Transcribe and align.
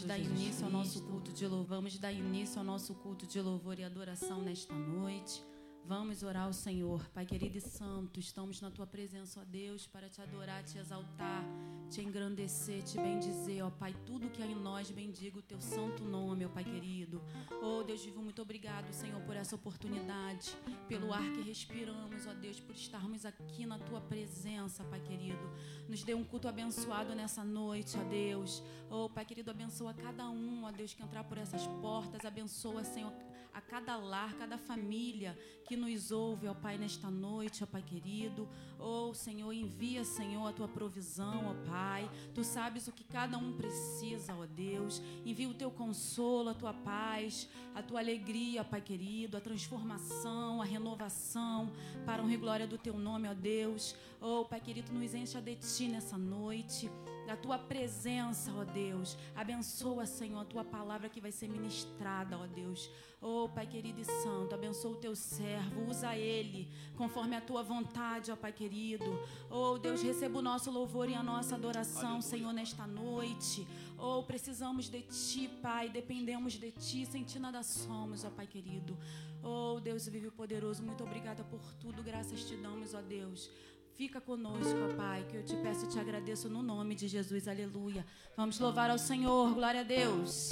Vamos 0.00 0.08
dar 0.08 0.18
início 0.18 0.64
ao 0.64 0.70
nosso 0.70 1.02
culto 1.02 1.30
de 1.30 1.46
louvor. 1.46 1.76
Vamos 1.76 1.98
dar 1.98 2.10
início 2.10 2.58
ao 2.58 2.64
nosso 2.64 2.94
culto 2.94 3.26
de 3.26 3.38
louvor 3.38 3.78
e 3.78 3.84
adoração 3.84 4.40
nesta 4.40 4.72
noite. 4.72 5.44
Vamos 5.84 6.22
orar 6.22 6.44
ao 6.44 6.54
Senhor. 6.54 7.06
Pai 7.12 7.26
querido 7.26 7.58
e 7.58 7.60
santo, 7.60 8.18
estamos 8.18 8.62
na 8.62 8.70
tua 8.70 8.86
presença, 8.86 9.40
ó 9.40 9.44
Deus, 9.44 9.86
para 9.86 10.08
te 10.08 10.22
adorar, 10.22 10.64
te 10.64 10.78
exaltar, 10.78 11.44
te 11.90 12.00
engrandecer, 12.00 12.82
te 12.84 12.96
bendizer, 12.96 13.64
ó 13.64 13.70
Pai. 13.70 13.92
Tudo 14.06 14.30
que 14.30 14.40
há 14.40 14.46
em 14.46 14.54
nós, 14.54 14.90
bendiga 14.92 15.40
o 15.40 15.42
teu 15.42 15.60
santo 15.60 16.04
nome, 16.04 16.46
ó 16.46 16.48
Pai 16.48 16.62
querido. 16.62 17.20
Oh 17.60 17.82
Deus 17.82 18.04
vivo, 18.04 18.22
muito 18.22 18.40
obrigado, 18.40 18.92
Senhor, 18.92 19.20
por 19.22 19.34
essa 19.34 19.56
oportunidade, 19.56 20.56
pelo 20.86 21.12
ar 21.12 21.32
que 21.32 21.42
respiramos, 21.42 22.26
ó 22.28 22.32
Deus, 22.32 22.60
por 22.60 22.76
estarmos 22.76 23.26
aqui 23.26 23.66
na 23.66 23.78
tua 23.78 24.00
presença, 24.00 24.84
Pai 24.84 25.00
querido. 25.00 25.50
Nos 25.88 26.04
dê 26.04 26.14
um 26.14 26.22
culto 26.22 26.46
abençoado 26.46 27.12
nessa 27.12 27.42
noite, 27.42 27.98
ó 27.98 28.04
Deus. 28.04 28.62
Oh 28.88 29.08
Pai 29.10 29.24
querido, 29.24 29.50
abençoa 29.50 29.92
cada 29.92 30.30
um, 30.30 30.62
ó 30.64 30.70
Deus, 30.70 30.94
que 30.94 31.02
entrar 31.02 31.24
por 31.24 31.38
essas 31.38 31.66
portas. 31.82 32.24
Abençoa, 32.24 32.84
Senhor, 32.84 33.12
a 33.52 33.60
cada 33.60 33.96
lar, 33.96 34.34
cada 34.34 34.56
família 34.56 35.36
que 35.64 35.76
nos 35.76 36.10
ouve, 36.10 36.48
ó 36.48 36.54
Pai, 36.54 36.76
nesta 36.76 37.10
noite, 37.10 37.62
ó 37.62 37.66
Pai 37.66 37.82
querido. 37.82 38.48
Oh, 38.78 39.12
Senhor, 39.14 39.52
envia, 39.52 40.04
Senhor, 40.04 40.46
a 40.46 40.52
tua 40.52 40.66
provisão, 40.66 41.46
ó 41.46 41.68
Pai. 41.68 42.10
Tu 42.34 42.42
sabes 42.42 42.88
o 42.88 42.92
que 42.92 43.04
cada 43.04 43.38
um 43.38 43.52
precisa, 43.52 44.34
ó 44.34 44.46
Deus. 44.46 45.00
Envia 45.24 45.48
o 45.48 45.54
teu 45.54 45.70
consolo, 45.70 46.50
a 46.50 46.54
tua 46.54 46.72
paz, 46.72 47.48
a 47.74 47.82
tua 47.82 48.00
alegria, 48.00 48.62
ó 48.62 48.64
Pai 48.64 48.80
querido, 48.80 49.36
a 49.36 49.40
transformação, 49.40 50.60
a 50.60 50.64
renovação 50.64 51.70
para 52.04 52.22
honra 52.22 52.34
e 52.34 52.36
glória 52.36 52.66
do 52.66 52.78
teu 52.78 52.98
nome, 52.98 53.28
ó 53.28 53.34
Deus. 53.34 53.94
Oh, 54.20 54.44
Pai 54.44 54.60
querido, 54.60 54.92
nos 54.92 55.14
encha 55.14 55.40
de 55.40 55.54
ti 55.56 55.88
nessa 55.88 56.18
noite 56.18 56.90
da 57.30 57.36
tua 57.36 57.56
presença, 57.56 58.52
ó 58.52 58.64
Deus. 58.64 59.16
Abençoa, 59.36 60.04
Senhor, 60.04 60.40
a 60.40 60.44
tua 60.44 60.64
palavra 60.64 61.08
que 61.08 61.20
vai 61.20 61.30
ser 61.30 61.48
ministrada, 61.48 62.36
ó 62.36 62.44
Deus. 62.44 62.90
Oh, 63.22 63.48
Pai 63.48 63.68
querido 63.68 64.00
e 64.00 64.04
santo, 64.04 64.52
abençoa 64.52 64.90
o 64.90 64.96
teu 64.96 65.14
servo, 65.14 65.88
usa 65.88 66.16
ele 66.16 66.68
conforme 66.96 67.36
a 67.36 67.40
tua 67.40 67.62
vontade, 67.62 68.32
ó 68.32 68.36
Pai 68.36 68.52
querido. 68.52 69.04
Oh, 69.48 69.78
Deus, 69.78 70.02
receba 70.02 70.40
o 70.40 70.42
nosso 70.42 70.72
louvor 70.72 71.08
e 71.08 71.14
a 71.14 71.22
nossa 71.22 71.54
adoração, 71.54 72.14
Aleluia. 72.16 72.22
Senhor, 72.22 72.52
nesta 72.52 72.84
noite. 72.84 73.64
Oh, 73.96 74.24
precisamos 74.24 74.88
de 74.88 75.02
ti, 75.02 75.48
Pai, 75.62 75.88
dependemos 75.88 76.54
de 76.54 76.72
ti, 76.72 77.06
sem 77.06 77.22
ti 77.22 77.38
nada 77.38 77.62
somos, 77.62 78.24
ó 78.24 78.30
Pai 78.30 78.48
querido. 78.48 78.98
Oh, 79.40 79.78
Deus 79.78 80.08
vive 80.08 80.32
poderoso, 80.32 80.82
muito 80.82 81.04
obrigada 81.04 81.44
por 81.44 81.62
tudo, 81.74 82.02
graças 82.02 82.42
te 82.42 82.56
damos, 82.56 82.92
ó 82.92 83.00
Deus. 83.00 83.48
Fica 83.96 84.20
conosco, 84.20 84.94
Pai, 84.96 85.26
que 85.28 85.36
eu 85.36 85.44
te 85.44 85.54
peço 85.56 85.84
e 85.84 85.88
te 85.88 85.98
agradeço 85.98 86.48
no 86.48 86.62
nome 86.62 86.94
de 86.94 87.06
Jesus. 87.06 87.46
Aleluia. 87.46 88.04
Vamos 88.36 88.58
louvar 88.58 88.90
ao 88.90 88.98
Senhor. 88.98 89.52
Glória 89.54 89.80
a 89.80 89.84
Deus. 89.84 90.50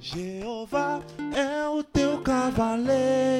Jeová 0.00 1.00
é 1.34 1.68
o 1.68 1.82
teu 1.82 2.20
cavaleiro 2.22 3.31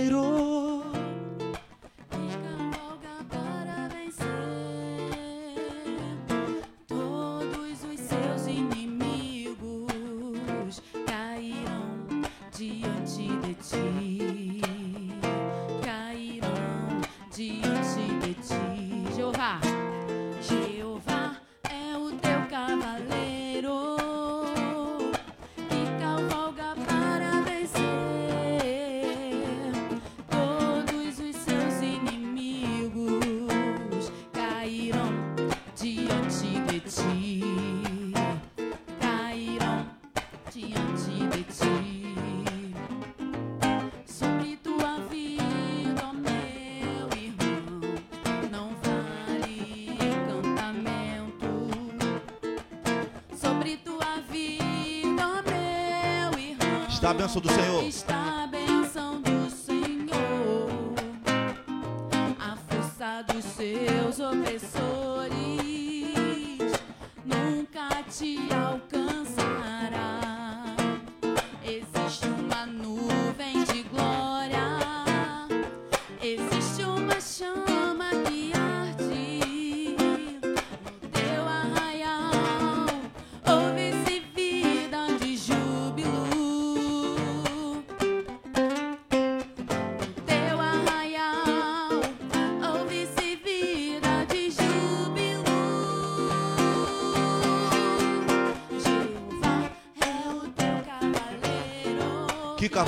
a 57.12 57.40
do 57.40 57.48
Senhor. 57.50 58.01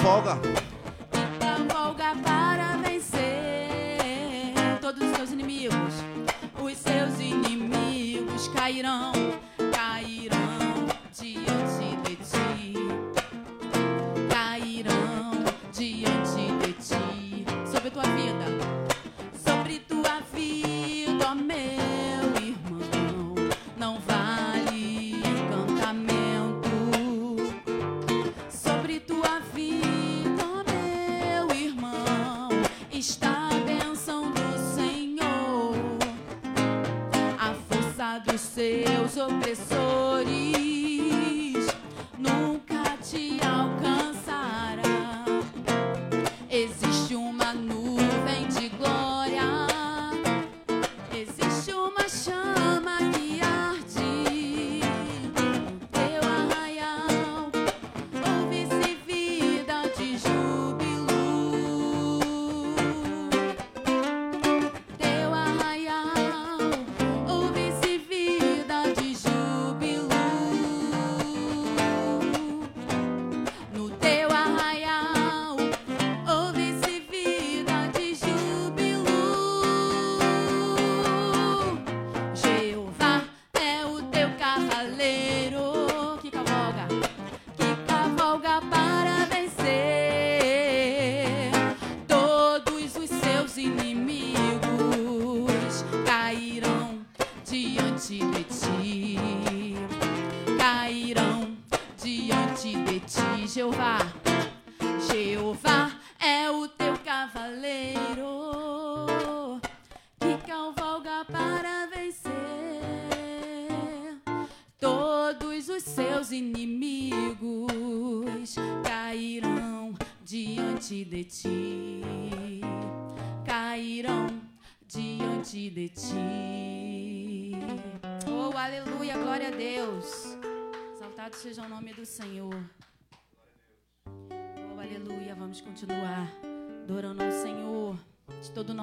Cavalga. 0.04 0.53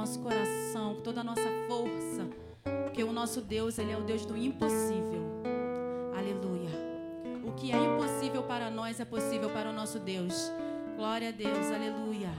Nosso 0.01 0.19
coração, 0.19 0.95
com 0.95 1.01
toda 1.01 1.21
a 1.21 1.23
nossa 1.23 1.47
força, 1.67 2.27
porque 2.85 3.03
o 3.03 3.13
nosso 3.13 3.39
Deus, 3.39 3.77
ele 3.77 3.91
é 3.91 3.97
o 3.97 4.01
Deus 4.01 4.25
do 4.25 4.35
impossível. 4.35 5.21
Aleluia. 6.17 6.71
O 7.45 7.51
que 7.51 7.71
é 7.71 7.77
impossível 7.77 8.41
para 8.41 8.71
nós 8.71 8.99
é 8.99 9.05
possível 9.05 9.51
para 9.51 9.69
o 9.69 9.73
nosso 9.73 9.99
Deus. 9.99 10.51
Glória 10.97 11.29
a 11.29 11.31
Deus, 11.31 11.67
aleluia. 11.71 12.31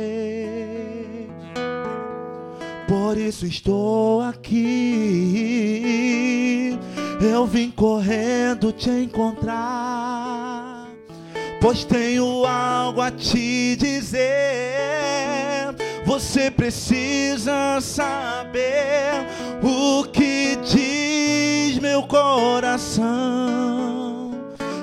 Por 2.87 3.17
isso 3.17 3.47
estou 3.47 4.21
aqui. 4.21 4.67
Eu 7.19 7.47
vim 7.47 7.71
correndo 7.71 8.71
te 8.71 8.91
encontrar, 8.91 10.87
pois 11.59 11.83
tenho 11.83 12.45
algo 12.45 13.01
a 13.01 13.09
te 13.09 13.75
dizer. 13.77 14.25
Você 16.05 16.51
precisa 16.51 17.81
saber 17.81 18.34
coração. 22.35 24.31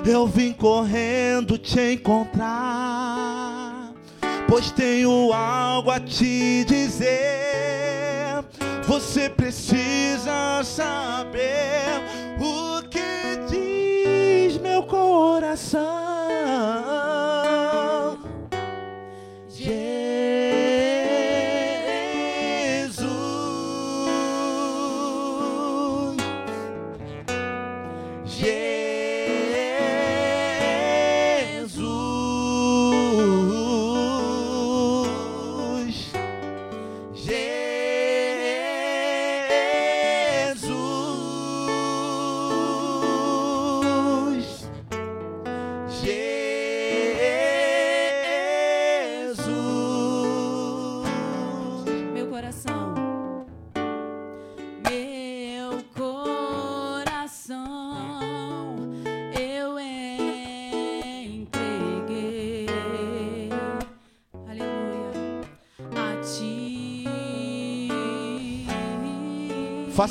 Eu 0.05 0.27
vim 0.27 0.51
correndo 0.51 1.57
te 1.57 1.93
encontrar 1.93 3.53
pois 4.53 4.69
tenho 4.69 5.33
algo 5.33 5.89
a 5.89 5.99
te 5.99 6.63
dizer. 6.65 8.43
Você 8.85 9.27
precisa 9.27 10.63
saber 10.63 12.03
o 12.39 12.83
que 12.87 13.01
diz 13.49 14.61
meu 14.61 14.83
coração. 14.83 16.12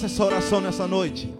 Faça 0.03 0.15
essa 0.15 0.25
oração 0.25 0.61
nessa 0.61 0.89
noite. 0.89 1.33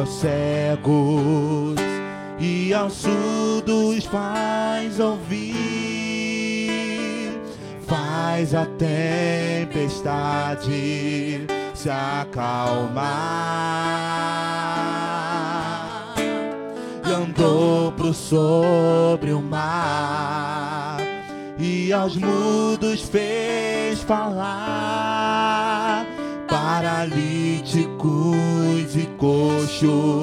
Aos 0.00 0.08
cegos 0.08 1.76
e 2.38 2.72
aos 2.72 2.94
surdos 2.94 4.06
faz 4.06 4.98
ouvir, 4.98 5.58
faz 7.86 8.54
a 8.54 8.64
tempestade 8.64 9.86
se 11.74 11.90
acalmar. 11.90 13.10
E 17.06 17.12
andou 17.12 17.92
pro 17.92 18.14
sobre 18.14 19.32
o 19.32 19.42
mar 19.42 20.96
e 21.58 21.92
aos 21.92 22.16
mudos 22.16 23.02
fez 23.02 24.00
falar. 24.00 25.60
Paralíticos 26.48 28.36
e 28.59 28.59
coxos 29.80 30.19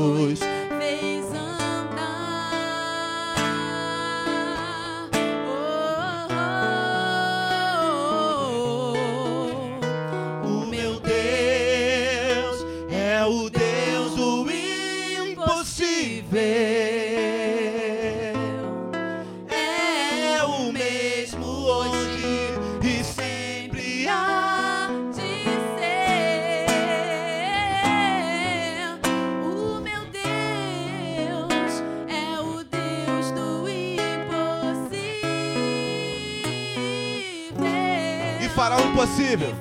você. 39.18 39.58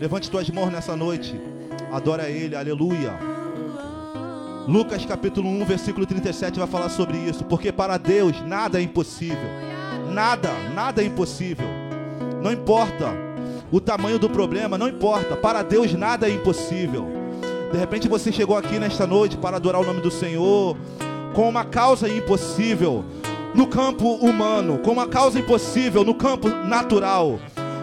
levante 0.00 0.30
tuas 0.30 0.48
mãos 0.48 0.70
nessa 0.70 0.94
noite 0.96 1.38
adora 1.92 2.30
ele 2.30 2.54
aleluia 2.54 3.12
Lucas 4.66 5.04
capítulo 5.04 5.48
1, 5.48 5.64
versículo 5.64 6.06
37 6.06 6.58
vai 6.58 6.68
falar 6.68 6.88
sobre 6.90 7.16
isso, 7.16 7.44
porque 7.44 7.72
para 7.72 7.96
Deus 7.96 8.38
nada 8.42 8.78
é 8.78 8.82
impossível. 8.82 9.48
Nada, 10.12 10.50
nada 10.74 11.02
é 11.02 11.06
impossível. 11.06 11.66
Não 12.42 12.52
importa 12.52 13.27
o 13.70 13.80
tamanho 13.80 14.18
do 14.18 14.28
problema, 14.28 14.78
não 14.78 14.88
importa. 14.88 15.36
Para 15.36 15.62
Deus 15.62 15.92
nada 15.94 16.28
é 16.28 16.32
impossível. 16.32 17.06
De 17.70 17.78
repente 17.78 18.08
você 18.08 18.32
chegou 18.32 18.56
aqui 18.56 18.78
nesta 18.78 19.06
noite 19.06 19.36
para 19.36 19.56
adorar 19.56 19.80
o 19.80 19.84
nome 19.84 20.00
do 20.00 20.10
Senhor 20.10 20.76
com 21.34 21.48
uma 21.48 21.64
causa 21.64 22.08
impossível 22.08 23.04
no 23.54 23.66
campo 23.66 24.14
humano, 24.14 24.78
com 24.78 24.92
uma 24.92 25.06
causa 25.06 25.38
impossível 25.38 26.04
no 26.04 26.14
campo 26.14 26.48
natural. 26.48 27.38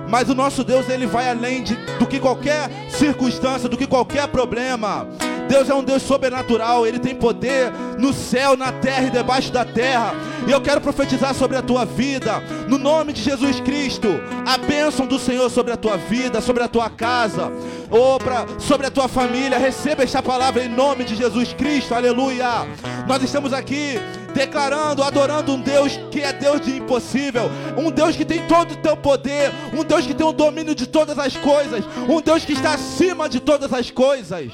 Mas 0.08 0.30
o 0.30 0.36
nosso 0.36 0.63
Deus, 0.63 0.88
ele 0.89 1.06
vai 1.06 1.30
além 1.30 1.63
de, 1.63 1.76
do 2.00 2.06
que 2.06 2.19
qualquer 2.19 2.69
circunstância, 2.89 3.67
do 3.67 3.78
que 3.78 3.88
qualquer 3.88 4.28
problema. 4.28 5.08
Deus 5.48 5.69
é 5.69 5.74
um 5.74 5.84
Deus 5.84 6.02
sobrenatural, 6.02 6.88
Ele 6.88 7.00
tem 7.00 7.15
poder 7.15 7.71
no 8.00 8.13
céu, 8.13 8.58
na 8.58 8.71
terra 8.71 9.08
e 9.08 9.12
debaixo 9.12 9.52
da 9.52 9.63
terra. 9.63 10.13
E 10.48 10.52
eu 10.52 10.62
quero 10.62 10.82
profetizar 10.82 11.34
sobre 11.34 11.58
a 11.58 11.62
tua 11.62 11.86
vida, 11.86 12.41
no 12.67 12.78
nome 12.78 13.13
de 13.13 13.21
Jesus 13.21 13.60
Cristo, 13.60 14.08
a 14.45 14.58
bênção 14.58 15.08
do 15.08 15.17
Senhor 15.17 15.49
sobre 15.49 15.73
a 15.73 15.77
tua 15.77 15.97
vida, 15.97 16.39
sobre 16.39 16.63
a 16.63 16.67
tua 16.67 16.89
casa, 16.89 17.51
ou 17.89 18.19
pra, 18.19 18.45
sobre 18.60 18.86
a 18.86 18.91
tua 18.91 19.08
família. 19.08 19.58
Receba 19.58 20.03
esta 20.03 20.21
palavra 20.21 20.63
em 20.63 20.69
nome 20.69 21.03
de 21.03 21.15
Jesus 21.15 21.53
Cristo, 21.53 21.95
aleluia. 21.95 22.67
Nós 23.08 23.23
estamos 23.23 23.51
aqui 23.51 23.99
declarando, 24.34 25.01
adorando 25.01 25.53
um 25.53 25.62
Deus 25.62 25.97
que 26.12 26.21
é 26.21 26.31
Deus 26.31 26.62
de 26.62 26.77
impossível, 26.77 27.49
um 27.77 27.89
Deus 27.89 28.15
que 28.15 28.25
tem 28.25 28.45
todo 28.47 28.73
o 28.73 28.77
teu 28.77 28.95
poder, 28.95 29.51
um 29.73 29.84
Deus 29.84 30.05
que 30.05 30.13
tem 30.13 30.27
o 30.27 30.34
domínio 30.34 30.75
de 30.75 30.86
todas 30.86 31.17
as 31.17 31.36
coisas, 31.38 31.84
um 32.08 32.21
Deus 32.21 32.45
que 32.45 32.53
está 32.53 32.73
acima 32.73 33.27
de 33.27 33.39
todas 33.39 33.73
as 33.73 33.89
coisas. 33.89 34.51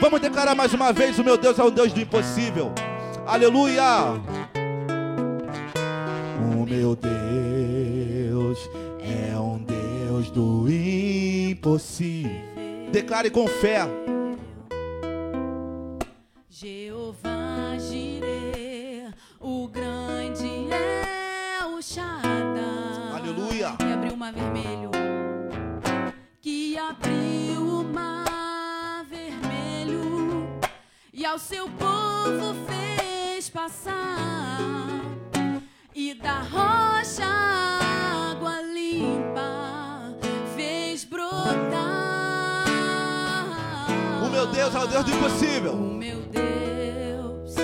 Vamos 0.00 0.20
declarar 0.20 0.54
mais 0.54 0.74
uma 0.74 0.92
vez: 0.92 1.18
o 1.18 1.24
meu 1.24 1.38
Deus 1.38 1.58
é 1.58 1.64
um 1.64 1.70
Deus 1.70 1.92
do 1.92 2.00
impossível. 2.00 2.72
Aleluia. 3.26 3.84
O 6.52 6.66
meu 6.66 6.96
Deus 6.96 8.68
Deus 10.20 10.30
do 10.30 10.68
impossível. 10.68 12.30
Declare 12.92 13.30
com 13.30 13.46
fé. 13.46 13.80
Jeová 16.50 17.78
Jireh, 17.78 19.14
o 19.40 19.66
grande 19.68 20.68
é 20.70 21.64
o 21.64 21.80
Shaddai. 21.80 23.14
Aleluia. 23.14 23.76
Que 23.78 23.92
abriu 23.92 24.12
o 24.12 24.16
mar 24.16 24.32
vermelho. 24.34 24.90
Que 26.42 26.76
abriu 26.76 27.80
o 27.80 27.84
mar 27.84 29.04
vermelho. 29.08 30.50
E 31.14 31.24
ao 31.24 31.38
seu 31.38 31.66
povo 31.70 32.54
fez 32.66 33.48
passar. 33.48 33.96
E 35.94 36.12
da 36.14 36.40
rocha 36.42 37.99
meu 44.40 44.46
Deus 44.46 44.74
é 44.74 44.78
o 44.78 44.86
Deus 44.86 45.04
do 45.04 45.10
impossível. 45.10 45.72
O 45.74 45.94
meu 45.94 46.16
Deus 46.22 47.54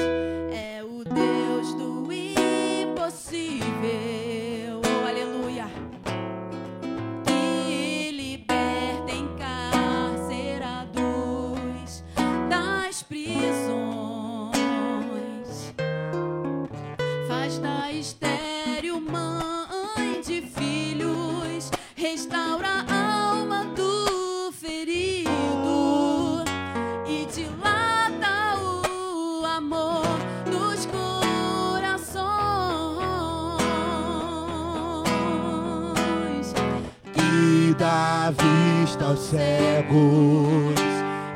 dá 38.06 38.30
vista 38.30 39.04
aos 39.06 39.18
cegos 39.18 40.80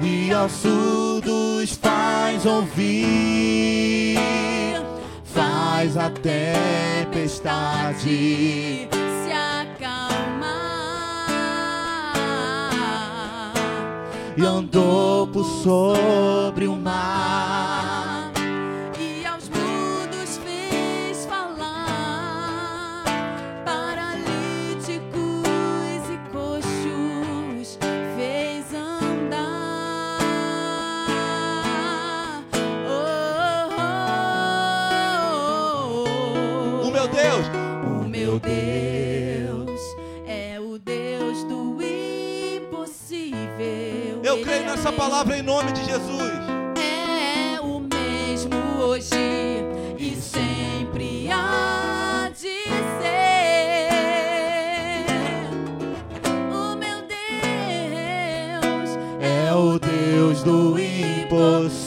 e 0.00 0.32
aos 0.32 0.52
surdos 0.52 1.74
faz 1.74 2.46
ouvir, 2.46 4.16
faz 5.24 5.96
a 5.96 6.10
tempestade 6.10 7.28
se 8.88 9.32
acalmar 9.32 10.60
e 14.36 14.44
andou 14.44 15.26
por 15.26 15.44
sobre 15.44 16.68
o 16.68 16.76
mar. 16.76 17.29
O 44.80 44.92
palavra 44.92 45.36
em 45.36 45.42
nome 45.42 45.72
de 45.72 45.84
Jesus. 45.84 46.32
É 46.78 47.60
o 47.60 47.80
mesmo 47.80 48.56
hoje 48.82 49.62
e 49.98 50.16
sempre 50.16 51.28
há 51.30 52.30
de 52.30 52.64
ser. 52.98 53.90
O 56.50 56.74
meu 56.76 57.02
Deus 57.02 58.98
É 59.20 59.52
o 59.52 59.78
Deus 59.78 60.42
do 60.42 60.78
impossível 60.78 61.79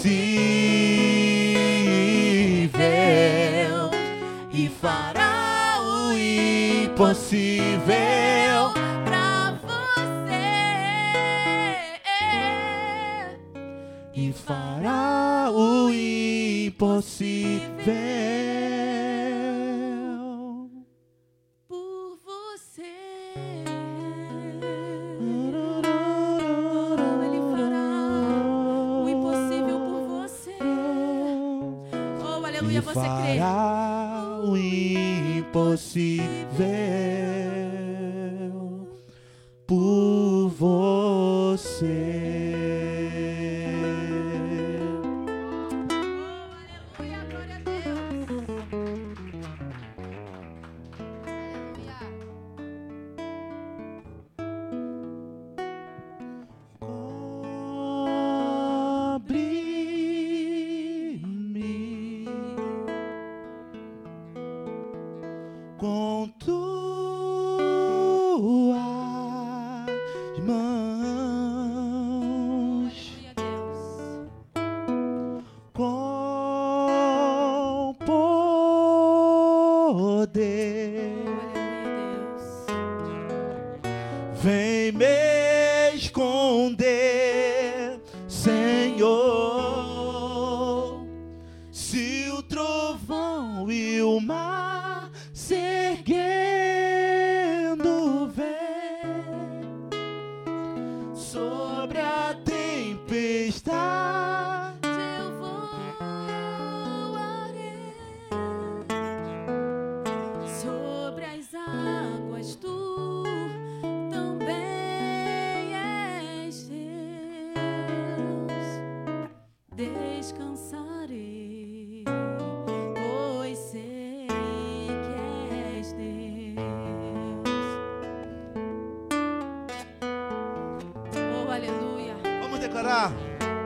impossível. 16.93 17.72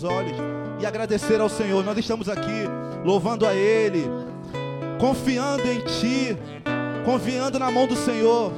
fechar 0.00 0.02
os 0.02 0.02
teus 0.02 0.04
olhos 0.04 0.36
e 0.80 0.86
agradecer 0.86 1.40
ao 1.40 1.48
Senhor. 1.48 1.84
Nós 1.84 1.98
estamos 1.98 2.28
aqui 2.28 2.64
louvando 3.04 3.46
a 3.46 3.54
Ele, 3.54 4.04
confiando 4.98 5.66
em 5.70 5.80
Ti, 5.80 6.36
confiando 7.04 7.58
na 7.58 7.70
mão 7.70 7.86
do 7.86 7.96
Senhor. 7.96 8.52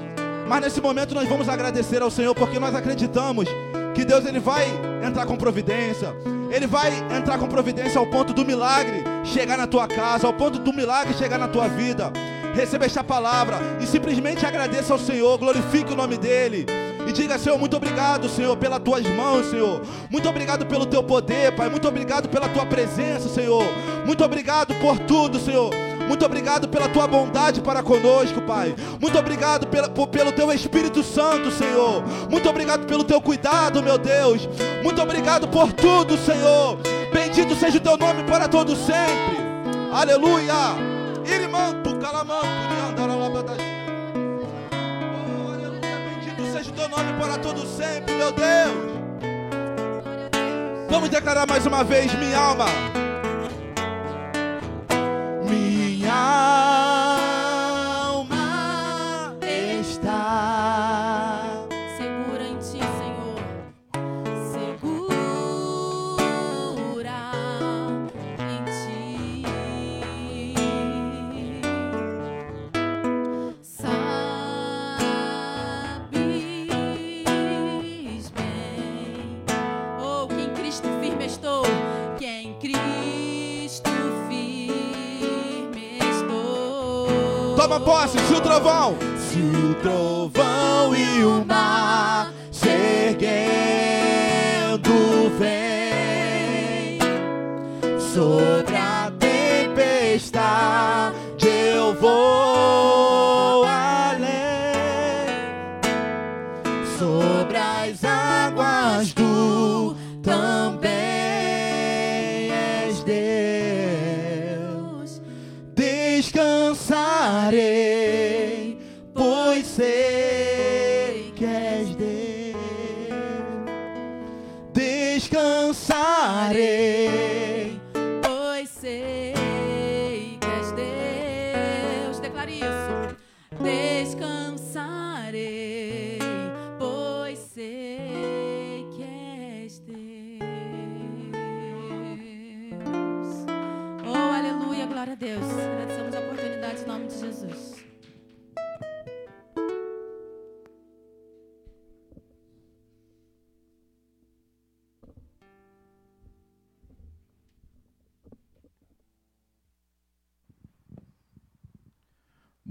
Mas 0.49 0.61
nesse 0.61 0.81
momento 0.81 1.15
nós 1.15 1.29
vamos 1.29 1.49
agradecer 1.49 2.03
ao 2.03 2.11
Senhor 2.11 2.35
porque 2.35 2.59
nós 2.59 2.75
acreditamos 2.75 3.49
que 3.95 4.05
Deus 4.05 4.25
ele 4.25 4.41
vai 4.41 4.67
entrar 5.07 5.27
com 5.27 5.37
providência. 5.37 6.15
Ele 6.51 6.67
vai 6.67 6.93
entrar 7.17 7.39
com 7.39 7.47
providência 7.47 7.99
ao 7.99 8.07
ponto 8.07 8.33
do 8.33 8.45
milagre 8.45 9.03
chegar 9.25 9.57
na 9.57 9.67
tua 9.67 9.87
casa, 9.87 10.27
ao 10.27 10.35
ponto 10.35 10.59
do 10.59 10.73
milagre 10.73 11.15
chegar 11.15 11.39
na 11.39 11.49
tua 11.49 11.69
vida. 11.69 12.13
Receba 12.55 12.85
esta 12.85 13.03
palavra 13.03 13.59
e 13.81 13.87
simplesmente 13.87 14.45
agradeça 14.45 14.93
ao 14.93 14.99
Senhor, 14.99 15.39
glorifique 15.39 15.93
o 15.93 15.97
nome 15.97 16.19
dele. 16.19 16.67
Diga, 17.13 17.39
Senhor, 17.39 17.59
muito 17.59 17.77
obrigado, 17.77 18.29
Senhor, 18.29 18.57
pelas 18.57 18.79
tuas 18.81 19.07
mãos, 19.07 19.47
Senhor. 19.51 19.83
Muito 20.11 20.29
obrigado 20.29 20.65
pelo 20.67 20.87
teu 20.87 21.03
poder, 21.03 21.53
Pai. 21.55 21.69
Muito 21.69 21.87
obrigado 21.87 22.29
pela 22.29 22.49
tua 22.49 22.65
presença, 22.67 23.29
Senhor. 23.29 23.65
Muito 24.07 24.25
obrigado 24.25 24.75
por 24.77 24.99
tudo, 25.01 25.39
Senhor. 25.39 25.71
Muito 26.09 26.25
obrigado 26.25 26.69
pela 26.69 26.89
tua 26.89 27.07
bondade 27.07 27.61
para 27.61 27.83
conosco, 27.83 28.41
Pai. 28.43 28.75
Muito 29.01 29.17
obrigado 29.19 29.67
pela- 29.69 29.89
por- 29.89 30.09
pelo 30.09 30.33
teu 30.33 30.51
Espírito 30.53 31.03
Santo, 31.03 31.51
Senhor. 31.51 32.03
Muito 32.31 32.49
obrigado 32.49 32.87
pelo 32.87 33.05
teu 33.05 33.21
cuidado, 33.21 33.83
meu 33.83 33.99
Deus. 33.99 34.49
Muito 34.83 35.01
obrigado 35.01 35.47
por 35.49 35.73
tudo, 35.73 36.17
Senhor. 36.19 36.79
Bendito 37.13 37.55
seja 37.55 37.77
o 37.79 37.81
teu 37.81 37.97
nome 37.97 38.25
para 38.25 38.49
todo 38.49 38.75
sempre. 38.75 39.37
Aleluia. 39.93 40.55
Niandaralabadash. 42.71 43.61
Oh, 43.61 43.62
o 46.73 46.75
teu 46.75 46.89
nome 46.89 47.13
para 47.19 47.39
todo 47.39 47.67
sempre, 47.67 48.15
meu 48.15 48.33
Deus. 48.33 48.93
Vamos 50.89 51.09
declarar 51.11 51.47
mais 51.47 51.67
uma 51.67 51.85
vez, 51.85 52.13
minha 52.15 52.39
alma. 52.39 52.67
Minha 55.49 55.82
posse, 87.83 88.19
se 88.19 88.35
o 88.35 88.41
trovão. 88.41 88.97
Se 89.19 89.39
o 89.39 89.75
trovão 89.75 90.95
e 90.95 91.25
o 91.25 91.45
mar 91.45 91.72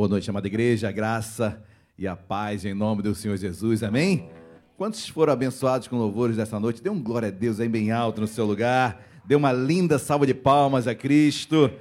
Boa 0.02 0.10
noite, 0.10 0.28
amada 0.32 0.48
igreja, 0.48 0.90
a 0.90 0.92
graça 0.92 1.64
e 1.96 2.08
a 2.08 2.16
paz 2.16 2.66
em 2.66 2.74
nome 2.74 3.04
do 3.04 3.14
Senhor 3.14 3.38
Jesus, 3.38 3.84
amém? 3.84 4.32
Quantos 4.76 5.08
foram 5.08 5.32
abençoados 5.32 5.88
com 5.88 5.96
louvores 5.96 6.38
dessa 6.38 6.60
noite? 6.60 6.82
Dê 6.82 6.90
um 6.90 7.00
glória 7.00 7.28
a 7.28 7.32
Deus 7.32 7.60
aí 7.60 7.70
bem 7.70 7.92
alto 7.92 8.20
no 8.20 8.26
seu 8.26 8.44
lugar, 8.44 9.08
dê 9.24 9.36
uma 9.36 9.54
linda 9.54 10.00
salva 10.00 10.26
de 10.26 10.34
palmas 10.34 10.88
a 10.88 10.96
Cristo. 10.96 11.72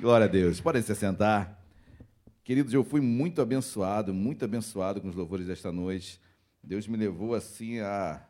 Glória 0.00 0.24
a 0.24 0.26
Deus, 0.26 0.58
podem 0.58 0.80
se 0.80 0.94
sentar. 0.94 1.62
Queridos, 2.42 2.72
eu 2.72 2.82
fui 2.82 3.02
muito 3.02 3.42
abençoado, 3.42 4.14
muito 4.14 4.42
abençoado 4.42 4.98
com 4.98 5.10
os 5.10 5.14
louvores 5.14 5.46
desta 5.46 5.70
noite. 5.70 6.18
Deus 6.64 6.88
me 6.88 6.96
levou 6.96 7.34
assim 7.34 7.80
a, 7.80 8.22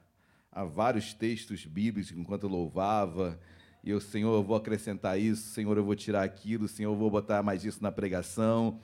a 0.51 0.65
vários 0.65 1.15
textos 1.15 1.65
bíblicos 1.65 2.11
enquanto 2.11 2.47
eu 2.47 2.51
louvava. 2.51 3.39
E 3.85 3.91
eu, 3.91 4.01
Senhor, 4.01 4.35
eu 4.35 4.43
vou 4.43 4.57
acrescentar 4.57 5.21
isso, 5.21 5.51
Senhor, 5.51 5.77
eu 5.77 5.85
vou 5.85 5.95
tirar 5.95 6.25
aquilo, 6.25 6.67
Senhor, 6.67 6.91
eu 6.91 6.99
vou 6.99 7.09
botar 7.09 7.45
mais 7.45 7.65
isso 7.65 7.81
na 7.81 7.93
pregação. 7.93 8.81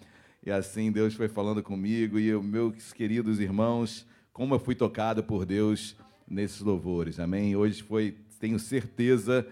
E 0.47 0.51
assim 0.53 0.93
Deus 0.93 1.13
foi 1.13 1.27
falando 1.27 1.61
comigo 1.61 2.21
e 2.21 2.29
eu, 2.29 2.41
meus 2.41 2.93
queridos 2.93 3.41
irmãos, 3.41 4.07
como 4.33 4.55
eu 4.55 4.61
fui 4.61 4.77
tocado 4.77 5.21
por 5.25 5.45
Deus 5.45 5.97
nesses 6.25 6.61
louvores. 6.61 7.19
Amém. 7.19 7.57
Hoje 7.57 7.83
foi, 7.83 8.17
tenho 8.39 8.57
certeza 8.57 9.45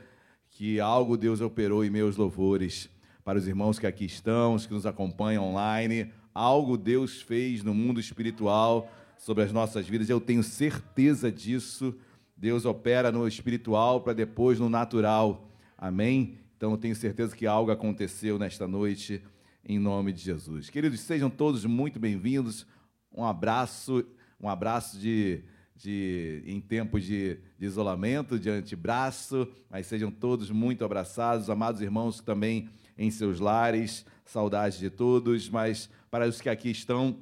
que 0.53 0.79
algo 0.79 1.17
Deus 1.17 1.41
operou 1.41 1.85
em 1.85 1.91
meus 1.91 2.17
louvores 2.17 2.89
para 3.25 3.37
os 3.37 3.49
irmãos 3.49 3.77
que 3.77 3.89
aqui 3.89 4.05
estão, 4.05 4.55
os 4.55 4.67
que 4.67 4.73
nos 4.73 4.87
acompanham 4.87 5.43
online. 5.43 6.13
Algo 6.33 6.77
Deus 6.77 7.21
fez 7.21 7.65
no 7.65 7.75
mundo 7.75 7.99
espiritual 7.99 8.89
sobre 9.19 9.43
as 9.43 9.51
nossas 9.51 9.89
vidas. 9.89 10.09
Eu 10.09 10.21
tenho 10.21 10.45
certeza 10.45 11.29
disso. 11.29 11.93
Deus 12.37 12.65
opera 12.65 13.11
no 13.11 13.27
espiritual 13.27 14.01
para 14.01 14.13
depois 14.13 14.61
no 14.61 14.69
natural. 14.69 15.51
Amém? 15.77 16.39
Então 16.57 16.71
eu 16.71 16.79
tenho 16.79 16.95
certeza 16.95 17.35
que 17.35 17.49
algo 17.49 17.73
aconteceu 17.73 18.39
nesta 18.39 18.69
noite, 18.69 19.21
em 19.67 19.79
nome 19.79 20.13
de 20.13 20.21
Jesus. 20.21 20.69
Queridos, 20.69 21.01
sejam 21.01 21.31
todos 21.31 21.65
muito 21.65 21.99
bem-vindos. 21.99 22.67
Um 23.11 23.25
abraço, 23.25 24.05
um 24.39 24.49
abraço 24.49 24.99
de, 24.99 25.43
de 25.75 26.43
em 26.47 26.61
tempos 26.61 27.05
de, 27.05 27.39
de, 27.59 27.65
isolamento, 27.65 28.39
de 28.39 28.51
antebraço, 28.51 29.49
mas 29.71 29.87
sejam 29.87 30.11
todos 30.11 30.51
muito 30.51 30.85
abraçados, 30.85 31.49
amados 31.49 31.81
irmãos 31.81 32.21
também 32.21 32.69
em 32.99 33.11
seus 33.11 33.41
lares, 33.41 34.05
saudade 34.25 34.79
de 34.79 34.91
todos, 34.91 35.49
mas 35.49 35.89
para 36.11 36.29
os 36.29 36.41
que 36.41 36.51
aqui 36.51 36.71
estão 36.71 37.19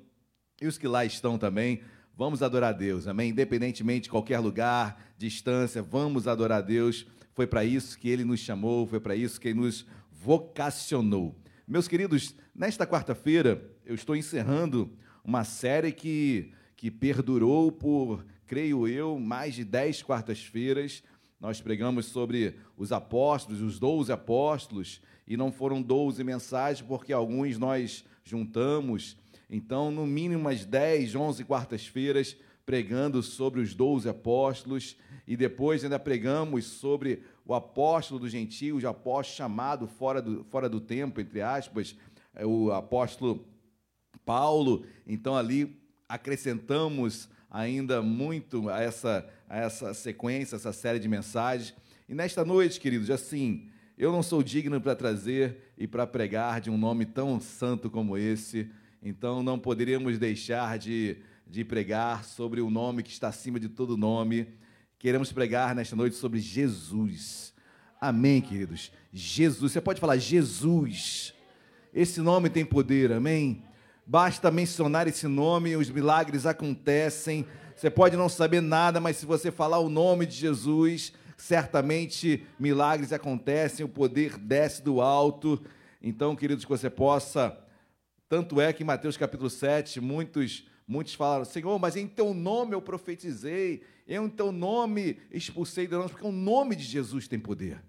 e 0.61 0.67
os 0.67 0.77
que 0.77 0.89
lá 0.89 1.05
estão 1.05 1.39
também, 1.39 1.81
vamos 2.17 2.43
adorar 2.43 2.71
a 2.71 2.77
Deus, 2.77 3.07
amém? 3.07 3.31
Independentemente 3.31 4.05
de 4.05 4.11
qualquer 4.11 4.39
lugar, 4.41 5.01
distância, 5.17 5.83
vamos 5.83 6.27
adorar 6.27 6.59
a 6.59 6.63
Deus. 6.63 7.07
Foi 7.35 7.47
para 7.47 7.65
isso 7.65 7.99
que 7.99 8.09
Ele 8.09 8.25
nos 8.25 8.41
chamou, 8.41 8.87
foi 8.87 9.01
para 9.01 9.17
isso 9.17 9.41
que 9.41 9.49
Ele 9.49 9.61
nos 9.61 9.87
vocacionou. 10.11 11.37
Meus 11.66 11.87
queridos, 11.87 12.35
nesta 12.53 12.85
quarta-feira 12.85 13.70
eu 13.87 13.94
estou 13.94 14.16
encerrando 14.16 14.90
uma 15.25 15.44
série 15.44 15.92
que, 15.92 16.53
que 16.77 16.90
perdurou 16.90 17.70
por, 17.70 18.27
creio 18.48 18.88
eu, 18.88 19.16
mais 19.20 19.55
de 19.55 19.64
dez 19.64 20.03
quartas-feiras. 20.03 21.05
Nós 21.40 21.61
pregamos 21.61 22.07
sobre 22.07 22.57
os 22.77 22.90
apóstolos, 22.90 23.62
os 23.62 23.79
doze 23.79 24.11
apóstolos, 24.11 25.01
e 25.25 25.37
não 25.37 25.53
foram 25.53 25.81
12 25.81 26.25
mensagens, 26.25 26.85
porque 26.85 27.12
alguns 27.12 27.57
nós 27.57 28.05
juntamos. 28.25 29.16
Então, 29.48 29.92
no 29.92 30.05
mínimo 30.05 30.40
umas 30.40 30.64
10, 30.64 31.14
11 31.14 31.44
quartas-feiras, 31.44 32.37
pregando 32.66 33.22
sobre 33.22 33.61
os 33.61 33.72
12 33.72 34.09
apóstolos, 34.09 34.96
e 35.29 35.37
depois 35.37 35.85
ainda 35.85 35.98
pregamos 35.98 36.64
sobre 36.64 37.22
o 37.45 37.55
apóstolo 37.55 38.21
dos 38.21 38.31
gentios, 38.31 38.83
o 38.85 38.89
apóstolo 38.89 39.37
chamado 39.37 39.87
fora 39.87 40.23
do, 40.23 40.45
fora 40.45 40.69
do 40.69 40.81
tempo, 40.81 41.21
entre 41.21 41.41
aspas, 41.41 41.97
é 42.35 42.47
o 42.47 42.73
apóstolo 42.73 43.45
Paulo. 44.25 44.85
Então, 45.07 45.37
ali 45.37 45.81
acrescentamos 46.09 47.29
ainda 47.51 48.01
muito 48.01 48.69
a 48.69 48.81
essa, 48.81 49.29
a 49.49 49.59
essa 49.59 49.93
sequência, 49.93 50.57
essa 50.57 50.73
série 50.73 50.99
de 50.99 51.09
mensagens. 51.09 51.75
E 52.09 52.15
nesta 52.15 52.45
noite, 52.45 52.81
queridos, 52.81 53.11
assim, 53.11 53.69
eu 53.99 54.11
não 54.11 54.23
sou 54.23 54.43
digno 54.43 54.81
para 54.81 54.95
trazer 54.95 55.73
e 55.77 55.87
para 55.87 56.07
pregar 56.07 56.61
de 56.61 56.71
um 56.71 56.79
nome 56.79 57.05
tão 57.05 57.39
santo 57.41 57.91
como 57.91 58.17
esse, 58.17 58.71
então 59.03 59.43
não 59.43 59.59
poderíamos 59.59 60.19
deixar 60.19 60.79
de, 60.79 61.19
de 61.47 61.65
pregar 61.65 62.25
sobre 62.25 62.61
o 62.61 62.71
nome 62.71 63.03
que 63.03 63.11
está 63.11 63.29
acima 63.29 63.61
de 63.61 63.69
todo 63.69 63.97
nome. 63.97 64.49
Queremos 65.03 65.33
pregar 65.33 65.75
nesta 65.75 65.97
noite 65.97 66.15
sobre 66.15 66.38
Jesus. 66.38 67.53
Amém, 68.01 68.41
queridos? 68.41 68.93
Jesus, 69.12 69.73
você 69.73 69.81
pode 69.81 69.99
falar 69.99 70.17
Jesus. 70.17 71.35
Esse 71.93 72.21
nome 72.21 72.49
tem 72.49 72.65
poder, 72.65 73.11
amém? 73.11 73.65
Basta 74.07 74.49
mencionar 74.49 75.09
esse 75.09 75.27
nome, 75.27 75.75
os 75.75 75.91
milagres 75.91 76.47
acontecem. 76.47 77.45
Você 77.75 77.91
pode 77.91 78.17
não 78.17 78.29
saber 78.29 78.61
nada, 78.61 79.01
mas 79.01 79.17
se 79.17 79.27
você 79.27 79.51
falar 79.51 79.81
o 79.81 79.88
nome 79.88 80.25
de 80.25 80.37
Jesus, 80.37 81.12
certamente 81.37 82.47
milagres 82.57 83.12
acontecem, 83.12 83.85
o 83.85 83.88
poder 83.88 84.38
desce 84.38 84.85
do 84.85 85.01
alto. 85.01 85.61
Então, 86.01 86.37
queridos, 86.37 86.65
que 86.65 86.71
você 86.71 86.88
possa. 86.88 87.59
Tanto 88.29 88.61
é 88.61 88.73
que 88.73 88.85
em 88.85 88.87
Mateus 88.87 89.17
capítulo 89.17 89.51
7, 89.51 90.00
muitos, 90.00 90.65
muitos 90.87 91.15
falaram: 91.15 91.44
Senhor, 91.44 91.77
mas 91.81 91.96
em 91.96 92.07
teu 92.07 92.33
nome 92.33 92.73
eu 92.73 92.81
profetizei, 92.81 93.83
eu 94.07 94.27
em 94.27 94.31
teu 94.31 94.53
nome 94.53 95.19
expulsei 95.31 95.87
demônios, 95.87 96.13
porque 96.13 96.27
o 96.27 96.33
nome 96.33 96.77
de 96.77 96.85
Jesus 96.85 97.29
tem 97.29 97.38
poder. 97.38 97.83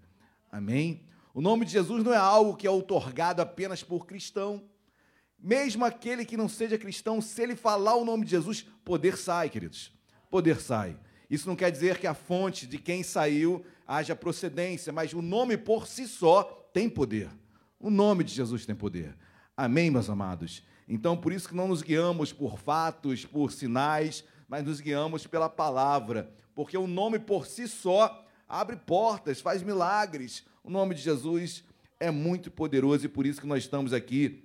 Amém? 0.50 1.02
O 1.34 1.40
nome 1.40 1.64
de 1.64 1.72
Jesus 1.72 2.04
não 2.04 2.12
é 2.12 2.16
algo 2.16 2.56
que 2.56 2.66
é 2.66 2.70
otorgado 2.70 3.42
apenas 3.42 3.82
por 3.82 4.06
cristão. 4.06 4.62
Mesmo 5.38 5.84
aquele 5.84 6.24
que 6.24 6.36
não 6.36 6.48
seja 6.48 6.78
cristão, 6.78 7.20
se 7.20 7.42
ele 7.42 7.56
falar 7.56 7.96
o 7.96 8.04
nome 8.04 8.24
de 8.24 8.30
Jesus, 8.30 8.64
poder 8.84 9.16
sai, 9.16 9.50
queridos. 9.50 9.92
Poder 10.30 10.60
sai. 10.60 10.96
Isso 11.28 11.48
não 11.48 11.56
quer 11.56 11.70
dizer 11.70 11.98
que 11.98 12.06
a 12.06 12.14
fonte 12.14 12.66
de 12.66 12.78
quem 12.78 13.02
saiu 13.02 13.64
haja 13.86 14.14
procedência, 14.14 14.92
mas 14.92 15.12
o 15.12 15.20
nome 15.20 15.56
por 15.56 15.86
si 15.86 16.06
só 16.06 16.44
tem 16.72 16.88
poder. 16.88 17.28
O 17.78 17.90
nome 17.90 18.24
de 18.24 18.32
Jesus 18.32 18.64
tem 18.64 18.74
poder. 18.74 19.16
Amém, 19.56 19.90
meus 19.90 20.08
amados? 20.08 20.62
Então, 20.88 21.16
por 21.16 21.32
isso 21.32 21.48
que 21.48 21.54
não 21.54 21.68
nos 21.68 21.82
guiamos 21.82 22.32
por 22.32 22.58
fatos, 22.58 23.24
por 23.24 23.50
sinais, 23.50 24.24
mas 24.48 24.64
nos 24.64 24.80
guiamos 24.80 25.26
pela 25.26 25.48
palavra, 25.48 26.30
porque 26.54 26.76
o 26.76 26.86
nome 26.86 27.18
por 27.18 27.46
si 27.46 27.66
só 27.66 28.24
abre 28.48 28.76
portas, 28.76 29.40
faz 29.40 29.62
milagres. 29.62 30.44
O 30.62 30.70
nome 30.70 30.94
de 30.94 31.02
Jesus 31.02 31.64
é 31.98 32.10
muito 32.10 32.50
poderoso 32.50 33.06
e 33.06 33.08
por 33.08 33.26
isso 33.26 33.40
que 33.40 33.46
nós 33.46 33.64
estamos 33.64 33.92
aqui 33.92 34.44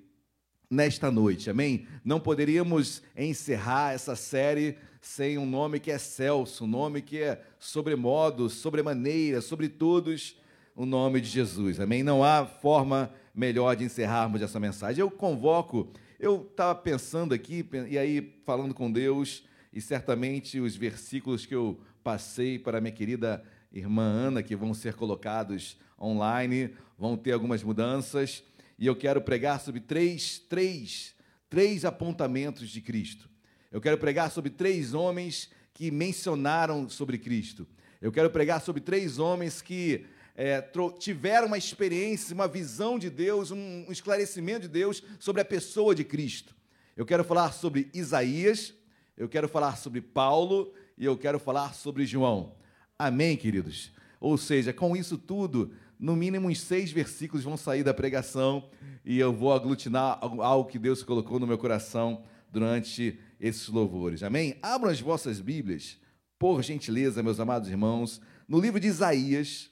nesta 0.69 1.09
noite. 1.09 1.49
Amém? 1.49 1.87
Não 2.03 2.19
poderíamos 2.19 3.01
encerrar 3.15 3.93
essa 3.93 4.15
série 4.15 4.77
sem 5.01 5.37
um 5.37 5.45
nome 5.45 5.79
que 5.79 5.91
é 5.91 5.97
Celso, 5.97 6.65
um 6.65 6.67
nome 6.67 7.01
que 7.01 7.19
é 7.19 7.41
sobremodo, 7.57 8.49
sobremaneira, 8.49 9.41
sobre 9.41 9.69
todos, 9.69 10.37
o 10.75 10.85
nome 10.85 11.21
de 11.21 11.27
Jesus. 11.27 11.79
Amém? 11.79 12.03
Não 12.03 12.23
há 12.23 12.45
forma 12.45 13.11
melhor 13.33 13.75
de 13.75 13.85
encerrarmos 13.85 14.41
essa 14.41 14.59
mensagem. 14.59 15.01
Eu 15.01 15.09
convoco, 15.09 15.91
eu 16.19 16.47
estava 16.49 16.75
pensando 16.75 17.33
aqui, 17.33 17.65
e 17.89 17.97
aí 17.97 18.41
falando 18.45 18.73
com 18.73 18.91
Deus, 18.91 19.43
e 19.71 19.79
certamente 19.79 20.59
os 20.59 20.75
versículos 20.75 21.45
que 21.45 21.55
eu 21.55 21.79
passei 22.03 22.57
para 22.57 22.81
minha 22.81 22.93
querida 22.93 23.43
irmã 23.71 24.03
Ana, 24.03 24.43
que 24.43 24.55
vão 24.55 24.73
ser 24.73 24.95
colocados 24.95 25.77
online, 25.99 26.73
vão 26.97 27.15
ter 27.15 27.33
algumas 27.33 27.61
mudanças, 27.61 28.43
e 28.77 28.87
eu 28.87 28.95
quero 28.95 29.21
pregar 29.21 29.59
sobre 29.59 29.81
três, 29.81 30.39
três, 30.39 31.13
três 31.49 31.85
apontamentos 31.85 32.69
de 32.69 32.81
Cristo. 32.81 33.29
Eu 33.71 33.79
quero 33.81 33.97
pregar 33.97 34.31
sobre 34.31 34.49
três 34.49 34.93
homens 34.93 35.49
que 35.73 35.91
mencionaram 35.91 36.89
sobre 36.89 37.17
Cristo. 37.17 37.67
Eu 38.01 38.11
quero 38.11 38.29
pregar 38.29 38.61
sobre 38.61 38.81
três 38.81 39.19
homens 39.19 39.61
que 39.61 40.05
é, 40.35 40.63
tiveram 40.97 41.47
uma 41.47 41.57
experiência, 41.57 42.33
uma 42.33 42.47
visão 42.47 42.97
de 42.97 43.09
Deus, 43.09 43.51
um, 43.51 43.85
um 43.87 43.91
esclarecimento 43.91 44.61
de 44.61 44.69
Deus 44.69 45.03
sobre 45.19 45.41
a 45.41 45.45
pessoa 45.45 45.93
de 45.93 46.05
Cristo. 46.05 46.55
Eu 46.95 47.05
quero 47.05 47.23
falar 47.23 47.51
sobre 47.51 47.89
Isaías, 47.93 48.73
eu 49.19 49.27
quero 49.27 49.49
falar 49.49 49.75
sobre 49.75 49.99
Paulo 49.99 50.73
e 50.97 51.03
eu 51.03 51.17
quero 51.17 51.37
falar 51.37 51.73
sobre 51.73 52.05
João. 52.05 52.55
Amém, 52.97 53.35
queridos? 53.35 53.91
Ou 54.17 54.37
seja, 54.37 54.71
com 54.71 54.95
isso 54.95 55.17
tudo, 55.17 55.73
no 55.99 56.15
mínimo 56.15 56.47
uns 56.47 56.61
seis 56.61 56.89
versículos 56.89 57.43
vão 57.43 57.57
sair 57.57 57.83
da 57.83 57.93
pregação 57.93 58.69
e 59.03 59.19
eu 59.19 59.33
vou 59.33 59.51
aglutinar 59.51 60.19
algo 60.21 60.69
que 60.69 60.79
Deus 60.79 61.03
colocou 61.03 61.37
no 61.37 61.45
meu 61.45 61.57
coração 61.57 62.23
durante 62.49 63.19
esses 63.41 63.67
louvores. 63.67 64.23
Amém? 64.23 64.57
Abram 64.61 64.89
as 64.89 65.01
vossas 65.01 65.41
Bíblias, 65.41 65.97
por 66.39 66.63
gentileza, 66.63 67.21
meus 67.21 67.41
amados 67.41 67.69
irmãos, 67.69 68.21
no 68.47 68.57
livro 68.57 68.79
de 68.79 68.87
Isaías, 68.87 69.69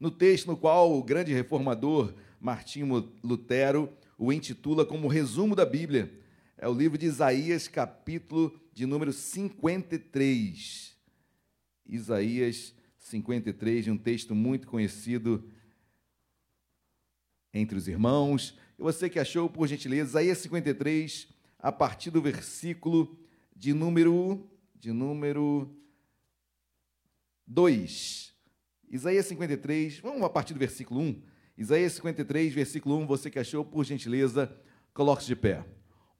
no 0.00 0.10
texto 0.10 0.46
no 0.46 0.56
qual 0.56 0.96
o 0.96 1.02
grande 1.02 1.32
reformador 1.34 2.14
Martinho 2.40 3.12
Lutero 3.22 3.92
o 4.16 4.32
intitula 4.32 4.86
como 4.86 5.08
resumo 5.08 5.54
da 5.54 5.66
Bíblia. 5.66 6.23
É 6.64 6.66
o 6.66 6.72
livro 6.72 6.96
de 6.96 7.04
Isaías, 7.04 7.68
capítulo 7.68 8.58
de 8.72 8.86
número 8.86 9.12
53. 9.12 10.96
Isaías 11.84 12.74
53, 12.96 13.88
um 13.88 13.98
texto 13.98 14.34
muito 14.34 14.66
conhecido 14.66 15.46
entre 17.52 17.76
os 17.76 17.86
irmãos, 17.86 18.58
E 18.78 18.82
você 18.82 19.10
que 19.10 19.18
achou, 19.18 19.50
por 19.50 19.68
gentileza, 19.68 20.08
Isaías 20.08 20.38
53, 20.38 21.28
a 21.58 21.70
partir 21.70 22.10
do 22.10 22.22
versículo 22.22 23.14
de 23.54 23.74
número 23.74 24.48
de 24.74 24.90
número 24.90 25.70
2. 27.46 28.34
Isaías 28.88 29.26
53, 29.26 29.98
vamos 29.98 30.22
a 30.22 30.30
partir 30.30 30.54
do 30.54 30.60
versículo 30.60 31.00
1. 31.02 31.22
Isaías 31.58 31.92
53, 31.92 32.54
versículo 32.54 32.96
1, 33.00 33.06
você 33.06 33.30
que 33.30 33.38
achou, 33.38 33.66
por 33.66 33.84
gentileza, 33.84 34.50
coloque-se 34.94 35.28
de 35.28 35.36
pé. 35.36 35.62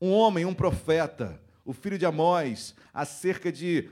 Um 0.05 0.12
homem, 0.12 0.44
um 0.44 0.52
profeta, 0.52 1.40
o 1.64 1.72
filho 1.72 1.96
de 1.96 2.05
Amós, 2.05 2.74
há 2.92 3.07
cerca 3.07 3.50
de 3.50 3.88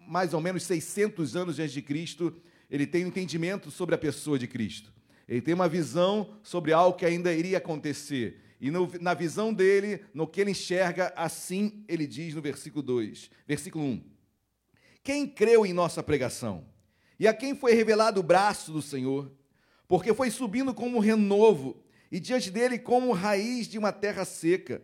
mais 0.00 0.34
ou 0.34 0.40
menos 0.40 0.64
600 0.64 1.36
anos 1.36 1.60
antes 1.60 1.72
de 1.72 1.80
Cristo, 1.80 2.34
ele 2.68 2.84
tem 2.84 3.04
um 3.04 3.06
entendimento 3.06 3.70
sobre 3.70 3.94
a 3.94 3.98
pessoa 3.98 4.36
de 4.36 4.48
Cristo. 4.48 4.92
Ele 5.28 5.40
tem 5.40 5.54
uma 5.54 5.68
visão 5.68 6.34
sobre 6.42 6.72
algo 6.72 6.98
que 6.98 7.06
ainda 7.06 7.32
iria 7.32 7.58
acontecer. 7.58 8.40
E 8.60 8.68
no, 8.68 8.90
na 9.00 9.14
visão 9.14 9.54
dele, 9.54 10.00
no 10.12 10.26
que 10.26 10.40
ele 10.40 10.50
enxerga, 10.50 11.12
assim 11.14 11.84
ele 11.86 12.04
diz 12.04 12.34
no 12.34 12.42
versículo 12.42 12.82
2, 12.82 13.30
versículo 13.46 13.84
1. 13.84 14.02
Quem 15.04 15.24
creu 15.24 15.64
em 15.64 15.72
nossa 15.72 16.02
pregação? 16.02 16.64
E 17.16 17.28
a 17.28 17.32
quem 17.32 17.54
foi 17.54 17.74
revelado 17.74 18.18
o 18.18 18.24
braço 18.24 18.72
do 18.72 18.82
Senhor? 18.82 19.30
Porque 19.86 20.12
foi 20.12 20.32
subindo 20.32 20.74
como 20.74 20.96
um 20.96 21.00
renovo, 21.00 21.80
e 22.10 22.18
diante 22.18 22.50
dele 22.50 22.76
como 22.76 23.12
raiz 23.12 23.68
de 23.68 23.78
uma 23.78 23.92
terra 23.92 24.24
seca. 24.24 24.82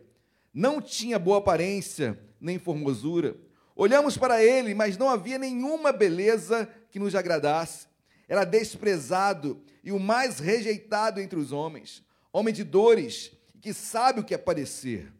Não 0.55 0.81
tinha 0.81 1.19
boa 1.19 1.39
aparência, 1.39 2.17
nem 2.39 2.57
formosura. 2.57 3.35
Olhamos 3.75 4.17
para 4.17 4.41
ele, 4.41 4.73
mas 4.73 4.97
não 4.97 5.09
havia 5.09 5.37
nenhuma 5.37 5.91
beleza 5.91 6.65
que 6.89 6.97
nos 6.97 7.13
agradasse. 7.13 7.87
Era 8.25 8.45
desprezado 8.45 9.61
e 9.83 9.91
o 9.91 9.99
mais 9.99 10.39
rejeitado 10.39 11.19
entre 11.19 11.37
os 11.37 11.51
homens, 11.51 12.01
homem 12.31 12.53
de 12.53 12.63
dores, 12.63 13.33
que 13.59 13.73
sabe 13.73 14.21
o 14.21 14.23
que 14.23 14.33
é 14.33 14.37
padecer. 14.37 15.11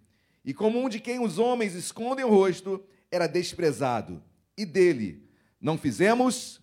E 0.46 0.54
como 0.54 0.80
um 0.80 0.88
de 0.88 1.02
quem 1.02 1.20
os 1.20 1.38
homens 1.38 1.76
escondem 1.76 2.24
o 2.24 2.30
rosto, 2.30 2.82
era 3.12 3.28
desprezado. 3.28 4.24
E 4.58 4.66
dele 4.66 5.28
não 5.60 5.78
fizemos 5.78 6.62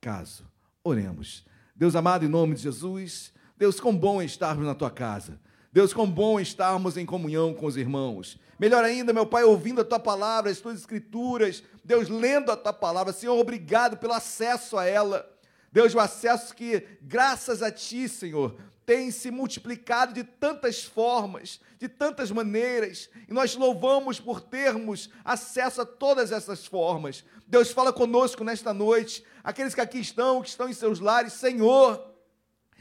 caso. 0.00 0.48
Oremos. 0.84 1.44
Deus 1.74 1.96
amado, 1.96 2.24
em 2.24 2.28
nome 2.28 2.54
de 2.54 2.62
Jesus, 2.62 3.32
Deus, 3.58 3.80
quão 3.80 3.96
bom 3.96 4.22
é 4.22 4.24
estarmos 4.24 4.64
na 4.64 4.76
tua 4.76 4.92
casa. 4.92 5.40
Deus, 5.76 5.92
quão 5.92 6.10
bom 6.10 6.40
estarmos 6.40 6.96
em 6.96 7.04
comunhão 7.04 7.52
com 7.52 7.66
os 7.66 7.76
irmãos. 7.76 8.38
Melhor 8.58 8.82
ainda, 8.82 9.12
meu 9.12 9.26
Pai, 9.26 9.44
ouvindo 9.44 9.82
a 9.82 9.84
tua 9.84 10.00
palavra, 10.00 10.50
as 10.50 10.58
tuas 10.58 10.78
escrituras. 10.78 11.62
Deus, 11.84 12.08
lendo 12.08 12.50
a 12.50 12.56
tua 12.56 12.72
palavra. 12.72 13.12
Senhor, 13.12 13.38
obrigado 13.38 13.98
pelo 13.98 14.14
acesso 14.14 14.78
a 14.78 14.86
ela. 14.86 15.30
Deus, 15.70 15.94
o 15.94 16.00
acesso 16.00 16.54
que, 16.54 16.82
graças 17.02 17.62
a 17.62 17.70
ti, 17.70 18.08
Senhor, 18.08 18.56
tem 18.86 19.10
se 19.10 19.30
multiplicado 19.30 20.14
de 20.14 20.24
tantas 20.24 20.82
formas, 20.82 21.60
de 21.78 21.90
tantas 21.90 22.30
maneiras, 22.30 23.10
e 23.28 23.34
nós 23.34 23.54
louvamos 23.54 24.18
por 24.18 24.40
termos 24.40 25.10
acesso 25.22 25.82
a 25.82 25.84
todas 25.84 26.32
essas 26.32 26.64
formas. 26.64 27.22
Deus 27.46 27.70
fala 27.70 27.92
conosco 27.92 28.42
nesta 28.42 28.72
noite, 28.72 29.22
aqueles 29.44 29.74
que 29.74 29.82
aqui 29.82 29.98
estão, 29.98 30.40
que 30.40 30.48
estão 30.48 30.70
em 30.70 30.72
seus 30.72 31.00
lares, 31.00 31.34
Senhor, 31.34 32.16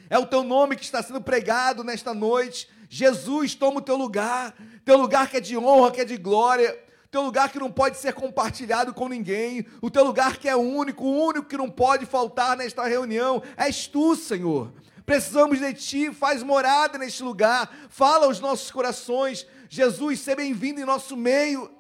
é 0.10 0.20
o 0.20 0.26
teu 0.26 0.44
nome 0.44 0.76
que 0.76 0.84
está 0.84 1.02
sendo 1.02 1.20
pregado 1.20 1.84
nesta 1.84 2.14
noite. 2.14 2.70
Jesus, 2.90 3.56
toma 3.56 3.80
o 3.80 3.82
teu 3.82 3.96
lugar, 3.96 4.56
teu 4.84 4.98
lugar 4.98 5.30
que 5.30 5.38
é 5.38 5.40
de 5.40 5.58
honra, 5.58 5.92
que 5.92 6.02
é 6.02 6.06
de 6.06 6.18
glória, 6.18 6.78
teu 7.10 7.22
lugar 7.22 7.50
que 7.50 7.60
não 7.60 7.72
pode 7.72 7.98
ser 7.98 8.14
compartilhado 8.14 8.94
com 8.94 9.08
ninguém, 9.08 9.66
o 9.82 9.90
teu 9.90 10.04
lugar 10.04 10.38
que 10.38 10.50
é 10.50 10.56
único, 10.56 11.06
o 11.06 11.26
único 11.28 11.48
que 11.48 11.56
não 11.56 11.70
pode 11.70 12.06
faltar 12.06 12.58
nesta 12.58 12.86
reunião, 12.86 13.42
és 13.56 13.88
tu, 13.88 14.16
Senhor. 14.16 14.74
Precisamos 15.06 15.60
de 15.60 15.74
ti, 15.74 16.14
faz 16.14 16.44
morada 16.44 16.98
neste 16.98 17.24
lugar, 17.24 17.74
fala 17.90 18.26
aos 18.26 18.40
nossos 18.40 18.70
corações. 18.70 19.48
Jesus, 19.70 20.20
seja 20.20 20.36
bem-vindo 20.36 20.82
em 20.82 20.86
nosso 20.86 21.16
meio, 21.16 21.72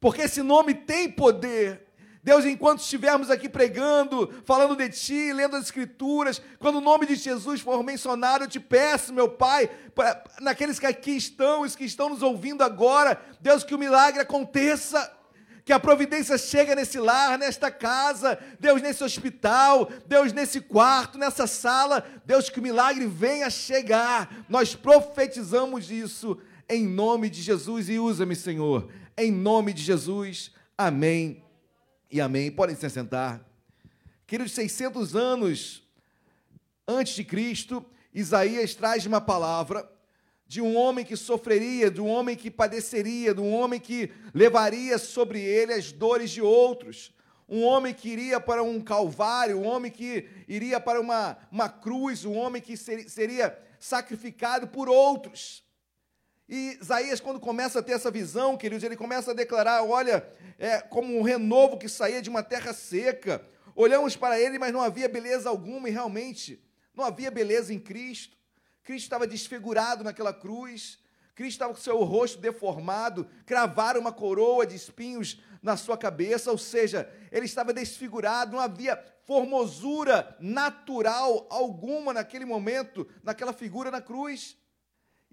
porque 0.00 0.22
esse 0.22 0.42
nome 0.42 0.74
tem 0.74 1.10
poder. 1.10 1.85
Deus, 2.26 2.44
enquanto 2.44 2.80
estivermos 2.80 3.30
aqui 3.30 3.48
pregando, 3.48 4.28
falando 4.44 4.74
de 4.74 4.88
Ti, 4.88 5.32
lendo 5.32 5.54
as 5.54 5.66
Escrituras, 5.66 6.42
quando 6.58 6.78
o 6.78 6.80
nome 6.80 7.06
de 7.06 7.14
Jesus 7.14 7.60
for 7.60 7.80
mencionado, 7.84 8.42
eu 8.42 8.48
te 8.48 8.58
peço, 8.58 9.14
meu 9.14 9.28
Pai, 9.28 9.70
pra, 9.94 10.24
naqueles 10.40 10.80
que 10.80 10.86
aqui 10.86 11.12
estão, 11.12 11.60
os 11.60 11.76
que 11.76 11.84
estão 11.84 12.08
nos 12.08 12.22
ouvindo 12.22 12.64
agora, 12.64 13.22
Deus, 13.40 13.62
que 13.62 13.76
o 13.76 13.78
milagre 13.78 14.20
aconteça 14.20 15.08
que 15.64 15.72
a 15.72 15.78
providência 15.78 16.36
chegue 16.36 16.74
nesse 16.74 16.98
lar, 16.98 17.38
nesta 17.38 17.70
casa, 17.70 18.36
Deus, 18.58 18.82
nesse 18.82 19.04
hospital, 19.04 19.88
Deus, 20.08 20.32
nesse 20.32 20.60
quarto, 20.60 21.18
nessa 21.18 21.46
sala, 21.46 22.04
Deus, 22.24 22.50
que 22.50 22.58
o 22.58 22.62
milagre 22.62 23.06
venha 23.06 23.48
chegar. 23.48 24.44
Nós 24.48 24.74
profetizamos 24.74 25.92
isso 25.92 26.36
em 26.68 26.84
nome 26.88 27.30
de 27.30 27.40
Jesus 27.40 27.88
e 27.88 28.00
usa-me, 28.00 28.34
Senhor, 28.34 28.88
em 29.16 29.30
nome 29.30 29.72
de 29.72 29.82
Jesus. 29.82 30.50
Amém 30.76 31.45
e 32.10 32.20
amém. 32.20 32.50
Podem 32.50 32.76
se 32.76 32.88
sentar. 32.88 33.44
Queridos, 34.26 34.52
600 34.52 35.14
anos 35.14 35.82
antes 36.86 37.14
de 37.14 37.24
Cristo, 37.24 37.84
Isaías 38.14 38.74
traz 38.74 39.06
uma 39.06 39.20
palavra 39.20 39.90
de 40.46 40.60
um 40.60 40.76
homem 40.76 41.04
que 41.04 41.16
sofreria, 41.16 41.90
de 41.90 42.00
um 42.00 42.06
homem 42.06 42.36
que 42.36 42.50
padeceria, 42.50 43.34
de 43.34 43.40
um 43.40 43.52
homem 43.52 43.80
que 43.80 44.12
levaria 44.32 44.96
sobre 44.98 45.40
ele 45.40 45.72
as 45.72 45.90
dores 45.90 46.30
de 46.30 46.40
outros. 46.40 47.12
Um 47.48 47.62
homem 47.62 47.92
que 47.94 48.08
iria 48.08 48.40
para 48.40 48.62
um 48.62 48.80
calvário, 48.80 49.58
um 49.58 49.66
homem 49.66 49.90
que 49.90 50.28
iria 50.48 50.80
para 50.80 51.00
uma, 51.00 51.36
uma 51.50 51.68
cruz, 51.68 52.24
um 52.24 52.36
homem 52.36 52.60
que 52.60 52.76
ser, 52.76 53.08
seria 53.08 53.56
sacrificado 53.78 54.66
por 54.68 54.88
outros. 54.88 55.65
E 56.48 56.78
Isaías, 56.80 57.20
quando 57.20 57.40
começa 57.40 57.80
a 57.80 57.82
ter 57.82 57.92
essa 57.92 58.10
visão, 58.10 58.56
queridos, 58.56 58.84
ele 58.84 58.96
começa 58.96 59.32
a 59.32 59.34
declarar: 59.34 59.82
olha, 59.82 60.26
é 60.58 60.80
como 60.80 61.16
um 61.18 61.22
renovo 61.22 61.76
que 61.76 61.88
saía 61.88 62.22
de 62.22 62.30
uma 62.30 62.42
terra 62.42 62.72
seca. 62.72 63.44
Olhamos 63.74 64.16
para 64.16 64.40
ele, 64.40 64.58
mas 64.58 64.72
não 64.72 64.80
havia 64.80 65.08
beleza 65.08 65.48
alguma, 65.48 65.88
e 65.88 65.92
realmente 65.92 66.62
não 66.94 67.04
havia 67.04 67.30
beleza 67.30 67.74
em 67.74 67.78
Cristo. 67.78 68.36
Cristo 68.82 69.04
estava 69.04 69.26
desfigurado 69.26 70.04
naquela 70.04 70.32
cruz. 70.32 70.98
Cristo 71.34 71.56
estava 71.56 71.74
com 71.74 71.80
seu 71.80 72.02
rosto 72.02 72.38
deformado, 72.38 73.28
cravaram 73.44 74.00
uma 74.00 74.12
coroa 74.12 74.66
de 74.66 74.74
espinhos 74.74 75.42
na 75.62 75.76
sua 75.76 75.98
cabeça, 75.98 76.50
ou 76.50 76.56
seja, 76.56 77.12
ele 77.30 77.44
estava 77.44 77.74
desfigurado, 77.74 78.52
não 78.52 78.60
havia 78.60 78.96
formosura 79.26 80.34
natural 80.40 81.46
alguma 81.50 82.14
naquele 82.14 82.46
momento, 82.46 83.06
naquela 83.22 83.52
figura 83.52 83.90
na 83.90 84.00
cruz. 84.00 84.56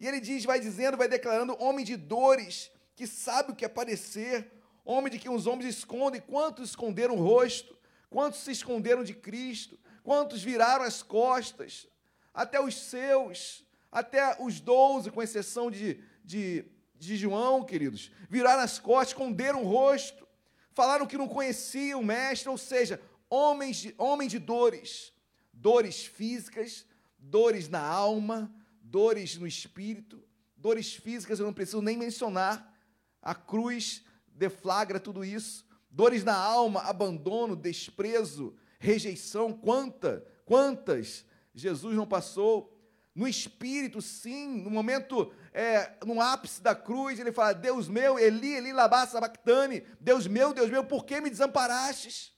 E 0.03 0.07
ele 0.07 0.19
diz, 0.19 0.43
vai 0.43 0.59
dizendo, 0.59 0.97
vai 0.97 1.07
declarando, 1.07 1.55
homem 1.63 1.85
de 1.85 1.95
dores, 1.95 2.69
que 2.93 3.07
sabe 3.07 3.53
o 3.53 3.55
que 3.55 3.63
é 3.63 3.69
padecer, 3.69 4.51
homem 4.83 5.09
de 5.09 5.17
quem 5.17 5.31
os 5.31 5.47
homens 5.47 5.77
escondem. 5.77 6.19
Quantos 6.19 6.71
esconderam 6.71 7.15
o 7.15 7.23
rosto? 7.23 7.73
Quantos 8.09 8.41
se 8.41 8.51
esconderam 8.51 9.01
de 9.01 9.13
Cristo? 9.13 9.79
Quantos 10.03 10.43
viraram 10.43 10.83
as 10.83 11.01
costas? 11.01 11.87
Até 12.33 12.59
os 12.59 12.75
seus, 12.75 13.65
até 13.89 14.35
os 14.41 14.59
doze, 14.59 15.09
com 15.09 15.23
exceção 15.23 15.71
de, 15.71 16.03
de, 16.21 16.65
de 16.99 17.15
João, 17.15 17.63
queridos, 17.63 18.11
viraram 18.29 18.61
as 18.61 18.79
costas, 18.79 19.11
esconderam 19.11 19.63
o 19.63 19.69
rosto, 19.69 20.27
falaram 20.73 21.07
que 21.07 21.17
não 21.17 21.29
conheciam 21.29 22.01
o 22.01 22.05
Mestre, 22.05 22.49
ou 22.49 22.57
seja, 22.57 22.99
homens 23.29 23.77
de, 23.77 23.95
homem 23.97 24.27
de 24.27 24.37
dores, 24.37 25.13
dores 25.53 26.05
físicas, 26.05 26.85
dores 27.17 27.69
na 27.69 27.79
alma, 27.79 28.53
dores 28.93 29.37
no 29.37 29.47
espírito, 29.47 30.23
dores 30.55 30.93
físicas 30.93 31.39
eu 31.39 31.47
não 31.47 31.53
preciso 31.53 31.81
nem 31.81 31.97
mencionar, 31.97 32.71
a 33.19 33.33
cruz 33.33 34.05
deflagra 34.27 34.99
tudo 34.99 35.25
isso. 35.25 35.65
Dores 35.89 36.23
na 36.23 36.35
alma, 36.35 36.81
abandono, 36.81 37.55
desprezo, 37.55 38.55
rejeição, 38.77 39.51
quanta, 39.51 40.23
quantas 40.45 41.25
Jesus 41.55 41.95
não 41.95 42.05
passou. 42.05 42.71
No 43.15 43.27
espírito, 43.27 43.99
sim, 43.99 44.61
no 44.61 44.69
momento, 44.69 45.33
é, 45.51 45.97
no 46.05 46.21
ápice 46.21 46.61
da 46.61 46.75
cruz, 46.75 47.19
ele 47.19 47.31
fala: 47.31 47.53
Deus 47.53 47.87
meu, 47.87 48.19
Eli, 48.19 48.53
Eli, 48.53 48.73
labá, 48.73 49.07
sabactane, 49.07 49.83
Deus 49.99 50.27
meu, 50.27 50.53
Deus 50.53 50.69
meu, 50.69 50.83
por 50.83 51.03
que 51.03 51.19
me 51.19 51.31
desamparastes? 51.31 52.31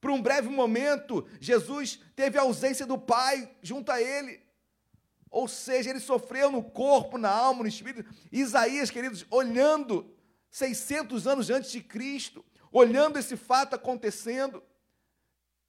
Por 0.00 0.12
um 0.12 0.22
breve 0.22 0.48
momento, 0.48 1.26
Jesus 1.40 2.00
teve 2.14 2.38
a 2.38 2.42
ausência 2.42 2.86
do 2.86 2.96
Pai 2.96 3.50
junto 3.60 3.90
a 3.90 4.00
ele. 4.00 4.49
Ou 5.30 5.46
seja, 5.46 5.90
ele 5.90 6.00
sofreu 6.00 6.50
no 6.50 6.62
corpo, 6.62 7.16
na 7.16 7.30
alma, 7.30 7.62
no 7.62 7.68
espírito. 7.68 8.10
Isaías, 8.32 8.90
queridos, 8.90 9.24
olhando 9.30 10.10
600 10.50 11.26
anos 11.26 11.50
antes 11.50 11.70
de 11.70 11.80
Cristo, 11.80 12.44
olhando 12.72 13.18
esse 13.18 13.36
fato 13.36 13.74
acontecendo, 13.74 14.62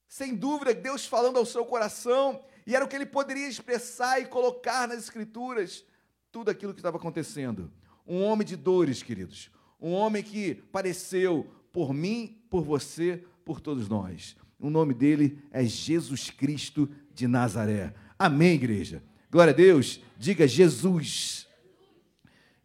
sem 0.07 0.35
dúvida, 0.35 0.73
Deus 0.73 1.05
falando 1.05 1.37
ao 1.37 1.45
seu 1.45 1.63
coração, 1.63 2.43
e 2.65 2.75
era 2.75 2.83
o 2.83 2.87
que 2.87 2.95
ele 2.95 3.05
poderia 3.05 3.47
expressar 3.47 4.19
e 4.19 4.25
colocar 4.25 4.87
nas 4.87 4.99
Escrituras, 4.99 5.85
tudo 6.31 6.49
aquilo 6.49 6.73
que 6.73 6.79
estava 6.79 6.97
acontecendo. 6.97 7.71
Um 8.05 8.23
homem 8.23 8.45
de 8.45 8.55
dores, 8.55 9.03
queridos, 9.03 9.51
um 9.79 9.91
homem 9.91 10.23
que 10.23 10.55
padeceu 10.55 11.49
por 11.71 11.93
mim, 11.93 12.41
por 12.49 12.63
você, 12.63 13.23
por 13.45 13.59
todos 13.61 13.87
nós. 13.87 14.35
O 14.59 14.69
nome 14.69 14.93
dele 14.93 15.43
é 15.51 15.63
Jesus 15.63 16.29
Cristo 16.29 16.89
de 17.13 17.27
Nazaré. 17.27 17.93
Amém, 18.17 18.53
igreja? 18.53 19.03
Glória 19.31 19.53
a 19.53 19.55
Deus. 19.55 20.01
Diga 20.17 20.45
Jesus. 20.45 21.47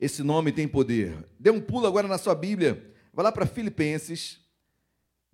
Esse 0.00 0.24
nome 0.24 0.50
tem 0.50 0.66
poder. 0.66 1.24
Dê 1.38 1.48
um 1.48 1.60
pulo 1.60 1.86
agora 1.86 2.08
na 2.08 2.18
sua 2.18 2.34
Bíblia. 2.34 2.92
Vai 3.12 3.22
lá 3.22 3.30
para 3.30 3.46
Filipenses. 3.46 4.40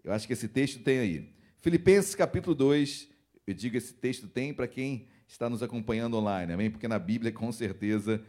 Eu 0.05 0.13
acho 0.13 0.27
que 0.27 0.35
esse 0.35 0.47
texto 0.47 0.83
tem 0.83 0.99
aí. 0.99 1.35
Filipenses 1.63 2.15
capítulo 2.15 2.55
2. 2.55 3.09
Eu 3.47 3.55
digo 3.55 3.79
esse 3.79 3.95
texto 3.95 4.29
tem 4.29 4.53
para 4.53 4.69
quem 4.69 5.09
está 5.27 5.49
nos 5.49 5.63
acompanhando 5.63 6.19
online, 6.19 6.53
amém? 6.53 6.71
Porque 6.71 6.87
na 6.87 6.99
Bíblia 6.99 7.33
com 7.33 7.51
certeza 7.51 8.23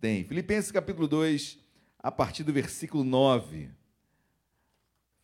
tem. 0.00 0.24
Filipenses 0.24 0.72
capítulo 0.72 1.06
2, 1.06 1.60
a 2.00 2.10
partir 2.10 2.42
do 2.42 2.52
versículo 2.52 3.04
9. 3.04 3.70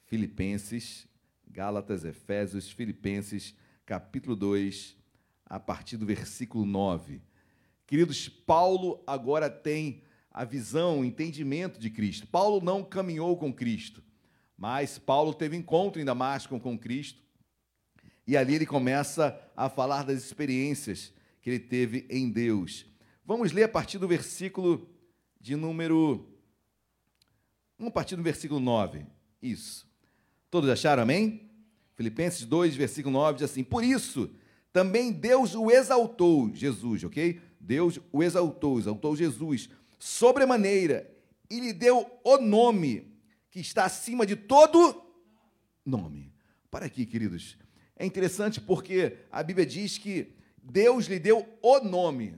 Filipenses, 0.07 1.09
Gálatas, 1.49 2.05
Efésios, 2.05 2.71
Filipenses, 2.71 3.57
capítulo 3.85 4.37
2, 4.37 4.97
a 5.55 5.61
partir 5.61 5.97
do 5.97 6.05
versículo 6.05 6.67
9. 6.67 7.23
Queridos, 7.87 8.29
Paulo 8.29 9.01
agora 9.07 9.49
tem 9.49 10.03
a 10.29 10.45
visão, 10.45 10.99
o 10.99 11.05
entendimento 11.05 11.79
de 11.79 11.91
Cristo. 11.91 12.27
Paulo 12.27 12.61
não 12.61 12.83
caminhou 12.83 13.37
com 13.37 13.55
Cristo, 13.55 14.03
mas 14.59 14.99
Paulo 14.99 15.33
teve 15.33 15.57
encontro 15.57 16.03
em 16.03 16.05
Damasco 16.05 16.59
com 16.59 16.77
Cristo. 16.77 17.23
E 18.27 18.37
ali 18.37 18.57
ele 18.57 18.67
começa 18.67 19.41
a 19.57 19.69
falar 19.69 20.03
das 20.03 20.25
experiências 20.25 21.13
que 21.41 21.51
ele 21.51 21.61
teve 21.61 22.05
em 22.11 22.33
Deus. 22.33 22.85
Vamos 23.25 23.53
ler 23.53 23.63
a 23.63 23.69
partir 23.69 24.01
do 24.01 24.09
versículo 24.09 24.91
de 25.41 25.55
número. 25.55 26.37
Vamos 27.79 27.95
partir 27.95 28.17
do 28.17 28.25
versículo 28.25 28.59
9. 28.59 29.07
Isso. 29.41 29.87
Todos 30.51 30.69
acharam, 30.69 31.05
amém? 31.05 31.49
Filipenses 31.95 32.45
2, 32.45 32.75
versículo 32.75 33.13
9 33.13 33.39
diz 33.39 33.49
assim: 33.49 33.63
Por 33.63 33.85
isso, 33.85 34.35
também 34.75 35.13
Deus 35.13 35.55
o 35.55 35.71
exaltou, 35.71 36.53
Jesus, 36.53 37.05
ok? 37.05 37.41
Deus 37.61 38.01
o 38.11 38.25
exaltou, 38.25 38.77
exaltou 38.77 39.15
Jesus, 39.15 39.71
sobremaneira, 40.01 41.09
e 41.49 41.61
lhe 41.61 41.73
deu 41.73 42.11
o 42.25 42.39
nome 42.39 43.17
que 43.53 43.61
está 43.61 43.85
acima 43.85 44.27
de 44.27 44.35
todo 44.35 45.01
nome. 45.87 46.33
Para 46.73 46.87
aqui, 46.87 47.07
queridos. 47.07 47.57
É 47.95 48.05
interessante 48.05 48.61
porque 48.61 49.19
a 49.31 49.45
Bíblia 49.45 49.65
diz 49.65 49.97
que 49.97 50.35
Deus 50.61 51.07
lhe 51.07 51.21
deu 51.21 51.47
o 51.63 51.79
nome, 51.79 52.35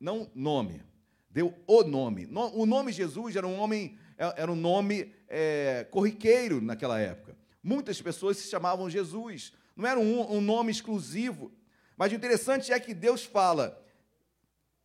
não 0.00 0.28
nome, 0.34 0.82
deu 1.30 1.54
o 1.68 1.84
nome. 1.84 2.28
O 2.52 2.66
nome 2.66 2.90
Jesus 2.90 3.36
era 3.36 3.46
um 3.46 3.60
homem, 3.60 3.96
é, 4.18 4.42
era 4.42 4.50
um 4.50 4.56
nome 4.56 5.14
é, 5.28 5.86
corriqueiro 5.88 6.60
naquela 6.60 6.98
época. 6.98 7.36
Muitas 7.62 8.02
pessoas 8.02 8.38
se 8.38 8.50
chamavam 8.50 8.90
Jesus, 8.90 9.52
não 9.76 9.88
era 9.88 10.00
um, 10.00 10.36
um 10.36 10.40
nome 10.40 10.72
exclusivo. 10.72 11.52
Mas 11.96 12.12
o 12.12 12.14
interessante 12.14 12.72
é 12.72 12.78
que 12.78 12.92
Deus 12.92 13.24
fala, 13.24 13.82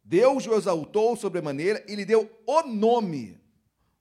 Deus 0.03 0.47
o 0.47 0.53
exaltou 0.53 1.15
sobremaneira 1.15 1.83
e 1.87 1.95
lhe 1.95 2.05
deu 2.05 2.31
o 2.45 2.63
nome. 2.63 3.39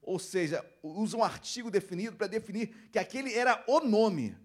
Ou 0.01 0.19
seja, 0.19 0.65
usa 0.83 1.17
um 1.17 1.25
artigo 1.25 1.71
definido 1.71 2.17
para 2.17 2.27
definir 2.27 2.69
que 2.91 2.99
aquele 2.99 3.35
era 3.35 3.63
o 3.67 3.81
nome. 3.81 4.37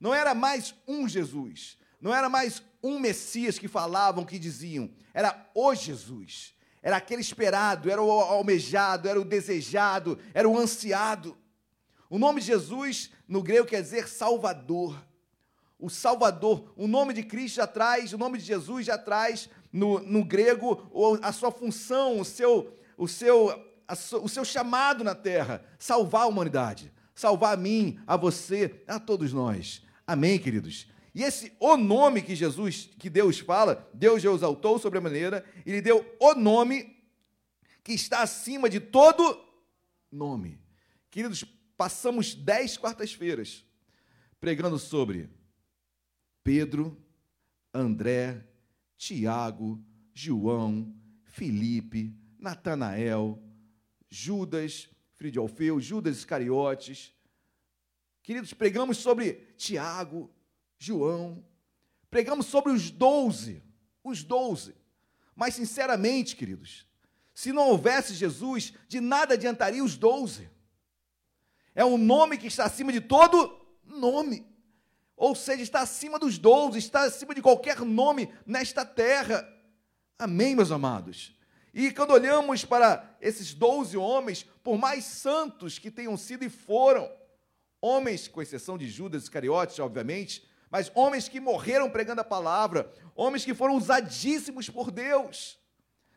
Não 0.00 0.14
era 0.14 0.34
mais 0.34 0.74
um 0.86 1.08
Jesus. 1.08 1.76
Não 2.00 2.14
era 2.14 2.28
mais 2.28 2.62
um 2.82 2.98
Messias 2.98 3.58
que 3.58 3.68
falavam, 3.68 4.24
que 4.24 4.38
diziam. 4.38 4.90
Era 5.14 5.48
o 5.54 5.74
Jesus. 5.74 6.54
Era 6.82 6.96
aquele 6.96 7.20
esperado, 7.20 7.88
era 7.88 8.02
o 8.02 8.10
almejado, 8.10 9.08
era 9.08 9.20
o 9.20 9.24
desejado, 9.24 10.18
era 10.34 10.48
o 10.48 10.58
ansiado. 10.58 11.38
O 12.10 12.18
nome 12.18 12.40
de 12.40 12.48
Jesus, 12.48 13.12
no 13.28 13.40
grego, 13.42 13.66
quer 13.66 13.80
dizer 13.80 14.08
Salvador. 14.08 15.00
O 15.82 15.90
Salvador, 15.90 16.72
o 16.76 16.86
nome 16.86 17.12
de 17.12 17.24
Cristo 17.24 17.56
já 17.56 17.66
traz, 17.66 18.12
o 18.12 18.18
nome 18.18 18.38
de 18.38 18.44
Jesus 18.44 18.86
já 18.86 18.96
traz 18.96 19.50
no, 19.72 19.98
no 19.98 20.24
grego 20.24 20.88
a 21.20 21.32
sua 21.32 21.50
função, 21.50 22.20
o 22.20 22.24
seu, 22.24 22.72
o, 22.96 23.08
seu, 23.08 23.52
o 24.22 24.28
seu 24.28 24.44
chamado 24.44 25.02
na 25.02 25.12
terra: 25.12 25.64
salvar 25.80 26.22
a 26.22 26.26
humanidade, 26.28 26.92
salvar 27.16 27.54
a 27.54 27.56
mim, 27.56 27.98
a 28.06 28.16
você, 28.16 28.84
a 28.86 29.00
todos 29.00 29.32
nós. 29.32 29.82
Amém, 30.06 30.38
queridos? 30.38 30.86
E 31.12 31.24
esse 31.24 31.52
o 31.58 31.76
nome 31.76 32.22
que 32.22 32.36
Jesus, 32.36 32.88
que 32.96 33.10
Deus 33.10 33.40
fala, 33.40 33.90
Deus 33.92 34.22
já 34.22 34.30
exaltou 34.30 34.78
sobremaneira, 34.78 35.44
e 35.66 35.72
lhe 35.72 35.82
deu 35.82 36.06
o 36.20 36.32
nome 36.36 36.96
que 37.82 37.92
está 37.92 38.22
acima 38.22 38.70
de 38.70 38.78
todo 38.78 39.36
nome. 40.12 40.60
Queridos, 41.10 41.44
passamos 41.76 42.36
dez 42.36 42.76
quartas-feiras 42.76 43.64
pregando 44.38 44.78
sobre 44.78 45.28
Pedro, 46.44 46.96
André, 47.72 48.46
Tiago, 48.96 49.82
João, 50.12 50.94
Felipe, 51.24 52.14
Natanael, 52.38 53.42
Judas, 54.08 54.88
filho 55.14 55.30
de 55.30 55.38
Alfeu, 55.38 55.80
Judas 55.80 56.18
Iscariotes. 56.18 57.14
Queridos, 58.22 58.52
pregamos 58.52 58.98
sobre 58.98 59.34
Tiago, 59.56 60.30
João, 60.78 61.44
pregamos 62.10 62.46
sobre 62.46 62.72
os 62.72 62.90
doze, 62.90 63.62
os 64.04 64.22
doze. 64.22 64.74
Mas, 65.34 65.54
sinceramente, 65.54 66.36
queridos, 66.36 66.86
se 67.34 67.52
não 67.52 67.68
houvesse 67.68 68.14
Jesus, 68.14 68.74
de 68.86 69.00
nada 69.00 69.34
adiantaria 69.34 69.82
os 69.82 69.96
doze. 69.96 70.50
É 71.74 71.84
um 71.84 71.96
nome 71.96 72.36
que 72.36 72.46
está 72.46 72.64
acima 72.64 72.92
de 72.92 73.00
todo 73.00 73.58
nome. 73.84 74.46
Ou 75.22 75.36
seja, 75.36 75.62
está 75.62 75.82
acima 75.82 76.18
dos 76.18 76.36
doze, 76.36 76.80
está 76.80 77.02
acima 77.02 77.32
de 77.32 77.40
qualquer 77.40 77.82
nome 77.82 78.28
nesta 78.44 78.84
terra. 78.84 79.48
Amém, 80.18 80.56
meus 80.56 80.72
amados? 80.72 81.32
E 81.72 81.92
quando 81.92 82.10
olhamos 82.10 82.64
para 82.64 83.16
esses 83.20 83.54
doze 83.54 83.96
homens, 83.96 84.44
por 84.64 84.76
mais 84.76 85.04
santos 85.04 85.78
que 85.78 85.92
tenham 85.92 86.16
sido 86.16 86.44
e 86.44 86.48
foram, 86.48 87.08
homens, 87.80 88.26
com 88.26 88.42
exceção 88.42 88.76
de 88.76 88.88
Judas 88.88 89.22
Iscariotes, 89.22 89.78
obviamente, 89.78 90.44
mas 90.68 90.90
homens 90.92 91.28
que 91.28 91.38
morreram 91.38 91.88
pregando 91.88 92.20
a 92.20 92.24
palavra, 92.24 92.92
homens 93.14 93.44
que 93.44 93.54
foram 93.54 93.76
usadíssimos 93.76 94.68
por 94.68 94.90
Deus. 94.90 95.56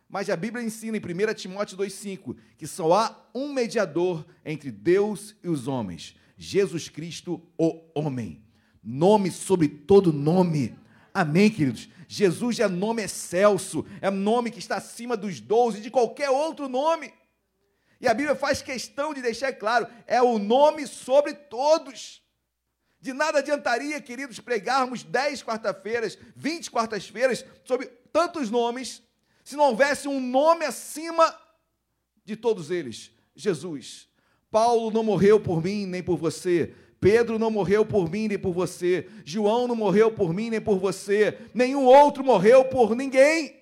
Mas 0.09 0.31
a 0.31 0.35
Bíblia 0.35 0.65
ensina 0.65 0.97
em 0.97 0.99
1 0.99 1.33
Timóteo 1.35 1.77
2,5 1.77 2.35
que 2.57 2.65
só 2.65 2.91
há 2.91 3.29
um 3.35 3.53
mediador 3.53 4.25
entre 4.43 4.71
Deus 4.71 5.35
e 5.43 5.47
os 5.47 5.67
homens: 5.67 6.15
Jesus 6.35 6.89
Cristo, 6.89 7.39
o 7.55 7.83
homem. 7.93 8.44
Nome 8.85 9.31
sobre 9.31 9.67
todo 9.67 10.13
nome. 10.13 10.77
Amém, 11.11 11.49
queridos? 11.49 11.89
Jesus 12.07 12.59
é 12.59 12.67
nome 12.67 13.01
excelso, 13.01 13.83
é 13.99 14.11
nome 14.11 14.51
que 14.51 14.59
está 14.59 14.75
acima 14.75 15.17
dos 15.17 15.39
doze, 15.39 15.81
de 15.81 15.89
qualquer 15.89 16.29
outro 16.29 16.69
nome. 16.69 17.11
E 17.99 18.07
a 18.07 18.13
Bíblia 18.13 18.35
faz 18.35 18.61
questão 18.61 19.11
de 19.11 19.23
deixar 19.23 19.53
claro: 19.53 19.87
é 20.05 20.21
o 20.21 20.37
nome 20.37 20.85
sobre 20.85 21.33
todos. 21.33 22.21
De 23.01 23.11
nada 23.11 23.39
adiantaria, 23.39 23.99
queridos, 24.01 24.39
pregarmos 24.39 25.03
10 25.03 25.43
quarta-feiras, 25.43 26.17
20 26.35 26.69
quartas-feiras 26.69 27.45
sobre 27.63 27.87
tantos 28.11 28.49
nomes, 28.49 29.01
se 29.43 29.55
não 29.55 29.65
houvesse 29.65 30.07
um 30.07 30.19
nome 30.19 30.63
acima 30.63 31.35
de 32.23 32.35
todos 32.35 32.69
eles: 32.69 33.09
Jesus. 33.35 34.07
Paulo 34.51 34.89
não 34.89 35.03
morreu 35.03 35.39
por 35.39 35.61
mim 35.61 35.85
nem 35.85 36.01
por 36.01 36.17
você. 36.17 36.73
Pedro 36.99 37.37
não 37.37 37.51
morreu 37.51 37.85
por 37.85 38.09
mim 38.09 38.27
nem 38.27 38.39
por 38.39 38.53
você. 38.53 39.07
João 39.23 39.67
não 39.67 39.75
morreu 39.75 40.11
por 40.11 40.33
mim 40.33 40.49
nem 40.49 40.61
por 40.61 40.79
você. 40.79 41.37
Nenhum 41.53 41.85
outro 41.85 42.23
morreu 42.23 42.65
por 42.65 42.95
ninguém. 42.95 43.55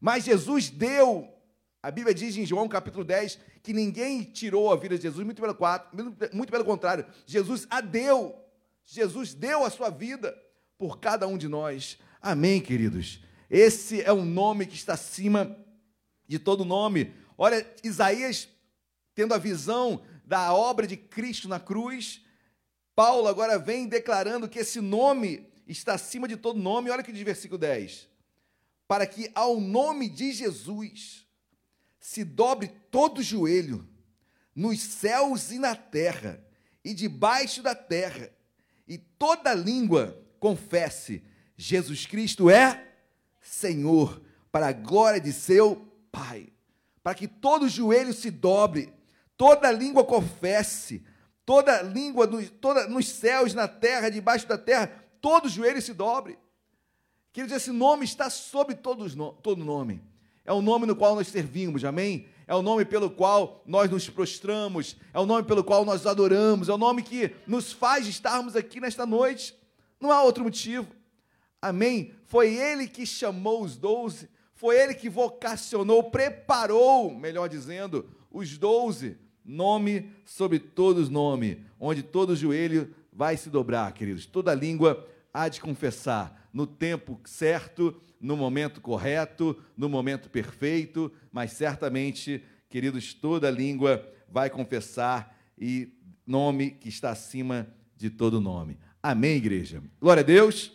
Mas 0.00 0.24
Jesus 0.24 0.68
deu. 0.68 1.28
A 1.82 1.90
Bíblia 1.90 2.14
diz 2.14 2.36
em 2.36 2.44
João 2.46 2.68
capítulo 2.68 3.04
10 3.04 3.38
que 3.62 3.72
ninguém 3.72 4.24
tirou 4.24 4.72
a 4.72 4.76
vida 4.76 4.96
de 4.96 5.02
Jesus, 5.02 5.24
muito 5.24 5.40
pelo, 5.40 5.56
muito 6.32 6.50
pelo 6.50 6.64
contrário, 6.64 7.06
Jesus 7.24 7.66
a 7.70 7.80
deu. 7.80 8.34
Jesus 8.84 9.34
deu 9.34 9.64
a 9.64 9.70
sua 9.70 9.88
vida 9.88 10.36
por 10.76 10.98
cada 10.98 11.28
um 11.28 11.38
de 11.38 11.46
nós. 11.46 11.98
Amém, 12.20 12.60
queridos? 12.60 13.20
Esse 13.48 14.02
é 14.02 14.12
um 14.12 14.24
nome 14.24 14.66
que 14.66 14.74
está 14.74 14.94
acima 14.94 15.56
de 16.26 16.38
todo 16.38 16.64
nome. 16.64 17.12
Olha, 17.38 17.64
Isaías, 17.84 18.48
tendo 19.14 19.34
a 19.34 19.38
visão 19.38 20.02
da 20.24 20.52
obra 20.52 20.86
de 20.86 20.96
Cristo 20.96 21.48
na 21.48 21.60
cruz, 21.60 22.24
Paulo 22.94 23.28
agora 23.28 23.58
vem 23.58 23.86
declarando 23.86 24.48
que 24.48 24.58
esse 24.58 24.80
nome 24.80 25.46
está 25.66 25.94
acima 25.94 26.28
de 26.28 26.36
todo 26.36 26.58
nome. 26.58 26.90
Olha 26.90 27.02
que 27.02 27.12
diz 27.12 27.22
versículo 27.22 27.58
10. 27.58 28.08
Para 28.86 29.06
que 29.06 29.30
ao 29.34 29.60
nome 29.60 30.08
de 30.08 30.32
Jesus 30.32 31.26
se 31.98 32.24
dobre 32.24 32.68
todo 32.90 33.22
joelho, 33.22 33.88
nos 34.54 34.80
céus 34.80 35.50
e 35.50 35.58
na 35.58 35.74
terra, 35.74 36.44
e 36.84 36.92
debaixo 36.92 37.62
da 37.62 37.74
terra, 37.74 38.30
e 38.86 38.98
toda 38.98 39.54
língua 39.54 40.20
confesse: 40.38 41.22
Jesus 41.56 42.06
Cristo 42.06 42.50
é 42.50 42.88
Senhor, 43.40 44.22
para 44.50 44.68
a 44.68 44.72
glória 44.72 45.20
de 45.20 45.32
seu 45.32 45.88
Pai. 46.10 46.48
Para 47.02 47.14
que 47.14 47.26
todo 47.26 47.68
joelho 47.68 48.12
se 48.12 48.30
dobre, 48.30 48.92
toda 49.36 49.72
língua 49.72 50.04
confesse, 50.04 51.02
toda 51.52 51.82
língua, 51.82 52.26
toda, 52.62 52.88
nos 52.88 53.06
céus, 53.06 53.52
na 53.52 53.68
terra, 53.68 54.08
debaixo 54.08 54.48
da 54.48 54.56
terra, 54.56 54.90
todo 55.20 55.50
joelho 55.50 55.82
se 55.82 55.92
dobre. 55.92 56.38
Queridos, 57.30 57.54
esse 57.54 57.70
nome 57.70 58.06
está 58.06 58.30
sobre 58.30 58.74
todos, 58.74 59.14
todo 59.42 59.62
nome. 59.62 60.02
É 60.46 60.52
o 60.54 60.62
nome 60.62 60.86
no 60.86 60.96
qual 60.96 61.14
nós 61.14 61.28
servimos, 61.28 61.84
amém? 61.84 62.26
É 62.46 62.54
o 62.54 62.62
nome 62.62 62.86
pelo 62.86 63.10
qual 63.10 63.62
nós 63.66 63.90
nos 63.90 64.08
prostramos, 64.08 64.96
é 65.12 65.20
o 65.20 65.26
nome 65.26 65.46
pelo 65.46 65.62
qual 65.62 65.84
nós 65.84 66.06
adoramos, 66.06 66.70
é 66.70 66.72
o 66.72 66.78
nome 66.78 67.02
que 67.02 67.36
nos 67.46 67.70
faz 67.70 68.06
estarmos 68.06 68.56
aqui 68.56 68.80
nesta 68.80 69.04
noite. 69.04 69.54
Não 70.00 70.10
há 70.10 70.22
outro 70.22 70.44
motivo. 70.44 70.88
Amém? 71.60 72.14
Foi 72.24 72.54
ele 72.54 72.88
que 72.88 73.04
chamou 73.04 73.62
os 73.62 73.76
doze, 73.76 74.26
foi 74.54 74.80
ele 74.80 74.94
que 74.94 75.10
vocacionou, 75.10 76.04
preparou, 76.04 77.14
melhor 77.14 77.46
dizendo, 77.46 78.08
os 78.30 78.56
doze. 78.56 79.18
Nome 79.44 80.10
sobre 80.24 80.58
todos 80.58 81.08
nome, 81.08 81.64
onde 81.78 82.02
todo 82.02 82.36
joelho 82.36 82.94
vai 83.12 83.36
se 83.36 83.50
dobrar, 83.50 83.92
queridos. 83.92 84.24
Toda 84.24 84.54
língua 84.54 85.06
há 85.32 85.48
de 85.48 85.60
confessar 85.60 86.48
no 86.52 86.66
tempo 86.66 87.20
certo, 87.24 87.94
no 88.20 88.36
momento 88.36 88.80
correto, 88.80 89.56
no 89.76 89.88
momento 89.88 90.28
perfeito, 90.30 91.10
mas 91.32 91.52
certamente, 91.52 92.42
queridos, 92.68 93.14
toda 93.14 93.50
língua 93.50 94.06
vai 94.28 94.48
confessar 94.48 95.36
e 95.58 95.92
nome 96.26 96.70
que 96.70 96.88
está 96.88 97.10
acima 97.10 97.66
de 97.96 98.10
todo 98.10 98.40
nome. 98.40 98.78
Amém, 99.02 99.36
igreja? 99.36 99.82
Glória 100.00 100.20
a 100.20 100.24
Deus. 100.24 100.72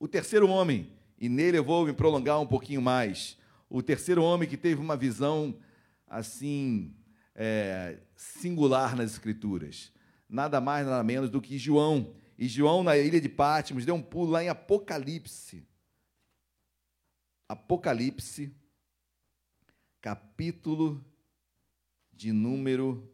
O 0.00 0.08
terceiro 0.08 0.48
homem, 0.48 0.90
e 1.18 1.28
nele 1.28 1.58
eu 1.58 1.64
vou 1.64 1.86
me 1.86 1.92
prolongar 1.92 2.40
um 2.40 2.46
pouquinho 2.46 2.82
mais. 2.82 3.38
O 3.70 3.82
terceiro 3.82 4.22
homem 4.22 4.48
que 4.48 4.56
teve 4.56 4.80
uma 4.80 4.96
visão 4.96 5.54
assim 6.08 6.92
é, 7.34 7.98
singular 8.14 8.96
nas 8.96 9.12
Escrituras. 9.12 9.92
Nada 10.28 10.60
mais, 10.60 10.86
nada 10.86 11.02
menos 11.02 11.30
do 11.30 11.40
que 11.40 11.58
João 11.58 12.14
e 12.42 12.48
João, 12.48 12.82
na 12.82 12.96
ilha 12.96 13.20
de 13.20 13.28
Pátimos, 13.28 13.84
deu 13.84 13.94
um 13.94 14.02
pulo 14.02 14.32
lá 14.32 14.42
em 14.42 14.48
Apocalipse. 14.48 15.64
Apocalipse, 17.48 18.52
capítulo 20.00 21.04
de 22.12 22.32
número 22.32 23.08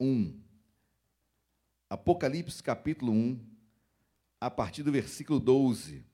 1. 0.00 0.42
Apocalipse, 1.88 2.60
capítulo 2.60 3.12
1, 3.12 3.38
a 4.40 4.50
partir 4.50 4.82
do 4.82 4.90
versículo 4.90 5.38
12. 5.38 6.04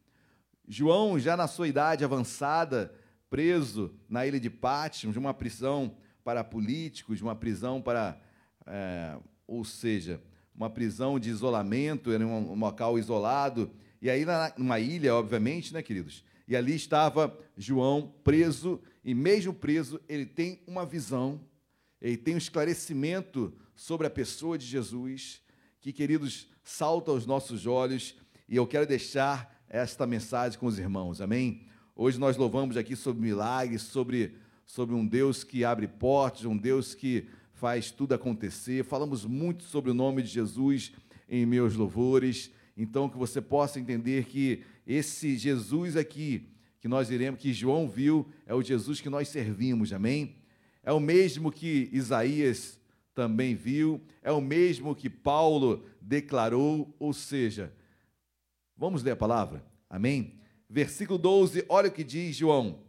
João, 0.68 1.18
já 1.18 1.36
na 1.36 1.46
sua 1.46 1.68
idade 1.68 2.04
avançada, 2.04 2.94
preso 3.30 3.98
na 4.08 4.26
ilha 4.26 4.40
de 4.40 4.50
Pátimos, 4.50 5.16
uma 5.16 5.32
prisão 5.32 5.96
para 6.26 6.42
políticos, 6.42 7.22
uma 7.22 7.36
prisão 7.36 7.80
para. 7.80 8.20
É, 8.66 9.16
ou 9.46 9.64
seja, 9.64 10.20
uma 10.52 10.68
prisão 10.68 11.20
de 11.20 11.30
isolamento, 11.30 12.10
era 12.10 12.26
um, 12.26 12.50
um 12.50 12.58
local 12.58 12.98
isolado, 12.98 13.70
e 14.02 14.10
aí 14.10 14.24
numa 14.58 14.80
ilha, 14.80 15.14
obviamente, 15.14 15.72
né, 15.72 15.80
queridos? 15.82 16.24
E 16.48 16.56
ali 16.56 16.74
estava 16.74 17.32
João 17.56 18.12
preso, 18.24 18.82
e 19.04 19.14
mesmo 19.14 19.54
preso, 19.54 20.00
ele 20.08 20.26
tem 20.26 20.60
uma 20.66 20.84
visão, 20.84 21.40
ele 22.00 22.16
tem 22.16 22.34
um 22.34 22.38
esclarecimento 22.38 23.54
sobre 23.76 24.08
a 24.08 24.10
pessoa 24.10 24.58
de 24.58 24.66
Jesus, 24.66 25.40
que, 25.80 25.92
queridos, 25.92 26.48
salta 26.64 27.12
aos 27.12 27.24
nossos 27.24 27.68
olhos, 27.68 28.16
e 28.48 28.56
eu 28.56 28.66
quero 28.66 28.84
deixar 28.84 29.64
esta 29.68 30.04
mensagem 30.04 30.58
com 30.58 30.66
os 30.66 30.76
irmãos, 30.76 31.20
amém? 31.20 31.68
Hoje 31.94 32.18
nós 32.18 32.36
louvamos 32.36 32.76
aqui 32.76 32.96
sobre 32.96 33.22
milagres, 33.22 33.82
sobre, 33.82 34.34
sobre 34.66 34.94
um 34.94 35.06
Deus 35.06 35.44
que 35.44 35.64
abre 35.64 35.86
portas, 35.86 36.44
um 36.44 36.56
Deus 36.56 36.94
que 36.94 37.28
faz 37.54 37.90
tudo 37.90 38.12
acontecer. 38.12 38.84
Falamos 38.84 39.24
muito 39.24 39.62
sobre 39.62 39.90
o 39.90 39.94
nome 39.94 40.22
de 40.22 40.28
Jesus 40.28 40.92
em 41.28 41.46
meus 41.46 41.74
louvores. 41.74 42.50
Então, 42.76 43.08
que 43.08 43.16
você 43.16 43.40
possa 43.40 43.80
entender 43.80 44.26
que 44.26 44.62
esse 44.86 45.38
Jesus 45.38 45.96
aqui, 45.96 46.48
que 46.80 46.88
nós 46.88 47.10
iremos, 47.10 47.40
que 47.40 47.52
João 47.52 47.88
viu, 47.88 48.28
é 48.44 48.54
o 48.54 48.62
Jesus 48.62 49.00
que 49.00 49.08
nós 49.08 49.28
servimos, 49.28 49.92
amém? 49.92 50.36
É 50.82 50.92
o 50.92 51.00
mesmo 51.00 51.50
que 51.50 51.88
Isaías 51.92 52.78
também 53.14 53.54
viu, 53.54 54.00
é 54.22 54.30
o 54.30 54.42
mesmo 54.42 54.94
que 54.94 55.08
Paulo 55.08 55.86
declarou, 56.00 56.94
ou 56.98 57.12
seja, 57.14 57.72
vamos 58.76 59.02
ler 59.02 59.12
a 59.12 59.16
palavra, 59.16 59.64
amém? 59.88 60.34
Versículo 60.68 61.18
12, 61.18 61.64
olha 61.68 61.88
o 61.88 61.92
que 61.92 62.04
diz 62.04 62.36
João: 62.36 62.85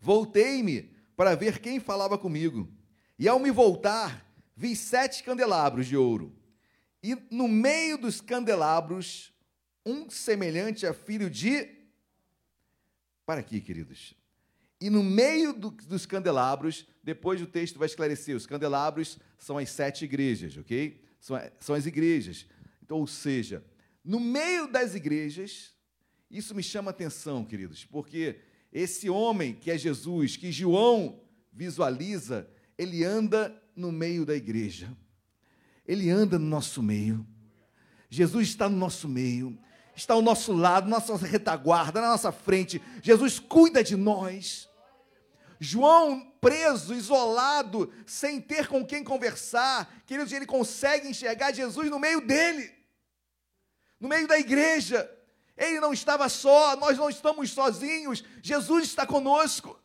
Voltei-me 0.00 0.90
para 1.16 1.34
ver 1.34 1.58
quem 1.58 1.80
falava 1.80 2.16
comigo. 2.16 2.68
E 3.18 3.26
ao 3.26 3.38
me 3.38 3.50
voltar, 3.50 4.24
vi 4.56 4.76
sete 4.76 5.22
candelabros 5.22 5.86
de 5.86 5.96
ouro. 5.96 6.34
E 7.02 7.16
no 7.30 7.48
meio 7.48 7.98
dos 7.98 8.20
candelabros, 8.20 9.32
um 9.84 10.08
semelhante 10.10 10.86
a 10.86 10.92
filho 10.92 11.30
de. 11.30 11.68
Para 13.24 13.40
aqui, 13.40 13.60
queridos. 13.60 14.14
E 14.80 14.88
no 14.88 15.02
meio 15.02 15.52
do, 15.52 15.70
dos 15.70 16.06
candelabros, 16.06 16.86
depois 17.02 17.42
o 17.42 17.46
texto 17.46 17.78
vai 17.78 17.86
esclarecer: 17.86 18.36
os 18.36 18.46
candelabros 18.46 19.18
são 19.36 19.58
as 19.58 19.70
sete 19.70 20.04
igrejas, 20.04 20.56
ok? 20.56 21.02
São, 21.20 21.36
são 21.58 21.74
as 21.74 21.86
igrejas. 21.86 22.46
Então, 22.82 22.98
ou 22.98 23.06
seja, 23.06 23.64
no 24.04 24.20
meio 24.20 24.68
das 24.68 24.94
igrejas, 24.94 25.74
isso 26.30 26.54
me 26.54 26.62
chama 26.62 26.90
atenção, 26.90 27.44
queridos, 27.44 27.84
porque 27.84 28.38
esse 28.72 29.08
homem 29.08 29.54
que 29.54 29.70
é 29.70 29.78
Jesus, 29.78 30.36
que 30.36 30.52
João 30.52 31.20
visualiza, 31.52 32.48
ele 32.76 33.04
anda 33.04 33.54
no 33.74 33.90
meio 33.90 34.24
da 34.24 34.34
igreja. 34.34 34.94
Ele 35.86 36.10
anda 36.10 36.38
no 36.38 36.46
nosso 36.46 36.82
meio. 36.82 37.26
Jesus 38.10 38.48
está 38.48 38.68
no 38.68 38.76
nosso 38.76 39.08
meio, 39.08 39.58
está 39.94 40.14
ao 40.14 40.22
nosso 40.22 40.52
lado, 40.52 40.88
na 40.88 40.98
nossa 40.98 41.16
retaguarda, 41.26 42.00
na 42.00 42.08
nossa 42.08 42.32
frente. 42.32 42.80
Jesus 43.02 43.38
cuida 43.38 43.82
de 43.82 43.96
nós. 43.96 44.68
João 45.60 46.20
preso, 46.40 46.94
isolado, 46.94 47.92
sem 48.06 48.40
ter 48.40 48.68
com 48.68 48.86
quem 48.86 49.02
conversar, 49.02 50.02
queridos, 50.06 50.32
ele 50.32 50.46
consegue 50.46 51.08
enxergar 51.08 51.52
Jesus 51.52 51.90
no 51.90 51.98
meio 51.98 52.20
dele, 52.20 52.72
no 53.98 54.08
meio 54.08 54.28
da 54.28 54.38
igreja. 54.38 55.10
Ele 55.58 55.80
não 55.80 55.92
estava 55.92 56.28
só, 56.28 56.76
nós 56.76 56.96
não 56.96 57.10
estamos 57.10 57.50
sozinhos, 57.50 58.24
Jesus 58.42 58.84
está 58.84 59.06
conosco. 59.06 59.78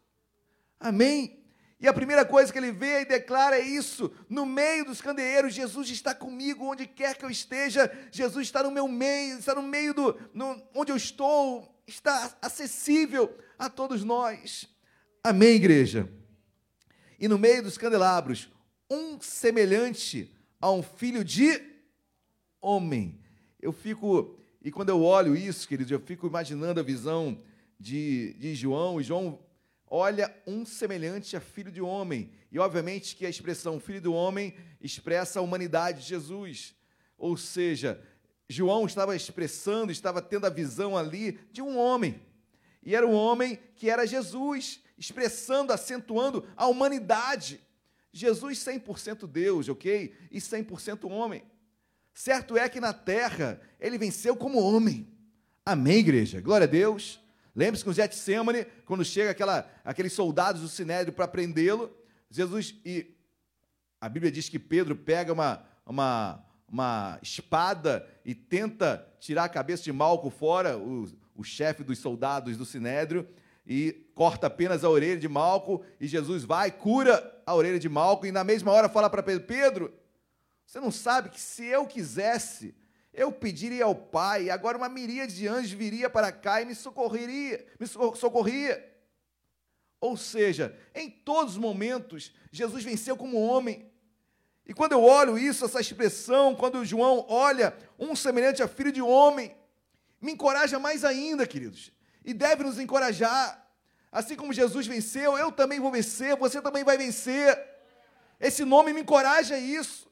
Amém. 0.79 1.43
E 1.79 1.87
a 1.87 1.93
primeira 1.93 2.23
coisa 2.23 2.49
que 2.49 2.57
ele 2.57 2.71
vê 2.71 3.01
e 3.01 3.05
declara 3.05 3.57
é 3.57 3.61
isso: 3.61 4.09
no 4.29 4.45
meio 4.45 4.85
dos 4.85 5.01
candeeiros, 5.01 5.53
Jesus 5.53 5.89
está 5.89 6.15
comigo 6.15 6.71
onde 6.71 6.87
quer 6.87 7.17
que 7.17 7.25
eu 7.25 7.29
esteja, 7.29 7.91
Jesus 8.11 8.47
está 8.47 8.63
no 8.63 8.71
meu 8.71 8.87
meio, 8.87 9.39
está 9.39 9.53
no 9.53 9.63
meio 9.63 9.93
do 9.93 10.17
no, 10.33 10.61
onde 10.73 10.91
eu 10.91 10.95
estou, 10.95 11.75
está 11.85 12.37
acessível 12.41 13.37
a 13.59 13.69
todos 13.69 14.03
nós. 14.03 14.69
Amém, 15.21 15.55
igreja? 15.55 16.09
E 17.19 17.27
no 17.27 17.37
meio 17.37 17.63
dos 17.63 17.77
candelabros, 17.77 18.49
um 18.89 19.19
semelhante 19.19 20.33
a 20.61 20.71
um 20.71 20.83
filho 20.83 21.23
de 21.23 21.61
homem. 22.61 23.19
Eu 23.61 23.73
fico, 23.73 24.37
e 24.63 24.71
quando 24.71 24.89
eu 24.89 25.03
olho 25.03 25.35
isso, 25.35 25.67
queridos, 25.67 25.91
eu 25.91 25.99
fico 25.99 26.25
imaginando 26.25 26.79
a 26.79 26.83
visão 26.83 27.37
de, 27.77 28.33
de 28.35 28.55
João, 28.55 29.01
e 29.01 29.03
João 29.03 29.39
olha 29.87 30.33
um 30.47 30.65
semelhante 30.65 31.35
a 31.35 31.41
filho 31.41 31.69
de 31.69 31.81
homem. 31.81 32.31
E 32.49 32.57
obviamente 32.57 33.15
que 33.15 33.25
a 33.25 33.29
expressão 33.29 33.77
filho 33.77 33.99
do 33.99 34.13
homem 34.13 34.55
expressa 34.79 35.39
a 35.39 35.41
humanidade 35.41 36.01
de 36.01 36.07
Jesus. 36.07 36.73
Ou 37.17 37.35
seja, 37.35 38.01
João 38.47 38.85
estava 38.85 39.15
expressando, 39.15 39.91
estava 39.91 40.21
tendo 40.21 40.45
a 40.45 40.49
visão 40.49 40.97
ali 40.97 41.37
de 41.51 41.61
um 41.61 41.77
homem. 41.77 42.21
E 42.81 42.95
era 42.95 43.05
um 43.05 43.13
homem 43.13 43.59
que 43.75 43.89
era 43.89 44.07
Jesus, 44.07 44.81
expressando, 44.97 45.73
acentuando 45.73 46.47
a 46.55 46.67
humanidade. 46.67 47.59
Jesus 48.13 48.59
100% 48.59 49.27
Deus, 49.27 49.67
ok? 49.67 50.15
E 50.31 50.39
100% 50.39 51.11
homem. 51.11 51.43
Certo 52.13 52.55
é 52.55 52.69
que 52.69 52.79
na 52.79 52.93
terra 52.93 53.59
ele 53.79 53.97
venceu 53.97 54.35
como 54.35 54.59
homem. 54.59 55.07
Amém, 55.65 55.99
igreja? 55.99 56.39
Glória 56.41 56.65
a 56.65 56.69
Deus. 56.69 57.19
Lembre-se 57.55 57.83
que 57.83 57.89
o 57.89 57.93
Getsemane, 57.93 58.65
quando 58.85 59.05
chega 59.05 59.31
aquela, 59.31 59.69
aqueles 59.83 60.13
soldados 60.13 60.61
do 60.61 60.67
Sinédrio 60.67 61.13
para 61.13 61.27
prendê-lo, 61.27 61.95
Jesus 62.29 62.75
e 62.85 63.15
a 64.01 64.09
Bíblia 64.09 64.31
diz 64.31 64.49
que 64.49 64.59
Pedro 64.59 64.95
pega 64.95 65.31
uma, 65.31 65.63
uma, 65.85 66.43
uma 66.67 67.19
espada 67.21 68.05
e 68.25 68.35
tenta 68.35 69.07
tirar 69.19 69.45
a 69.45 69.49
cabeça 69.49 69.83
de 69.83 69.93
Malco 69.93 70.29
fora, 70.29 70.77
o, 70.77 71.07
o 71.35 71.43
chefe 71.43 71.83
dos 71.83 71.99
soldados 71.99 72.57
do 72.57 72.65
Sinédrio, 72.65 73.25
e 73.65 73.93
corta 74.13 74.47
apenas 74.47 74.83
a 74.83 74.89
orelha 74.89 75.17
de 75.17 75.29
Malco, 75.29 75.85
e 76.01 76.07
Jesus 76.07 76.43
vai, 76.43 76.69
cura 76.69 77.41
a 77.45 77.55
orelha 77.55 77.79
de 77.79 77.87
Malco, 77.87 78.25
e 78.25 78.31
na 78.31 78.43
mesma 78.43 78.73
hora 78.73 78.89
fala 78.89 79.09
para 79.09 79.23
Pedro: 79.23 79.47
Pedro, 79.47 79.93
você 80.73 80.79
não 80.79 80.91
sabe 80.91 81.29
que 81.29 81.39
se 81.39 81.63
eu 81.63 81.85
quisesse, 81.85 82.73
eu 83.13 83.31
pediria 83.31 83.85
ao 83.85 83.93
Pai, 83.93 84.49
agora 84.49 84.75
uma 84.75 84.89
miríade 84.89 85.35
de 85.35 85.47
anjos 85.47 85.71
viria 85.71 86.09
para 86.09 86.31
cá 86.31 86.63
e 86.63 86.65
me 86.65 86.73
socorreria, 86.73 87.63
me 87.79 87.85
socorria. 87.85 88.83
Ou 90.01 90.17
seja, 90.17 90.75
em 90.95 91.11
todos 91.11 91.53
os 91.53 91.59
momentos, 91.59 92.33
Jesus 92.51 92.83
venceu 92.83 93.15
como 93.15 93.39
homem. 93.39 93.87
E 94.65 94.73
quando 94.73 94.93
eu 94.93 95.03
olho 95.03 95.37
isso, 95.37 95.63
essa 95.63 95.79
expressão, 95.79 96.55
quando 96.55 96.83
João 96.83 97.23
olha 97.29 97.77
um 97.99 98.15
semelhante 98.15 98.63
a 98.63 98.67
filho 98.67 98.91
de 98.91 98.99
homem, 98.99 99.55
me 100.19 100.31
encoraja 100.31 100.79
mais 100.79 101.05
ainda, 101.05 101.45
queridos. 101.45 101.91
E 102.25 102.33
deve 102.33 102.63
nos 102.63 102.79
encorajar. 102.79 103.63
Assim 104.11 104.35
como 104.35 104.51
Jesus 104.51 104.87
venceu, 104.87 105.37
eu 105.37 105.51
também 105.51 105.79
vou 105.79 105.91
vencer, 105.91 106.35
você 106.35 106.59
também 106.59 106.83
vai 106.83 106.97
vencer. 106.97 107.63
Esse 108.39 108.65
nome 108.65 108.91
me 108.91 109.01
encoraja 109.01 109.53
a 109.53 109.59
isso. 109.59 110.11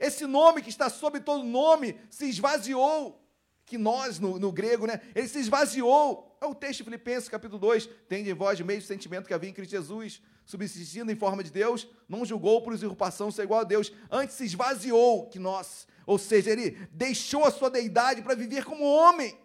Esse 0.00 0.26
nome 0.26 0.62
que 0.62 0.70
está 0.70 0.88
sobre 0.88 1.20
todo 1.20 1.44
nome 1.44 2.00
se 2.08 2.26
esvaziou. 2.26 3.22
Que 3.66 3.76
nós, 3.76 4.18
no, 4.18 4.38
no 4.38 4.50
grego, 4.50 4.86
né? 4.86 5.00
Ele 5.14 5.28
se 5.28 5.38
esvaziou. 5.38 6.36
É 6.40 6.46
o 6.46 6.54
texto 6.54 6.78
de 6.78 6.84
Filipenses, 6.84 7.28
capítulo 7.28 7.60
2. 7.60 7.86
Tem 8.08 8.26
em 8.26 8.32
vós 8.32 8.58
o 8.58 8.64
mesmo 8.64 8.88
sentimento 8.88 9.26
que 9.26 9.34
havia 9.34 9.50
em 9.50 9.52
Cristo 9.52 9.72
Jesus, 9.72 10.22
subsistindo 10.46 11.12
em 11.12 11.14
forma 11.14 11.44
de 11.44 11.50
Deus, 11.50 11.86
não 12.08 12.24
julgou 12.24 12.62
por 12.62 12.72
usurpação 12.72 13.30
ser 13.30 13.42
igual 13.42 13.60
a 13.60 13.64
Deus. 13.64 13.92
Antes 14.10 14.36
se 14.36 14.44
esvaziou 14.46 15.28
que 15.28 15.38
nós. 15.38 15.86
Ou 16.06 16.18
seja, 16.18 16.50
ele 16.50 16.88
deixou 16.90 17.44
a 17.44 17.50
sua 17.50 17.70
deidade 17.70 18.22
para 18.22 18.34
viver 18.34 18.64
como 18.64 18.82
homem. 18.82 19.38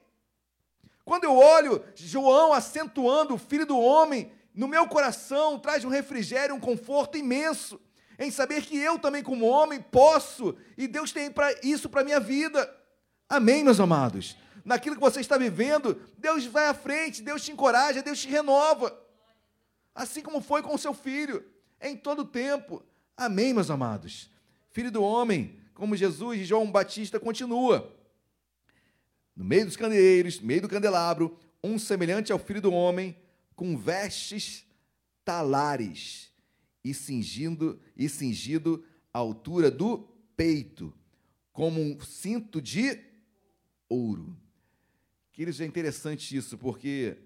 Quando 1.03 1.25
eu 1.25 1.35
olho 1.37 1.83
João 1.93 2.53
acentuando 2.53 3.35
o 3.35 3.37
filho 3.37 3.65
do 3.65 3.77
homem, 3.77 4.31
no 4.53 4.67
meu 4.67 4.87
coração 4.87 5.59
traz 5.59 5.83
um 5.83 5.89
refrigério, 5.89 6.55
um 6.55 6.59
conforto 6.59 7.17
imenso 7.17 7.79
em 8.17 8.31
saber 8.31 8.63
que 8.63 8.77
eu 8.77 8.97
também, 8.97 9.23
como 9.23 9.45
homem, 9.45 9.81
posso, 9.81 10.55
e 10.77 10.87
Deus 10.87 11.11
tem 11.11 11.31
pra, 11.31 11.53
isso 11.63 11.89
para 11.89 12.01
a 12.01 12.03
minha 12.03 12.19
vida. 12.19 12.69
Amém, 13.27 13.63
meus 13.63 13.79
amados? 13.79 14.37
Naquilo 14.63 14.95
que 14.95 15.01
você 15.01 15.19
está 15.19 15.37
vivendo, 15.37 16.01
Deus 16.17 16.45
vai 16.45 16.67
à 16.67 16.73
frente, 16.73 17.21
Deus 17.21 17.43
te 17.43 17.51
encoraja, 17.51 18.01
Deus 18.01 18.19
te 18.19 18.27
renova. 18.27 18.97
Assim 19.93 20.21
como 20.21 20.41
foi 20.41 20.61
com 20.61 20.73
o 20.73 20.77
seu 20.77 20.93
filho, 20.93 21.45
em 21.81 21.95
todo 21.95 22.25
tempo. 22.25 22.83
Amém, 23.15 23.53
meus 23.53 23.69
amados? 23.69 24.29
Filho 24.71 24.91
do 24.91 25.03
homem, 25.03 25.59
como 25.73 25.95
Jesus 25.95 26.39
e 26.39 26.45
João 26.45 26.71
Batista 26.71 27.19
continua. 27.19 27.93
No 29.35 29.43
meio 29.43 29.65
dos 29.65 29.75
candeeiros, 29.75 30.39
no 30.39 30.47
meio 30.47 30.61
do 30.61 30.69
candelabro, 30.69 31.37
um 31.63 31.77
semelhante 31.77 32.31
ao 32.31 32.39
filho 32.39 32.61
do 32.61 32.71
homem, 32.71 33.17
com 33.55 33.77
vestes 33.77 34.65
talares 35.23 36.34
e 36.85 36.93
cingindo 36.93 37.81
e 37.97 38.07
cingido 38.07 38.85
à 39.11 39.17
altura 39.17 39.71
do 39.71 39.97
peito, 40.37 40.93
como 41.51 41.81
um 41.81 41.99
cinto 41.99 42.61
de 42.61 42.99
ouro. 43.89 44.37
Queridos, 45.33 45.59
é 45.59 45.65
interessante 45.65 46.37
isso, 46.37 46.59
porque 46.59 47.17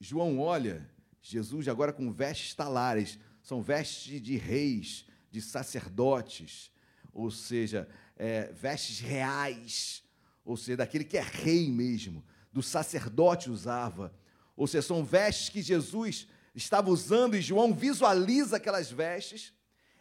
João 0.00 0.38
olha 0.38 0.90
Jesus 1.20 1.68
agora 1.68 1.92
com 1.92 2.10
vestes 2.10 2.54
talares, 2.54 3.18
são 3.42 3.62
vestes 3.62 4.22
de 4.22 4.36
reis, 4.38 5.04
de 5.30 5.42
sacerdotes, 5.42 6.70
ou 7.12 7.30
seja, 7.30 7.86
é, 8.16 8.50
vestes 8.50 8.98
reais, 9.00 10.02
ou 10.42 10.56
seja, 10.56 10.78
daquele 10.78 11.04
que 11.04 11.18
é 11.18 11.22
rei 11.22 11.70
mesmo, 11.70 12.24
do 12.50 12.62
sacerdote 12.62 13.50
usava. 13.50 14.14
Ou 14.56 14.66
seja, 14.66 14.86
são 14.86 15.04
vestes 15.04 15.50
que 15.50 15.60
Jesus 15.60 16.28
estava 16.54 16.90
usando 16.90 17.36
e 17.36 17.42
João 17.42 17.74
visualiza 17.74 18.56
aquelas 18.56 18.90
vestes, 18.90 19.52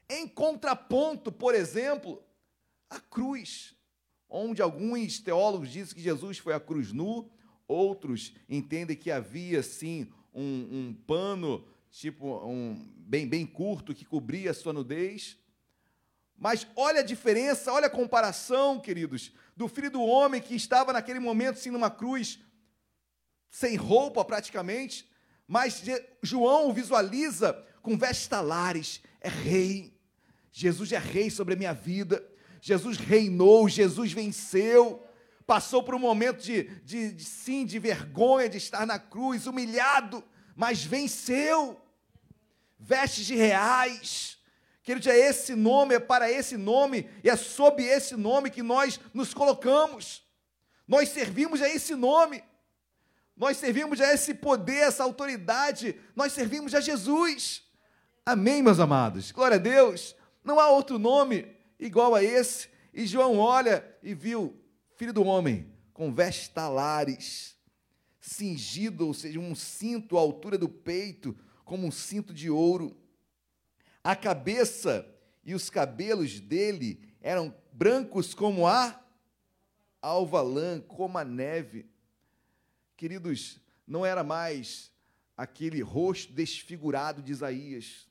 em 0.10 0.28
contraponto, 0.28 1.32
por 1.32 1.56
exemplo, 1.56 2.24
à 2.90 3.00
cruz, 3.00 3.76
onde 4.30 4.62
alguns 4.62 5.20
teólogos 5.20 5.72
dizem 5.72 5.96
que 5.96 6.02
Jesus 6.02 6.38
foi 6.38 6.54
à 6.54 6.60
cruz 6.60 6.92
nu, 6.92 7.30
outros 7.68 8.34
entendem 8.48 8.96
que 8.96 9.10
havia 9.10 9.64
sim 9.64 10.12
um, 10.34 10.44
um 10.72 10.94
pano 11.08 11.66
tipo 11.90 12.38
um 12.46 12.92
bem 12.98 13.28
bem 13.28 13.46
curto 13.46 13.94
que 13.94 14.06
cobria 14.06 14.52
a 14.52 14.54
sua 14.54 14.74
nudez. 14.74 15.38
Mas 16.36 16.68
olha 16.76 17.02
a 17.02 17.04
diferença, 17.04 17.72
olha 17.72 17.88
a 17.88 17.92
comparação, 17.92 18.80
queridos, 18.80 19.32
do 19.56 19.68
filho 19.68 19.92
do 19.92 20.02
homem 20.02 20.42
que 20.42 20.56
estava 20.56 20.92
naquele 20.92 21.20
momento 21.20 21.60
sim 21.60 21.70
numa 21.70 21.92
cruz, 21.92 22.40
sem 23.50 23.76
roupa 23.76 24.26
praticamente, 24.26 25.08
mas 25.54 25.84
João 26.24 26.74
visualiza 26.74 27.54
com 27.84 27.96
vestes 27.96 29.04
é 29.22 29.30
rei. 29.30 29.96
Jesus 30.52 30.92
é 30.92 30.98
rei 30.98 31.30
sobre 31.30 31.54
a 31.54 31.58
minha 31.58 31.76
vida. 31.76 32.28
Jesus 32.60 32.98
reinou, 32.98 33.70
Jesus 33.70 34.12
venceu. 34.12 35.06
Passou 35.46 35.84
por 35.84 35.94
um 35.94 36.00
momento 36.00 36.42
de, 36.42 36.64
de, 36.84 37.12
de 37.12 37.24
sim, 37.24 37.68
de 37.68 37.78
vergonha 37.78 38.50
de 38.50 38.58
estar 38.58 38.88
na 38.88 38.98
cruz, 38.98 39.46
humilhado, 39.46 40.24
mas 40.56 40.84
venceu. 40.84 41.80
Vestes 42.80 43.28
de 43.28 43.36
reais. 43.36 44.40
Querido, 44.82 45.08
é 45.08 45.20
esse 45.20 45.54
nome, 45.54 45.94
é 45.94 46.00
para 46.00 46.32
esse 46.32 46.58
nome, 46.58 47.08
e 47.24 47.30
é 47.30 47.36
sob 47.36 47.84
esse 47.84 48.16
nome 48.16 48.50
que 48.50 48.64
nós 48.64 49.00
nos 49.14 49.36
colocamos. 49.36 50.24
Nós 50.88 51.10
servimos 51.10 51.62
a 51.62 51.70
esse 51.70 51.94
nome. 51.94 52.44
Nós 53.36 53.58
servimos 53.58 54.00
a 54.00 54.14
esse 54.14 54.34
poder, 54.34 54.78
essa 54.78 55.04
autoridade, 55.04 55.96
nós 56.16 56.34
servimos 56.34 56.76
a 56.76 56.80
Jesus. 56.80 57.64
Amém, 58.26 58.62
meus 58.62 58.80
amados? 58.80 59.32
Glória 59.32 59.56
a 59.56 59.60
Deus. 59.60 60.16
Não 60.44 60.60
há 60.60 60.70
outro 60.70 61.00
nome 61.00 61.48
igual 61.80 62.14
a 62.14 62.24
esse. 62.24 62.70
E 62.94 63.08
João 63.08 63.40
olha 63.40 63.84
e 64.04 64.14
viu, 64.14 64.56
filho 64.96 65.12
do 65.12 65.24
homem, 65.24 65.74
com 65.94 66.14
vestes 66.14 66.48
talares, 66.48 67.58
cingido, 68.20 69.08
ou 69.08 69.14
seja, 69.14 69.40
um 69.40 69.56
cinto 69.56 70.18
à 70.18 70.22
altura 70.22 70.58
do 70.58 70.70
peito, 70.70 71.36
como 71.66 71.88
um 71.88 71.92
cinto 71.92 72.34
de 72.34 72.50
ouro. 72.50 72.96
A 74.04 74.16
cabeça 74.16 75.08
e 75.44 75.56
os 75.56 75.70
cabelos 75.70 76.40
dele 76.40 77.16
eram 77.20 77.54
brancos 77.72 78.34
como 78.34 78.68
a 78.68 79.02
alva 80.02 80.42
lã, 80.42 80.80
como 80.82 81.18
a 81.18 81.26
neve. 81.26 81.90
Queridos, 83.04 83.60
não 83.86 84.06
era 84.06 84.24
mais 84.24 84.90
aquele 85.36 85.82
rosto 85.82 86.32
desfigurado 86.32 87.22
de 87.22 87.34
Isaías, 87.34 88.08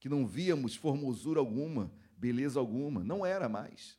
que 0.00 0.08
não 0.08 0.26
víamos 0.26 0.74
formosura 0.74 1.38
alguma, 1.38 1.92
beleza 2.16 2.58
alguma, 2.58 3.04
não 3.04 3.24
era 3.24 3.48
mais. 3.48 3.96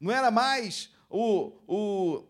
Não 0.00 0.10
era 0.10 0.30
mais 0.30 0.90
o, 1.10 1.52
o, 1.66 2.24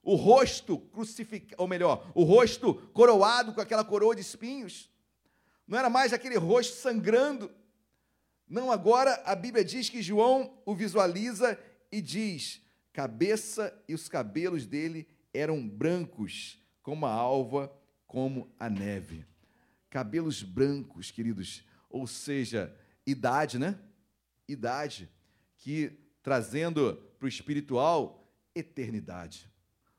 o 0.00 0.14
rosto 0.14 0.78
crucificado, 0.78 1.60
ou 1.60 1.66
melhor, 1.66 2.08
o 2.14 2.22
rosto 2.22 2.74
coroado 2.92 3.52
com 3.52 3.60
aquela 3.60 3.84
coroa 3.84 4.14
de 4.14 4.20
espinhos. 4.20 4.88
Não 5.66 5.76
era 5.76 5.90
mais 5.90 6.12
aquele 6.12 6.36
rosto 6.36 6.76
sangrando. 6.76 7.50
Não, 8.46 8.70
agora 8.70 9.20
a 9.24 9.34
Bíblia 9.34 9.64
diz 9.64 9.90
que 9.90 10.00
João 10.00 10.62
o 10.64 10.76
visualiza 10.76 11.58
e 11.90 12.00
diz: 12.00 12.62
cabeça 12.92 13.76
e 13.88 13.94
os 13.94 14.08
cabelos 14.08 14.64
dele 14.64 15.17
eram 15.38 15.66
brancos 15.66 16.58
como 16.82 17.06
a 17.06 17.12
alva, 17.12 17.72
como 18.06 18.52
a 18.58 18.68
neve. 18.68 19.24
Cabelos 19.90 20.42
brancos, 20.42 21.10
queridos, 21.10 21.64
ou 21.88 22.06
seja, 22.06 22.74
idade, 23.06 23.58
né? 23.58 23.78
Idade, 24.46 25.08
que 25.56 25.98
trazendo 26.22 26.96
para 27.18 27.26
o 27.26 27.28
espiritual, 27.28 28.30
eternidade. 28.54 29.50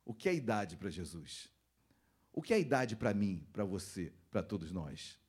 O 0.06 0.14
que 0.14 0.28
é 0.28 0.34
idade 0.34 0.76
para 0.78 0.90
Jesus? 0.90 1.50
O 2.34 2.42
que 2.42 2.54
é 2.54 2.60
idade 2.60 2.96
para 2.96 3.14
mim, 3.14 3.46
para 3.52 3.64
você, 3.64 4.14
para 4.32 4.44
todos 4.44 4.72
nós? 4.72 5.20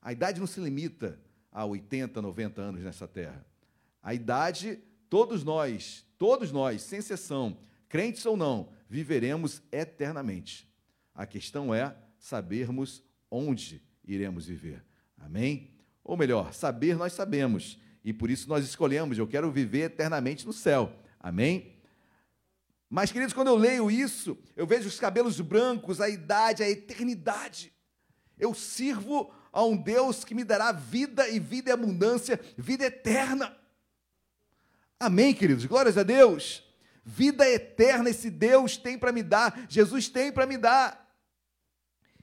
A 0.00 0.12
idade 0.12 0.40
não 0.40 0.46
se 0.46 0.60
limita 0.60 1.20
a 1.50 1.64
80, 1.64 2.20
90 2.20 2.60
anos 2.60 2.82
nessa 2.82 3.06
terra. 3.06 3.44
A 4.02 4.14
idade, 4.14 4.82
todos 5.08 5.44
nós, 5.44 6.04
todos 6.18 6.50
nós, 6.50 6.82
sem 6.82 6.98
exceção, 6.98 7.58
crentes 7.88 8.24
ou 8.24 8.36
não, 8.36 8.72
viveremos 8.92 9.62
eternamente. 9.72 10.70
A 11.14 11.24
questão 11.24 11.74
é 11.74 11.96
sabermos 12.18 13.02
onde 13.30 13.82
iremos 14.04 14.44
viver. 14.44 14.84
Amém? 15.16 15.70
Ou 16.04 16.14
melhor, 16.14 16.52
saber 16.52 16.94
nós 16.98 17.14
sabemos, 17.14 17.78
e 18.04 18.12
por 18.12 18.28
isso 18.28 18.50
nós 18.50 18.66
escolhemos, 18.66 19.16
eu 19.16 19.26
quero 19.26 19.50
viver 19.50 19.84
eternamente 19.84 20.44
no 20.44 20.52
céu. 20.52 20.94
Amém? 21.18 21.74
Mas, 22.90 23.10
queridos, 23.10 23.32
quando 23.32 23.48
eu 23.48 23.56
leio 23.56 23.90
isso, 23.90 24.36
eu 24.54 24.66
vejo 24.66 24.88
os 24.88 25.00
cabelos 25.00 25.40
brancos, 25.40 25.98
a 25.98 26.10
idade, 26.10 26.62
a 26.62 26.68
eternidade. 26.68 27.72
Eu 28.38 28.52
sirvo 28.52 29.32
a 29.50 29.64
um 29.64 29.74
Deus 29.74 30.22
que 30.22 30.34
me 30.34 30.44
dará 30.44 30.70
vida 30.70 31.26
e 31.30 31.40
vida 31.40 31.70
e 31.70 31.72
abundância, 31.72 32.38
vida 32.58 32.84
eterna. 32.84 33.56
Amém, 35.00 35.32
queridos? 35.32 35.64
Glórias 35.64 35.96
a 35.96 36.02
Deus. 36.02 36.62
Vida 37.04 37.48
eterna 37.48 38.10
esse 38.10 38.30
Deus 38.30 38.76
tem 38.76 38.96
para 38.96 39.12
me 39.12 39.22
dar, 39.22 39.66
Jesus 39.68 40.08
tem 40.08 40.30
para 40.30 40.46
me 40.46 40.56
dar. 40.56 41.02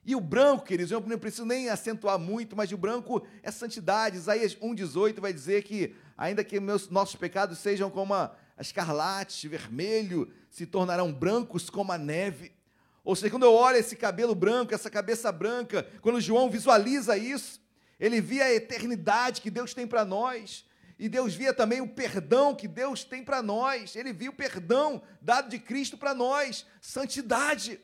E 0.06 0.16
o 0.16 0.22
branco, 0.22 0.66
queridos, 0.66 0.92
eu 0.92 1.02
não 1.02 1.20
preciso 1.20 1.46
nem 1.46 1.70
acentuar 1.70 2.18
muito, 2.18 2.56
mas 2.56 2.72
o 2.72 2.78
branco 2.78 3.26
é 3.44 3.52
santidade. 3.52 4.18
Isaías 4.18 4.56
1,18 4.56 5.20
vai 5.20 5.34
dizer 5.34 5.64
que, 5.64 5.96
ainda 6.18 6.44
que 6.44 6.60
meus, 6.60 6.90
nossos 6.90 7.16
pecados 7.16 7.60
sejam 7.60 7.92
como 7.92 8.14
a 8.14 8.36
escarlate, 8.60 9.48
vermelho, 9.48 10.32
se 10.50 10.66
tornarão 10.66 11.14
brancos 11.14 11.70
como 11.70 11.92
a 11.92 11.98
neve. 11.98 12.52
Ou 13.04 13.16
seja, 13.16 13.30
quando 13.30 13.44
eu 13.44 13.54
olho 13.54 13.78
esse 13.78 13.96
cabelo 13.96 14.34
branco, 14.34 14.74
essa 14.74 14.90
cabeça 14.90 15.32
branca, 15.32 15.86
quando 16.02 16.22
João 16.22 16.50
visualiza 16.50 17.18
isso, 17.18 17.62
ele 18.00 18.22
via 18.22 18.46
a 18.46 18.54
eternidade 18.54 19.42
que 19.42 19.52
Deus 19.52 19.74
tem 19.74 19.86
para 19.86 20.06
nós. 20.06 20.66
E 21.00 21.08
Deus 21.08 21.34
via 21.34 21.54
também 21.54 21.80
o 21.80 21.88
perdão 21.88 22.54
que 22.54 22.68
Deus 22.68 23.06
tem 23.06 23.24
para 23.24 23.42
nós. 23.42 23.96
Ele 23.96 24.12
viu 24.12 24.34
o 24.34 24.36
perdão 24.36 25.02
dado 25.22 25.50
de 25.50 25.58
Cristo 25.58 25.98
para 25.98 26.14
nós, 26.14 26.66
santidade, 26.82 27.80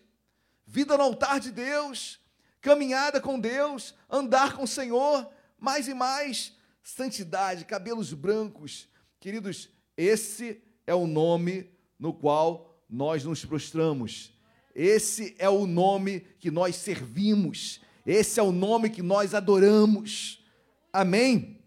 vida 0.67 0.97
no 0.97 1.03
altar 1.03 1.39
de 1.39 1.49
Deus, 1.49 2.19
caminhada 2.59 3.21
com 3.21 3.39
Deus, 3.39 3.95
andar 4.09 4.57
com 4.57 4.63
o 4.63 4.67
Senhor, 4.67 5.31
mais 5.57 5.87
e 5.87 5.93
mais 5.93 6.57
santidade, 6.83 7.63
cabelos 7.63 8.11
brancos. 8.11 8.89
Queridos, 9.17 9.69
esse 9.95 10.61
é 10.85 10.93
o 10.93 11.07
nome 11.07 11.71
no 11.97 12.13
qual 12.13 12.77
nós 12.89 13.23
nos 13.23 13.45
prostramos. 13.45 14.33
Esse 14.75 15.33
é 15.39 15.47
o 15.47 15.65
nome 15.65 16.19
que 16.37 16.51
nós 16.51 16.75
servimos. 16.75 17.79
Esse 18.05 18.41
é 18.41 18.43
o 18.43 18.51
nome 18.51 18.89
que 18.89 19.01
nós 19.01 19.33
adoramos. 19.33 20.43
Amém? 20.91 21.64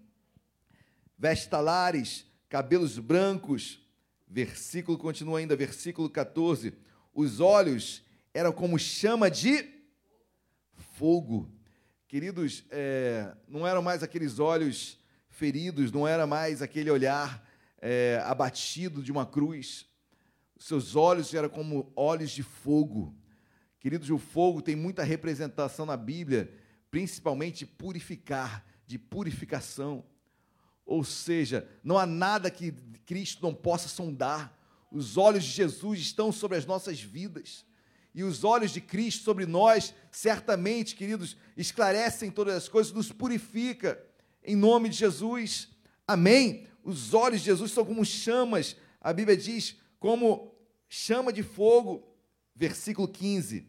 Vestalares, 1.18 2.24
cabelos 2.48 2.98
brancos. 2.98 3.80
Versículo 4.26 4.96
continua 4.96 5.38
ainda, 5.38 5.56
versículo 5.56 6.08
14. 6.08 6.72
Os 7.12 7.40
olhos 7.40 8.02
eram 8.32 8.52
como 8.52 8.78
chama 8.78 9.30
de 9.30 9.68
fogo. 10.98 11.50
Queridos, 12.06 12.64
é, 12.70 13.34
não 13.48 13.66
eram 13.66 13.82
mais 13.82 14.02
aqueles 14.02 14.38
olhos 14.38 14.98
feridos, 15.28 15.90
não 15.90 16.06
era 16.06 16.26
mais 16.26 16.62
aquele 16.62 16.90
olhar 16.90 17.46
é, 17.80 18.22
abatido 18.24 19.02
de 19.02 19.10
uma 19.10 19.26
cruz. 19.26 19.86
Seus 20.58 20.96
olhos 20.96 21.32
eram 21.34 21.48
como 21.48 21.92
olhos 21.94 22.30
de 22.30 22.42
fogo. 22.42 23.14
Queridos, 23.80 24.10
o 24.10 24.18
fogo 24.18 24.60
tem 24.60 24.74
muita 24.74 25.04
representação 25.04 25.86
na 25.86 25.96
Bíblia, 25.96 26.52
principalmente 26.90 27.64
purificar, 27.64 28.64
de 28.86 28.98
purificação. 28.98 30.04
Ou 30.88 31.04
seja, 31.04 31.68
não 31.84 31.98
há 31.98 32.06
nada 32.06 32.50
que 32.50 32.72
Cristo 33.04 33.42
não 33.42 33.52
possa 33.52 33.88
sondar. 33.88 34.58
Os 34.90 35.18
olhos 35.18 35.44
de 35.44 35.50
Jesus 35.50 36.00
estão 36.00 36.32
sobre 36.32 36.56
as 36.56 36.64
nossas 36.64 36.98
vidas. 36.98 37.62
E 38.14 38.24
os 38.24 38.42
olhos 38.42 38.70
de 38.70 38.80
Cristo 38.80 39.22
sobre 39.22 39.44
nós, 39.44 39.92
certamente, 40.10 40.96
queridos, 40.96 41.36
esclarecem 41.58 42.30
todas 42.30 42.54
as 42.54 42.70
coisas, 42.70 42.90
nos 42.90 43.12
purifica. 43.12 44.02
Em 44.42 44.56
nome 44.56 44.88
de 44.88 44.96
Jesus. 44.96 45.68
Amém. 46.06 46.66
Os 46.82 47.12
olhos 47.12 47.40
de 47.40 47.46
Jesus 47.46 47.70
são 47.70 47.84
como 47.84 48.02
chamas. 48.02 48.74
A 48.98 49.12
Bíblia 49.12 49.36
diz 49.36 49.76
como 50.00 50.54
chama 50.88 51.34
de 51.34 51.42
fogo. 51.42 52.16
Versículo 52.56 53.06
15. 53.06 53.68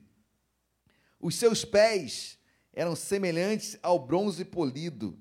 Os 1.19 1.35
seus 1.35 1.65
pés 1.65 2.39
eram 2.71 2.95
semelhantes 2.95 3.77
ao 3.83 3.99
bronze 3.99 4.45
polido, 4.45 5.19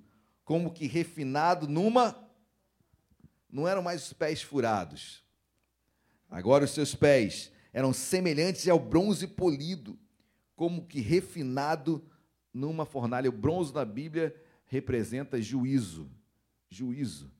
como 0.49 0.72
que 0.72 0.86
refinado 0.86 1.68
numa. 1.68 2.26
Não 3.51 3.68
eram 3.68 3.82
mais 3.82 4.07
os 4.07 4.14
pés 4.14 4.40
furados. 4.40 5.22
Agora 6.26 6.64
os 6.64 6.70
seus 6.70 6.94
pés 6.94 7.53
eram 7.70 7.92
semelhantes 7.92 8.66
ao 8.66 8.78
bronze 8.78 9.26
polido, 9.26 9.99
como 10.57 10.86
que 10.86 11.01
refinado 11.01 12.03
numa 12.51 12.86
fornalha. 12.86 13.28
O 13.28 13.32
bronze 13.32 13.74
na 13.74 13.84
Bíblia 13.84 14.34
representa 14.64 15.38
juízo, 15.38 16.11
juízo. 16.70 17.30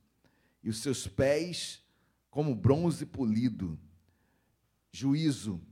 E 0.63 0.69
os 0.69 0.83
seus 0.83 1.07
pés 1.07 1.83
como 2.29 2.55
bronze 2.55 3.07
polido, 3.07 3.81
juízo. 4.93 5.63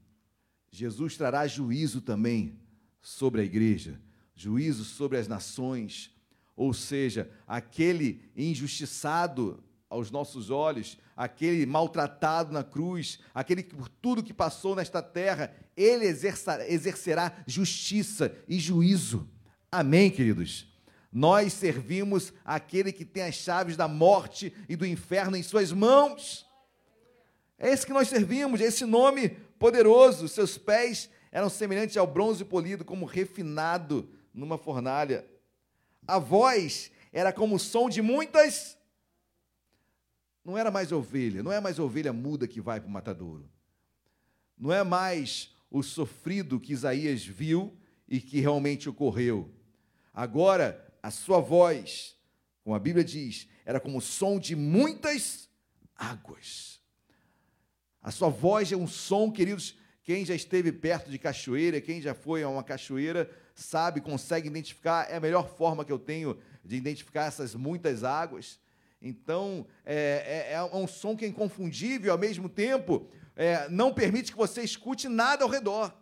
Jesus 0.70 1.18
trará 1.18 1.46
juízo 1.46 2.00
também 2.00 2.58
sobre 2.98 3.42
a 3.42 3.44
igreja, 3.44 4.00
juízo 4.34 4.86
sobre 4.86 5.18
as 5.18 5.28
nações, 5.28 6.15
ou 6.56 6.72
seja, 6.72 7.30
aquele 7.46 8.22
injustiçado 8.34 9.62
aos 9.88 10.10
nossos 10.10 10.50
olhos, 10.50 10.98
aquele 11.16 11.66
maltratado 11.66 12.52
na 12.52 12.64
cruz, 12.64 13.20
aquele 13.34 13.62
que 13.62 13.74
por 13.74 13.88
tudo 13.88 14.22
que 14.22 14.32
passou 14.32 14.74
nesta 14.74 15.02
terra, 15.02 15.54
ele 15.76 16.06
exercerá 16.06 17.32
justiça 17.46 18.34
e 18.48 18.58
juízo. 18.58 19.28
Amém, 19.70 20.10
queridos? 20.10 20.66
Nós 21.12 21.52
servimos 21.52 22.32
aquele 22.44 22.92
que 22.92 23.04
tem 23.04 23.22
as 23.22 23.34
chaves 23.34 23.76
da 23.76 23.86
morte 23.86 24.52
e 24.68 24.76
do 24.76 24.84
inferno 24.84 25.36
em 25.36 25.42
suas 25.42 25.72
mãos. 25.72 26.46
É 27.58 27.70
esse 27.70 27.86
que 27.86 27.92
nós 27.92 28.08
servimos, 28.08 28.60
esse 28.60 28.84
nome 28.84 29.30
poderoso. 29.58 30.28
Seus 30.28 30.58
pés 30.58 31.08
eram 31.30 31.48
semelhantes 31.48 31.96
ao 31.96 32.06
bronze 32.06 32.44
polido, 32.44 32.84
como 32.84 33.06
refinado 33.06 34.08
numa 34.32 34.58
fornalha. 34.58 35.24
A 36.06 36.18
voz 36.18 36.90
era 37.12 37.32
como 37.32 37.56
o 37.56 37.58
som 37.58 37.88
de 37.88 38.00
muitas. 38.00 38.76
Não 40.44 40.56
era 40.56 40.70
mais 40.70 40.92
ovelha, 40.92 41.42
não 41.42 41.50
é 41.50 41.60
mais 41.60 41.78
ovelha 41.78 42.12
muda 42.12 42.46
que 42.46 42.60
vai 42.60 42.80
para 42.80 42.88
o 42.88 42.92
matadouro. 42.92 43.50
Não 44.56 44.72
é 44.72 44.84
mais 44.84 45.54
o 45.70 45.82
sofrido 45.82 46.60
que 46.60 46.72
Isaías 46.72 47.24
viu 47.24 47.76
e 48.08 48.20
que 48.20 48.40
realmente 48.40 48.88
ocorreu. 48.88 49.52
Agora, 50.14 50.94
a 51.02 51.10
sua 51.10 51.40
voz, 51.40 52.16
como 52.62 52.74
a 52.74 52.78
Bíblia 52.78 53.04
diz, 53.04 53.48
era 53.64 53.80
como 53.80 53.98
o 53.98 54.00
som 54.00 54.38
de 54.38 54.54
muitas 54.54 55.50
águas. 55.94 56.80
A 58.00 58.10
sua 58.12 58.28
voz 58.28 58.70
é 58.70 58.76
um 58.76 58.86
som, 58.86 59.32
queridos, 59.32 59.76
quem 60.04 60.24
já 60.24 60.34
esteve 60.34 60.70
perto 60.70 61.10
de 61.10 61.18
cachoeira, 61.18 61.80
quem 61.80 62.00
já 62.00 62.14
foi 62.14 62.44
a 62.44 62.48
uma 62.48 62.62
cachoeira, 62.62 63.28
sabe, 63.56 64.00
consegue 64.00 64.48
identificar, 64.48 65.10
é 65.10 65.16
a 65.16 65.20
melhor 65.20 65.48
forma 65.48 65.84
que 65.84 65.90
eu 65.90 65.98
tenho 65.98 66.38
de 66.62 66.76
identificar 66.76 67.24
essas 67.24 67.54
muitas 67.54 68.04
águas. 68.04 68.60
Então, 69.00 69.66
é, 69.84 70.50
é, 70.50 70.52
é 70.54 70.62
um 70.62 70.86
som 70.86 71.16
que 71.16 71.24
é 71.24 71.28
inconfundível, 71.28 72.12
ao 72.12 72.18
mesmo 72.18 72.48
tempo, 72.48 73.08
é, 73.34 73.68
não 73.68 73.92
permite 73.92 74.30
que 74.30 74.38
você 74.38 74.62
escute 74.62 75.08
nada 75.08 75.42
ao 75.42 75.50
redor. 75.50 75.92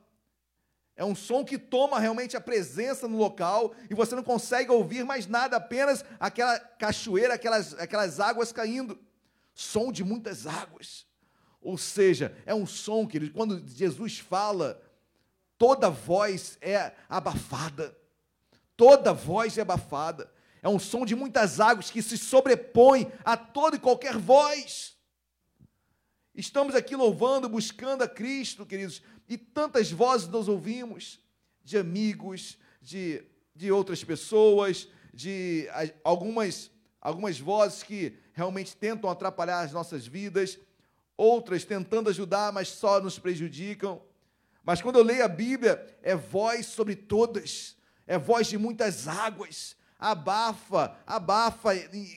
É 0.96 1.04
um 1.04 1.14
som 1.14 1.44
que 1.44 1.58
toma 1.58 1.98
realmente 1.98 2.36
a 2.36 2.40
presença 2.40 3.08
no 3.08 3.18
local 3.18 3.74
e 3.90 3.94
você 3.94 4.14
não 4.14 4.22
consegue 4.22 4.70
ouvir 4.70 5.04
mais 5.04 5.26
nada, 5.26 5.56
apenas 5.56 6.04
aquela 6.20 6.58
cachoeira, 6.58 7.34
aquelas, 7.34 7.74
aquelas 7.74 8.20
águas 8.20 8.52
caindo. 8.52 8.98
Som 9.52 9.92
de 9.92 10.02
muitas 10.02 10.46
águas. 10.46 11.06
Ou 11.60 11.78
seja, 11.78 12.36
é 12.44 12.54
um 12.54 12.66
som 12.66 13.06
que 13.06 13.30
quando 13.30 13.66
Jesus 13.66 14.18
fala, 14.18 14.80
toda 15.64 15.88
voz 15.88 16.58
é 16.60 16.92
abafada. 17.08 17.96
Toda 18.76 19.14
voz 19.14 19.56
é 19.56 19.62
abafada. 19.62 20.30
É 20.62 20.68
um 20.68 20.78
som 20.78 21.06
de 21.06 21.16
muitas 21.16 21.58
águas 21.58 21.90
que 21.90 22.02
se 22.02 22.18
sobrepõe 22.18 23.10
a 23.24 23.34
toda 23.34 23.76
e 23.76 23.78
qualquer 23.78 24.18
voz. 24.18 24.94
Estamos 26.34 26.74
aqui 26.74 26.94
louvando, 26.94 27.48
buscando 27.48 28.02
a 28.02 28.08
Cristo, 28.08 28.66
queridos, 28.66 29.00
e 29.26 29.38
tantas 29.38 29.90
vozes 29.90 30.28
nós 30.28 30.48
ouvimos 30.48 31.18
de 31.62 31.78
amigos, 31.78 32.58
de, 32.82 33.24
de 33.56 33.72
outras 33.72 34.04
pessoas, 34.04 34.86
de 35.14 35.66
algumas, 36.02 36.70
algumas 37.00 37.40
vozes 37.40 37.82
que 37.82 38.18
realmente 38.34 38.76
tentam 38.76 39.08
atrapalhar 39.08 39.62
as 39.62 39.72
nossas 39.72 40.06
vidas 40.06 40.58
outras 41.16 41.64
tentando 41.64 42.10
ajudar, 42.10 42.52
mas 42.52 42.68
só 42.68 43.00
nos 43.00 43.18
prejudicam. 43.18 44.02
Mas 44.64 44.80
quando 44.80 44.98
eu 44.98 45.04
leio 45.04 45.24
a 45.24 45.28
Bíblia, 45.28 45.84
é 46.02 46.16
voz 46.16 46.66
sobre 46.66 46.96
todas, 46.96 47.76
é 48.06 48.18
voz 48.18 48.46
de 48.46 48.56
muitas 48.56 49.06
águas, 49.06 49.76
abafa, 49.98 50.96
abafa, 51.06 51.70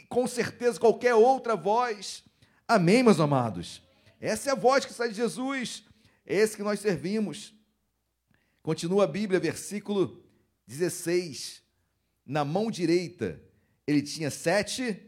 com 0.07 0.25
certeza 0.25 0.79
qualquer 0.79 1.13
outra 1.13 1.55
voz. 1.55 2.23
Amém, 2.67 3.03
meus 3.03 3.19
amados? 3.19 3.81
Essa 4.19 4.49
é 4.49 4.51
a 4.53 4.55
voz 4.55 4.85
que 4.85 4.93
sai 4.93 5.09
de 5.09 5.15
Jesus, 5.15 5.83
é 6.25 6.35
esse 6.35 6.55
que 6.55 6.63
nós 6.63 6.79
servimos. 6.79 7.53
Continua 8.63 9.03
a 9.03 9.07
Bíblia, 9.07 9.39
versículo 9.39 10.23
16. 10.65 11.61
Na 12.25 12.43
mão 12.43 12.71
direita 12.71 13.41
ele 13.85 14.01
tinha 14.01 14.29
sete 14.29 15.01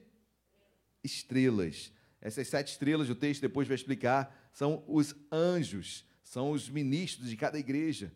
estrelas. 1.04 1.92
Essas 2.22 2.48
sete 2.48 2.72
estrelas, 2.72 3.10
o 3.10 3.16
texto 3.16 3.42
depois 3.42 3.68
vai 3.68 3.76
explicar, 3.76 4.50
são 4.54 4.84
os 4.88 5.16
anjos, 5.32 6.06
são 6.30 6.52
os 6.52 6.70
ministros 6.70 7.28
de 7.28 7.36
cada 7.36 7.58
igreja. 7.58 8.14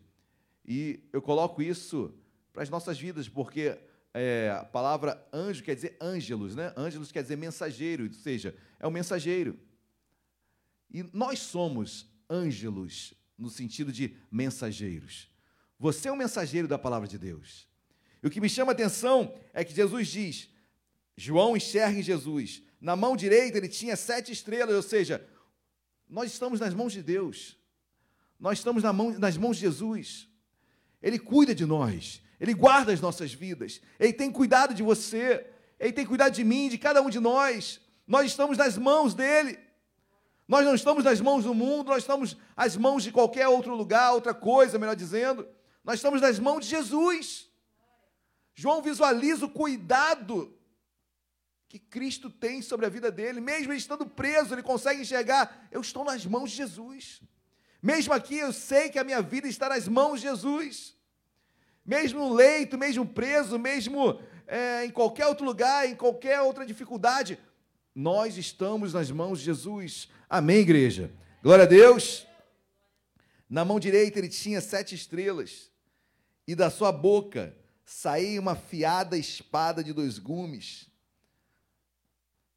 E 0.64 1.00
eu 1.12 1.20
coloco 1.20 1.60
isso 1.60 2.14
para 2.52 2.62
as 2.62 2.70
nossas 2.70 2.96
vidas, 2.96 3.28
porque 3.28 3.76
é, 4.14 4.56
a 4.56 4.64
palavra 4.64 5.26
anjo 5.32 5.64
quer 5.64 5.74
dizer 5.74 5.96
ângelos, 6.00 6.54
né? 6.54 6.72
Ângelos 6.76 7.10
quer 7.10 7.22
dizer 7.22 7.34
mensageiro, 7.34 8.04
ou 8.04 8.12
seja, 8.12 8.56
é 8.78 8.86
o 8.86 8.90
mensageiro. 8.90 9.58
E 10.88 11.02
nós 11.12 11.40
somos 11.40 12.06
ângelos 12.30 13.14
no 13.36 13.50
sentido 13.50 13.90
de 13.90 14.16
mensageiros. 14.30 15.28
Você 15.76 16.08
é 16.08 16.12
um 16.12 16.16
mensageiro 16.16 16.68
da 16.68 16.78
palavra 16.78 17.08
de 17.08 17.18
Deus. 17.18 17.66
E 18.22 18.28
o 18.28 18.30
que 18.30 18.40
me 18.40 18.48
chama 18.48 18.70
a 18.70 18.74
atenção 18.74 19.34
é 19.52 19.64
que 19.64 19.74
Jesus 19.74 20.06
diz: 20.06 20.48
João 21.16 21.56
enxerga 21.56 21.98
em 21.98 22.02
Jesus 22.02 22.62
na 22.80 22.94
mão 22.94 23.16
direita 23.16 23.58
ele 23.58 23.68
tinha 23.68 23.96
sete 23.96 24.30
estrelas, 24.30 24.76
ou 24.76 24.82
seja, 24.82 25.26
nós 26.08 26.30
estamos 26.30 26.60
nas 26.60 26.72
mãos 26.74 26.92
de 26.92 27.02
Deus. 27.02 27.58
Nós 28.38 28.58
estamos 28.58 28.82
na 28.82 28.92
mão, 28.92 29.18
nas 29.18 29.36
mãos 29.36 29.56
de 29.56 29.62
Jesus. 29.62 30.28
Ele 31.02 31.18
cuida 31.18 31.54
de 31.54 31.64
nós. 31.64 32.22
Ele 32.40 32.54
guarda 32.54 32.92
as 32.92 33.00
nossas 33.00 33.32
vidas. 33.32 33.80
Ele 33.98 34.12
tem 34.12 34.30
cuidado 34.30 34.74
de 34.74 34.82
você. 34.82 35.46
Ele 35.78 35.92
tem 35.92 36.06
cuidado 36.06 36.32
de 36.32 36.44
mim, 36.44 36.68
de 36.68 36.78
cada 36.78 37.00
um 37.02 37.10
de 37.10 37.20
nós. 37.20 37.80
Nós 38.06 38.26
estamos 38.26 38.58
nas 38.58 38.76
mãos 38.76 39.14
dele. 39.14 39.58
Nós 40.46 40.64
não 40.64 40.74
estamos 40.74 41.04
nas 41.04 41.20
mãos 41.20 41.44
do 41.44 41.54
mundo, 41.54 41.88
nós 41.88 42.02
estamos 42.02 42.36
às 42.54 42.76
mãos 42.76 43.02
de 43.02 43.10
qualquer 43.10 43.48
outro 43.48 43.74
lugar, 43.74 44.12
outra 44.12 44.34
coisa, 44.34 44.78
melhor 44.78 44.94
dizendo. 44.94 45.48
Nós 45.82 45.96
estamos 45.96 46.20
nas 46.20 46.38
mãos 46.38 46.64
de 46.64 46.70
Jesus. 46.70 47.48
João 48.54 48.82
visualiza 48.82 49.46
o 49.46 49.50
cuidado 49.50 50.54
que 51.68 51.78
Cristo 51.78 52.30
tem 52.30 52.62
sobre 52.62 52.86
a 52.86 52.88
vida 52.88 53.10
dele, 53.10 53.40
mesmo 53.40 53.72
estando 53.72 54.06
preso, 54.06 54.54
ele 54.54 54.62
consegue 54.62 55.00
enxergar: 55.00 55.66
eu 55.72 55.80
estou 55.80 56.04
nas 56.04 56.24
mãos 56.24 56.50
de 56.50 56.58
Jesus. 56.58 57.20
Mesmo 57.84 58.14
aqui, 58.14 58.38
eu 58.38 58.50
sei 58.50 58.88
que 58.88 58.98
a 58.98 59.04
minha 59.04 59.20
vida 59.20 59.46
está 59.46 59.68
nas 59.68 59.86
mãos 59.86 60.22
de 60.22 60.26
Jesus. 60.26 60.96
Mesmo 61.84 62.18
no 62.18 62.32
leito, 62.32 62.78
mesmo 62.78 63.04
preso, 63.06 63.58
mesmo 63.58 64.18
é, 64.46 64.86
em 64.86 64.90
qualquer 64.90 65.26
outro 65.26 65.44
lugar, 65.44 65.86
em 65.86 65.94
qualquer 65.94 66.40
outra 66.40 66.64
dificuldade, 66.64 67.38
nós 67.94 68.38
estamos 68.38 68.94
nas 68.94 69.10
mãos 69.10 69.38
de 69.38 69.44
Jesus. 69.44 70.08
Amém, 70.30 70.60
igreja? 70.60 71.12
Glória 71.42 71.64
a 71.64 71.68
Deus. 71.68 72.26
Na 73.50 73.66
mão 73.66 73.78
direita 73.78 74.18
ele 74.18 74.30
tinha 74.30 74.62
sete 74.62 74.94
estrelas, 74.94 75.70
e 76.46 76.54
da 76.54 76.70
sua 76.70 76.90
boca 76.90 77.54
saía 77.84 78.40
uma 78.40 78.56
fiada 78.56 79.18
espada 79.18 79.84
de 79.84 79.92
dois 79.92 80.18
gumes, 80.18 80.88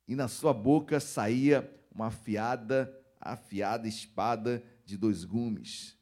e 0.07 0.15
na 0.15 0.29
sua 0.29 0.53
boca 0.53 1.01
saía 1.01 1.69
uma 1.93 2.07
afiada, 2.07 2.97
afiada 3.19 3.89
espada 3.89 4.59
de 4.59 4.76
dois 4.95 5.25
gumes. 5.25 5.97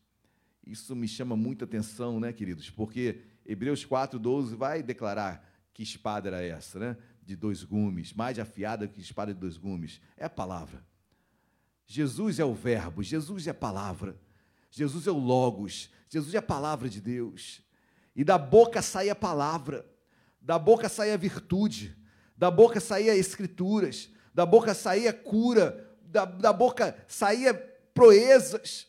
Isso 0.65 0.95
me 0.95 1.07
chama 1.07 1.35
muita 1.35 1.65
atenção, 1.65 2.19
né, 2.19 2.33
queridos? 2.33 2.69
Porque 2.69 3.21
Hebreus 3.45 3.85
4:12 3.85 4.55
vai 4.55 4.83
declarar 4.83 5.43
que 5.73 5.81
espada 5.81 6.29
era 6.29 6.43
essa, 6.43 6.77
né? 6.77 6.97
De 7.23 7.35
dois 7.35 7.63
gumes, 7.63 8.13
mais 8.13 8.37
afiada 8.37 8.87
que 8.87 8.99
espada 8.99 9.33
de 9.33 9.39
dois 9.39 9.57
gumes. 9.57 10.01
É 10.17 10.25
a 10.25 10.29
palavra. 10.29 10.85
Jesus 11.87 12.39
é 12.39 12.45
o 12.45 12.53
verbo, 12.53 13.01
Jesus 13.01 13.47
é 13.47 13.51
a 13.51 13.53
palavra. 13.53 14.19
Jesus 14.69 15.07
é 15.07 15.11
o 15.11 15.17
logos, 15.17 15.89
Jesus 16.09 16.33
é 16.33 16.37
a 16.37 16.41
palavra 16.41 16.89
de 16.89 16.99
Deus. 16.99 17.61
E 18.15 18.23
da 18.23 18.37
boca 18.37 18.81
sai 18.81 19.09
a 19.09 19.15
palavra, 19.15 19.85
da 20.41 20.59
boca 20.59 20.89
sai 20.89 21.11
a 21.11 21.17
virtude, 21.17 21.95
da 22.37 22.51
boca 22.51 22.79
saía 22.79 23.15
escrituras, 23.15 24.09
da 24.33 24.45
boca 24.45 24.73
saía 24.73 25.13
cura, 25.13 25.95
da, 26.03 26.25
da 26.25 26.51
boca 26.51 26.97
saía 27.07 27.53
proezas. 27.95 28.87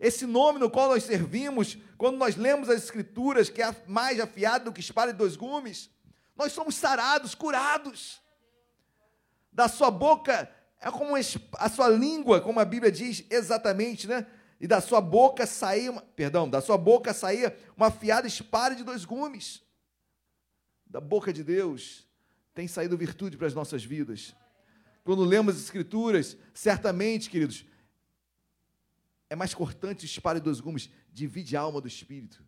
Esse 0.00 0.26
nome 0.26 0.58
no 0.58 0.70
qual 0.70 0.88
nós 0.88 1.04
servimos, 1.04 1.76
quando 1.96 2.16
nós 2.16 2.34
lemos 2.34 2.68
as 2.68 2.82
escrituras, 2.82 3.48
que 3.48 3.62
é 3.62 3.76
mais 3.86 4.18
afiado 4.18 4.64
do 4.64 4.72
que 4.72 4.80
espada 4.80 5.12
de 5.12 5.18
dois 5.18 5.36
gumes, 5.36 5.90
nós 6.34 6.52
somos 6.52 6.74
sarados, 6.74 7.34
curados. 7.34 8.20
Da 9.52 9.68
sua 9.68 9.90
boca 9.90 10.50
é 10.80 10.90
como 10.90 11.14
a 11.16 11.68
sua 11.68 11.88
língua, 11.88 12.40
como 12.40 12.58
a 12.58 12.64
Bíblia 12.64 12.90
diz 12.90 13.24
exatamente, 13.28 14.06
né? 14.06 14.26
E 14.60 14.66
da 14.66 14.80
sua 14.80 15.00
boca 15.00 15.46
saía, 15.46 15.90
uma, 15.90 16.00
perdão, 16.00 16.48
da 16.48 16.60
sua 16.60 16.76
boca 16.76 17.12
saía 17.12 17.56
uma 17.76 17.88
afiada 17.88 18.26
espada 18.26 18.74
de 18.74 18.82
dois 18.82 19.04
gumes. 19.04 19.62
Da 20.86 21.00
boca 21.00 21.32
de 21.32 21.44
Deus 21.44 22.06
tem 22.54 22.66
saído 22.66 22.96
virtude 22.96 23.36
para 23.36 23.46
as 23.46 23.54
nossas 23.54 23.84
vidas. 23.84 24.34
Quando 25.04 25.24
lemos 25.24 25.56
as 25.56 25.62
Escrituras, 25.62 26.36
certamente, 26.52 27.30
queridos, 27.30 27.64
é 29.30 29.36
mais 29.36 29.54
cortante 29.54 30.06
espada 30.06 30.40
de 30.40 30.44
dois 30.44 30.60
gumes, 30.60 30.90
divide 31.12 31.56
a 31.56 31.60
alma 31.60 31.80
do 31.80 31.88
espírito. 31.88 32.42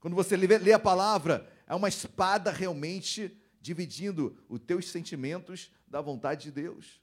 Quando 0.00 0.14
você 0.14 0.36
lê 0.36 0.72
a 0.72 0.78
palavra, 0.78 1.50
é 1.66 1.74
uma 1.74 1.88
espada 1.88 2.50
realmente 2.50 3.36
dividindo 3.60 4.38
os 4.48 4.60
teus 4.60 4.88
sentimentos 4.88 5.70
da 5.86 6.00
vontade 6.00 6.44
de 6.44 6.52
Deus. 6.52 7.00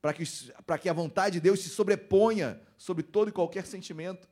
Para 0.00 0.14
que, 0.14 0.24
para 0.64 0.78
que 0.78 0.88
a 0.88 0.92
vontade 0.94 1.34
de 1.34 1.40
Deus 1.40 1.60
se 1.60 1.68
sobreponha 1.68 2.60
sobre 2.78 3.02
todo 3.02 3.28
e 3.28 3.32
qualquer 3.32 3.66
sentimento. 3.66 4.26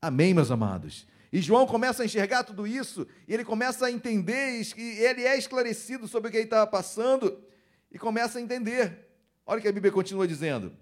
Amém, 0.00 0.34
meus 0.34 0.50
amados? 0.50 1.06
E 1.32 1.40
João 1.40 1.66
começa 1.66 2.02
a 2.02 2.06
enxergar 2.06 2.44
tudo 2.44 2.66
isso, 2.66 3.06
e 3.26 3.34
ele 3.34 3.44
começa 3.44 3.86
a 3.86 3.90
entender, 3.90 4.62
e 4.76 4.80
ele 4.98 5.22
é 5.22 5.36
esclarecido 5.36 6.06
sobre 6.06 6.28
o 6.28 6.30
que 6.30 6.36
ele 6.36 6.44
estava 6.44 6.66
passando, 6.66 7.42
e 7.90 7.98
começa 7.98 8.38
a 8.38 8.42
entender. 8.42 9.08
Olha 9.46 9.58
o 9.58 9.62
que 9.62 9.68
a 9.68 9.72
Bíblia 9.72 9.92
continua 9.92 10.28
dizendo. 10.28 10.76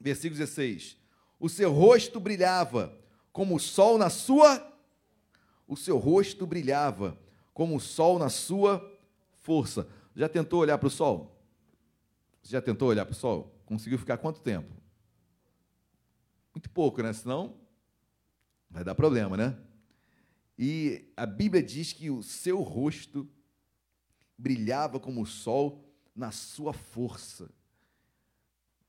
Versículo 0.00 0.38
16. 0.38 0.96
O 1.38 1.48
seu 1.48 1.72
rosto 1.72 2.18
brilhava 2.18 2.96
como 3.32 3.56
o 3.56 3.60
sol 3.60 3.98
na 3.98 4.08
sua 4.10 4.72
o 5.66 5.76
seu 5.76 5.98
rosto 5.98 6.46
brilhava 6.46 7.18
como 7.52 7.76
o 7.76 7.80
sol 7.80 8.18
na 8.18 8.28
sua 8.28 8.80
força. 9.42 9.88
Já 10.14 10.28
tentou 10.28 10.60
olhar 10.60 10.78
para 10.78 10.86
o 10.86 10.90
sol? 10.90 11.36
Já 12.42 12.60
tentou 12.60 12.88
olhar 12.88 13.04
para 13.04 13.12
o 13.12 13.16
sol? 13.16 13.52
Conseguiu 13.64 13.98
ficar 13.98 14.18
quanto 14.18 14.40
tempo? 14.40 14.72
Muito 16.54 16.70
pouco, 16.70 17.02
né? 17.02 17.12
Senão 17.12 17.56
vai 18.70 18.84
dar 18.84 18.94
problema, 18.94 19.36
né? 19.36 19.58
E 20.58 21.12
a 21.16 21.26
Bíblia 21.26 21.62
diz 21.62 21.92
que 21.92 22.10
o 22.10 22.22
seu 22.22 22.62
rosto 22.62 23.28
brilhava 24.38 25.00
como 25.00 25.22
o 25.22 25.26
sol 25.26 25.84
na 26.14 26.30
sua 26.30 26.72
força. 26.72 27.50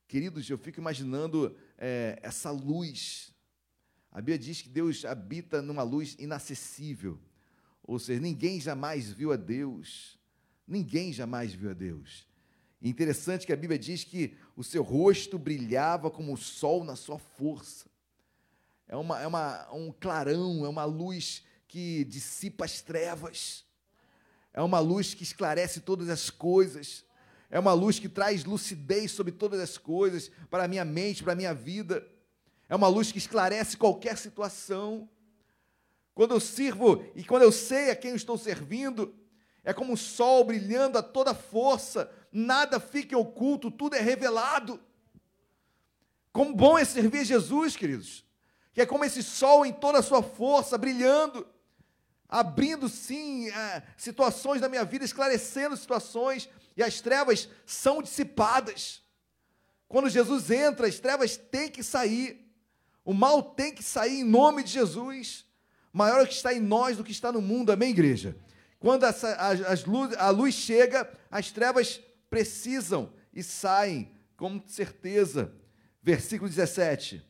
Queridos, 0.08 0.50
eu 0.50 0.58
fico 0.58 0.80
imaginando 0.80 1.58
é, 1.78 2.20
essa 2.22 2.50
luz. 2.52 3.34
A 4.12 4.18
Bíblia 4.18 4.40
diz 4.40 4.62
que 4.62 4.70
Deus 4.70 5.06
habita 5.06 5.62
numa 5.62 5.84
luz 5.84 6.16
inacessível. 6.20 7.20
Ou 7.84 8.00
seja, 8.00 8.20
ninguém 8.20 8.60
jamais 8.60 9.12
viu 9.12 9.32
a 9.32 9.36
Deus. 9.36 10.20
Ninguém 10.68 11.14
jamais 11.14 11.54
viu 11.54 11.70
a 11.70 11.74
Deus. 11.74 12.28
interessante 12.82 13.46
que 13.46 13.54
a 13.54 13.58
Bíblia 13.58 13.80
diz 13.80 14.04
que 14.04 14.36
o 14.56 14.64
seu 14.64 14.84
rosto 14.84 15.38
brilhava 15.40 16.12
como 16.12 16.34
o 16.34 16.38
sol 16.38 16.84
na 16.84 16.96
sua 16.96 17.18
força. 17.18 17.86
É, 18.88 18.96
uma, 18.96 19.20
é 19.22 19.28
uma, 19.28 19.74
um 19.74 19.92
clarão, 19.92 20.66
é 20.66 20.70
uma 20.70 20.86
luz 20.86 21.44
que 21.68 22.04
dissipa 22.06 22.66
as 22.66 22.82
trevas. 22.82 23.66
É 24.54 24.62
uma 24.62 24.80
luz 24.80 25.14
que 25.14 25.24
esclarece 25.24 25.82
todas 25.82 26.10
as 26.10 26.30
coisas 26.30 27.06
é 27.50 27.60
uma 27.60 27.74
luz 27.74 27.98
que 27.98 28.10
traz 28.10 28.44
lucidez 28.44 29.12
sobre 29.12 29.32
todas 29.32 29.60
as 29.60 29.78
coisas, 29.78 30.30
para 30.50 30.66
a 30.66 30.68
minha 30.68 30.84
mente, 30.84 31.24
para 31.24 31.34
a 31.34 31.36
minha 31.36 31.54
vida. 31.54 32.06
É 32.68 32.76
uma 32.76 32.88
luz 32.88 33.12
que 33.12 33.18
esclarece 33.18 33.78
qualquer 33.78 34.18
situação. 34.18 35.10
Quando 36.14 36.34
eu 36.34 36.40
sirvo 36.40 37.06
e 37.16 37.24
quando 37.24 37.44
eu 37.44 37.52
sei 37.52 37.92
a 37.92 37.96
quem 37.96 38.12
eu 38.12 38.18
estou 38.18 38.38
servindo, 38.38 39.16
é 39.64 39.74
como 39.74 39.94
o 39.94 39.98
sol 39.98 40.44
brilhando 40.44 40.98
a 40.98 41.04
toda 41.04 41.34
força, 41.34 42.12
nada 42.32 42.80
fica 42.80 43.18
oculto, 43.18 43.72
tudo 43.72 43.96
é 43.96 44.02
revelado. 44.02 44.80
Como 46.34 46.54
bom 46.54 46.78
é 46.78 46.84
servir 46.84 47.24
Jesus, 47.24 47.76
queridos, 47.76 48.26
que 48.74 48.82
é 48.82 48.86
como 48.86 49.06
esse 49.06 49.24
sol 49.24 49.66
em 49.66 49.72
toda 49.74 50.00
a 50.00 50.04
sua 50.04 50.22
força, 50.22 50.78
brilhando, 50.78 51.48
abrindo 52.28 52.90
sim 52.90 53.50
é, 53.50 53.84
situações 53.96 54.60
da 54.62 54.70
minha 54.70 54.84
vida, 54.84 55.06
esclarecendo 55.06 55.78
situações, 55.78 56.50
e 56.76 56.84
as 56.84 57.02
trevas 57.02 57.50
são 57.66 58.02
dissipadas. 58.02 59.02
Quando 59.88 60.10
Jesus 60.10 60.52
entra, 60.52 60.88
as 60.88 61.00
trevas 61.00 61.38
têm 61.38 61.70
que 61.70 61.82
sair. 61.82 62.46
O 63.04 63.14
mal 63.14 63.42
tem 63.42 63.74
que 63.74 63.82
sair 63.82 64.20
em 64.20 64.24
nome 64.24 64.64
de 64.64 64.72
Jesus. 64.72 65.46
Maior 65.94 66.20
é 66.20 66.24
o 66.24 66.28
que 66.28 66.34
está 66.34 66.54
em 66.54 66.60
nós 66.60 66.98
do 66.98 67.04
que 67.04 67.12
está 67.12 67.32
no 67.32 67.42
mundo. 67.42 67.72
Amém, 67.72 67.92
igreja? 67.92 68.36
Quando 68.80 69.06
essa, 69.06 69.34
as, 69.36 69.86
luz, 69.86 70.16
a 70.18 70.30
luz 70.30 70.54
chega, 70.54 71.12
as 71.32 71.52
trevas 71.52 72.00
precisam 72.30 73.12
e 73.34 73.42
saem, 73.42 74.12
com 74.36 74.62
certeza. 74.68 75.54
Versículo 76.04 76.50
17. 76.50 77.26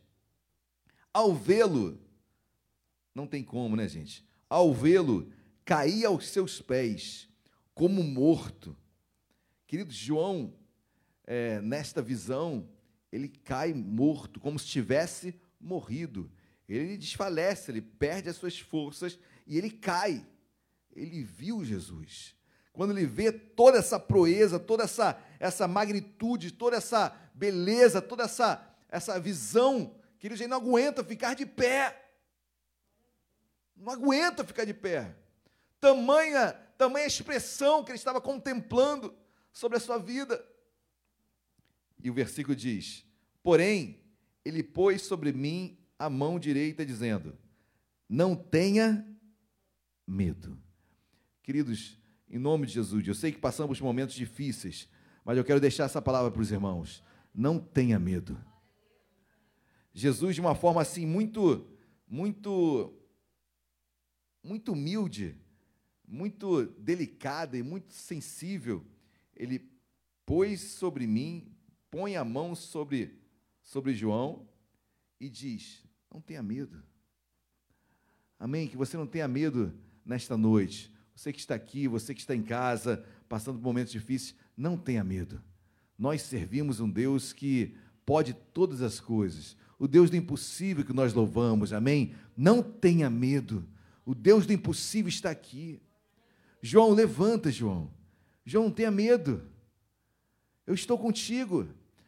Ao 1.13 1.33
vê-lo, 1.33 1.99
não 3.15 3.25
tem 3.25 3.43
como, 3.43 3.75
né, 3.75 3.87
gente? 3.87 4.27
Ao 4.49 4.73
vê-lo, 4.73 5.31
caía 5.65 6.07
aos 6.07 6.27
seus 6.29 6.61
pés, 6.61 7.27
como 7.73 8.03
morto. 8.03 8.75
Querido 9.65 9.91
João, 9.91 10.53
é, 11.25 11.59
nesta 11.61 12.01
visão, 12.01 12.67
ele 13.11 13.27
cai 13.27 13.73
morto, 13.73 14.39
como 14.39 14.57
se 14.57 14.65
tivesse 14.67 15.35
morrido. 15.59 16.31
Ele 16.67 16.97
desfalece, 16.97 17.71
ele 17.71 17.81
perde 17.81 18.29
as 18.29 18.35
suas 18.35 18.59
forças 18.59 19.17
e 19.45 19.57
ele 19.57 19.69
cai. 19.69 20.25
Ele 20.95 21.23
viu 21.23 21.63
Jesus. 21.63 22.35
Quando 22.73 22.91
ele 22.91 23.05
vê 23.05 23.31
toda 23.31 23.77
essa 23.77 23.99
proeza, 23.99 24.59
toda 24.59 24.83
essa, 24.83 25.19
essa 25.39 25.67
magnitude, 25.67 26.51
toda 26.51 26.77
essa 26.77 27.09
beleza, 27.33 28.01
toda 28.01 28.23
essa, 28.23 28.63
essa 28.89 29.19
visão, 29.19 29.95
que 30.19 30.27
ele 30.27 30.47
não 30.47 30.57
aguenta 30.57 31.03
ficar 31.03 31.33
de 31.33 31.45
pé. 31.45 32.06
Não 33.77 33.93
aguenta 33.93 34.43
ficar 34.43 34.65
de 34.65 34.73
pé. 34.73 35.15
Tamanha, 35.79 36.53
tamanha 36.77 37.05
expressão 37.05 37.83
que 37.83 37.91
ele 37.91 37.97
estava 37.97 38.19
contemplando 38.19 39.15
sobre 39.51 39.77
a 39.77 39.81
sua 39.81 39.97
vida. 39.97 40.43
E 42.03 42.09
o 42.09 42.13
versículo 42.13 42.55
diz: 42.55 43.05
Porém, 43.43 44.01
ele 44.43 44.63
pôs 44.63 45.03
sobre 45.03 45.31
mim 45.31 45.77
a 45.97 46.09
mão 46.09 46.39
direita, 46.39 46.85
dizendo: 46.85 47.37
Não 48.09 48.35
tenha 48.35 49.05
medo. 50.05 50.57
Queridos, 51.43 51.97
em 52.29 52.37
nome 52.37 52.65
de 52.65 52.73
Jesus, 52.73 53.07
eu 53.07 53.15
sei 53.15 53.31
que 53.31 53.39
passamos 53.39 53.79
momentos 53.79 54.15
difíceis, 54.15 54.89
Mas 55.23 55.37
eu 55.37 55.43
quero 55.43 55.59
deixar 55.59 55.85
essa 55.85 56.01
palavra 56.01 56.31
para 56.31 56.41
os 56.41 56.51
irmãos. 56.51 57.03
Não 57.33 57.59
tenha 57.59 57.99
medo. 57.99 58.37
Jesus, 59.93 60.35
de 60.35 60.41
uma 60.41 60.55
forma 60.55 60.81
assim, 60.81 61.05
muito, 61.05 61.67
muito, 62.07 62.96
muito 64.47 64.71
humilde, 64.71 65.35
muito 66.07 66.65
delicada 66.79 67.57
e 67.57 67.63
muito 67.63 67.93
sensível, 67.93 68.85
ele 69.35 69.69
pôs 70.25 70.61
sobre 70.61 71.05
mim, 71.05 71.51
põe 71.91 72.15
a 72.15 72.23
mão 72.23 72.55
sobre, 72.55 73.19
sobre 73.61 73.93
João 73.93 74.47
e 75.19 75.29
diz: 75.29 75.83
Não 76.11 76.21
tenha 76.21 76.41
medo. 76.41 76.81
Amém? 78.39 78.67
Que 78.67 78.77
você 78.77 78.95
não 78.95 79.05
tenha 79.05 79.27
medo 79.27 79.73
nesta 80.05 80.37
noite. 80.37 80.93
Você 81.13 81.33
que 81.33 81.39
está 81.39 81.55
aqui, 81.55 81.87
você 81.87 82.13
que 82.13 82.21
está 82.21 82.35
em 82.35 82.43
casa, 82.43 83.03
passando 83.27 83.57
por 83.57 83.65
momentos 83.65 83.91
difíceis, 83.91 84.35
não 84.55 84.77
tenha 84.77 85.03
medo. 85.03 85.41
Nós 85.97 86.21
servimos 86.21 86.79
um 86.79 86.89
Deus 86.89 87.33
que 87.33 87.75
pode 88.05 88.33
todas 88.53 88.81
as 88.81 88.99
coisas. 88.99 89.57
O 89.79 89.87
Deus 89.87 90.09
do 90.09 90.15
impossível 90.15 90.85
que 90.85 90.93
nós 90.93 91.13
louvamos, 91.13 91.73
amém? 91.73 92.13
Não 92.35 92.61
tenha 92.61 93.09
medo. 93.09 93.67
O 94.07 94.15
Deus 94.15 94.45
do 94.45 94.53
impossível 94.53 95.09
está 95.09 95.29
aqui. 95.29 95.81
João, 96.61 96.91
levanta, 96.91 97.51
João. 97.51 97.93
João, 98.45 98.63
não 98.63 98.71
tenha 98.71 98.89
medo. 98.89 99.43
Eu 100.65 100.73
estou 100.73 100.97
contigo. 100.97 101.67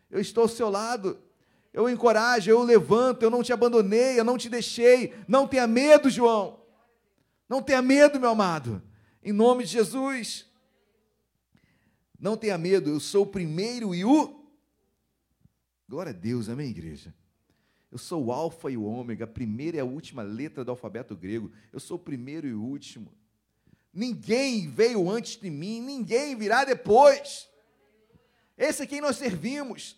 Eu 0.09 0.21
estou 0.21 0.43
ao 0.43 0.47
seu 0.47 0.69
lado. 0.69 1.21
Eu 1.73 1.89
encorajo, 1.89 2.49
eu 2.49 2.63
levanto, 2.63 3.23
eu 3.23 3.29
não 3.29 3.43
te 3.43 3.51
abandonei, 3.51 4.17
eu 4.17 4.23
não 4.23 4.37
te 4.37 4.47
deixei. 4.47 5.13
Não 5.27 5.45
tenha 5.45 5.67
medo, 5.67 6.09
João. 6.09 6.63
Não 7.49 7.61
tenha 7.61 7.81
medo, 7.81 8.17
meu 8.17 8.29
amado. 8.29 8.81
Em 9.21 9.33
nome 9.33 9.65
de 9.65 9.71
Jesus. 9.71 10.45
Não 12.17 12.37
tenha 12.37 12.57
medo, 12.57 12.89
eu 12.89 13.01
sou 13.01 13.23
o 13.23 13.29
primeiro 13.29 13.93
e 13.93 14.05
o. 14.05 14.41
Glória 15.85 16.11
a 16.11 16.15
Deus, 16.15 16.47
amém, 16.47 16.69
igreja? 16.69 17.13
Eu 17.91 17.97
sou 17.97 18.25
o 18.25 18.31
Alfa 18.31 18.69
e 18.69 18.77
o 18.77 18.83
Ômega, 18.83 19.23
a 19.23 19.27
primeira 19.27 19.77
e 19.77 19.79
a 19.79 19.85
última 19.85 20.21
letra 20.21 20.63
do 20.63 20.71
alfabeto 20.71 21.15
grego. 21.15 21.51
Eu 21.73 21.79
sou 21.79 21.97
o 21.97 21.99
primeiro 21.99 22.47
e 22.47 22.53
o 22.53 22.61
último. 22.61 23.11
Ninguém 23.91 24.69
veio 24.69 25.09
antes 25.09 25.35
de 25.39 25.49
mim, 25.49 25.81
ninguém 25.81 26.35
virá 26.35 26.63
depois. 26.63 27.49
Esse 28.57 28.83
é 28.83 28.85
quem 28.85 29.01
nós 29.01 29.17
servimos. 29.17 29.97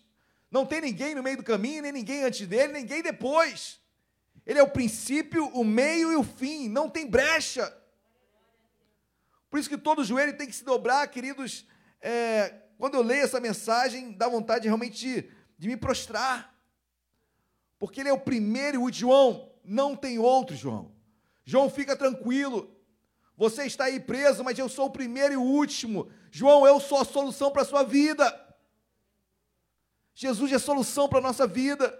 Não 0.50 0.64
tem 0.64 0.80
ninguém 0.80 1.14
no 1.14 1.22
meio 1.22 1.36
do 1.36 1.42
caminho, 1.42 1.82
nem 1.82 1.92
ninguém 1.92 2.22
antes 2.22 2.46
dele, 2.46 2.72
ninguém 2.72 3.02
depois. 3.02 3.80
Ele 4.46 4.58
é 4.58 4.62
o 4.62 4.70
princípio, 4.70 5.46
o 5.48 5.64
meio 5.64 6.12
e 6.12 6.16
o 6.16 6.22
fim, 6.22 6.68
não 6.68 6.88
tem 6.88 7.08
brecha. 7.08 7.76
Por 9.50 9.60
isso 9.60 9.68
que 9.68 9.76
todo 9.76 10.04
joelho 10.04 10.36
tem 10.36 10.46
que 10.46 10.54
se 10.54 10.64
dobrar, 10.64 11.06
queridos. 11.08 11.66
É, 12.00 12.54
quando 12.78 12.94
eu 12.94 13.02
leio 13.02 13.22
essa 13.22 13.38
mensagem, 13.38 14.12
dá 14.12 14.28
vontade 14.28 14.66
realmente 14.66 14.98
de, 14.98 15.30
de 15.58 15.68
me 15.68 15.76
prostrar. 15.76 16.51
Porque 17.82 17.98
ele 17.98 18.10
é 18.10 18.12
o 18.12 18.20
primeiro 18.20 18.76
e 18.76 18.78
o 18.78 18.92
João, 18.92 19.50
não 19.64 19.96
tem 19.96 20.16
outro, 20.16 20.54
João. 20.54 20.92
João, 21.44 21.68
fica 21.68 21.96
tranquilo. 21.96 22.72
Você 23.36 23.64
está 23.64 23.86
aí 23.86 23.98
preso, 23.98 24.44
mas 24.44 24.56
eu 24.56 24.68
sou 24.68 24.86
o 24.86 24.90
primeiro 24.90 25.34
e 25.34 25.36
o 25.36 25.42
último. 25.42 26.08
João, 26.30 26.64
eu 26.64 26.78
sou 26.78 26.98
a 26.98 27.04
solução 27.04 27.50
para 27.50 27.62
a 27.62 27.64
sua 27.64 27.82
vida. 27.82 28.56
Jesus 30.14 30.52
é 30.52 30.54
a 30.54 30.60
solução 30.60 31.08
para 31.08 31.18
a 31.18 31.22
nossa 31.22 31.44
vida. 31.44 31.92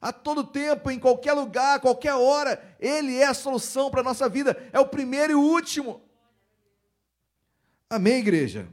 A 0.00 0.12
todo 0.12 0.44
tempo, 0.44 0.92
em 0.92 0.98
qualquer 1.00 1.32
lugar, 1.32 1.78
a 1.78 1.80
qualquer 1.80 2.14
hora, 2.14 2.76
Ele 2.78 3.16
é 3.16 3.26
a 3.26 3.34
solução 3.34 3.90
para 3.90 4.02
a 4.02 4.04
nossa 4.04 4.28
vida. 4.28 4.56
É 4.72 4.78
o 4.78 4.86
primeiro 4.86 5.32
e 5.32 5.34
o 5.34 5.42
último. 5.42 6.08
Amém, 7.90 8.20
igreja? 8.20 8.68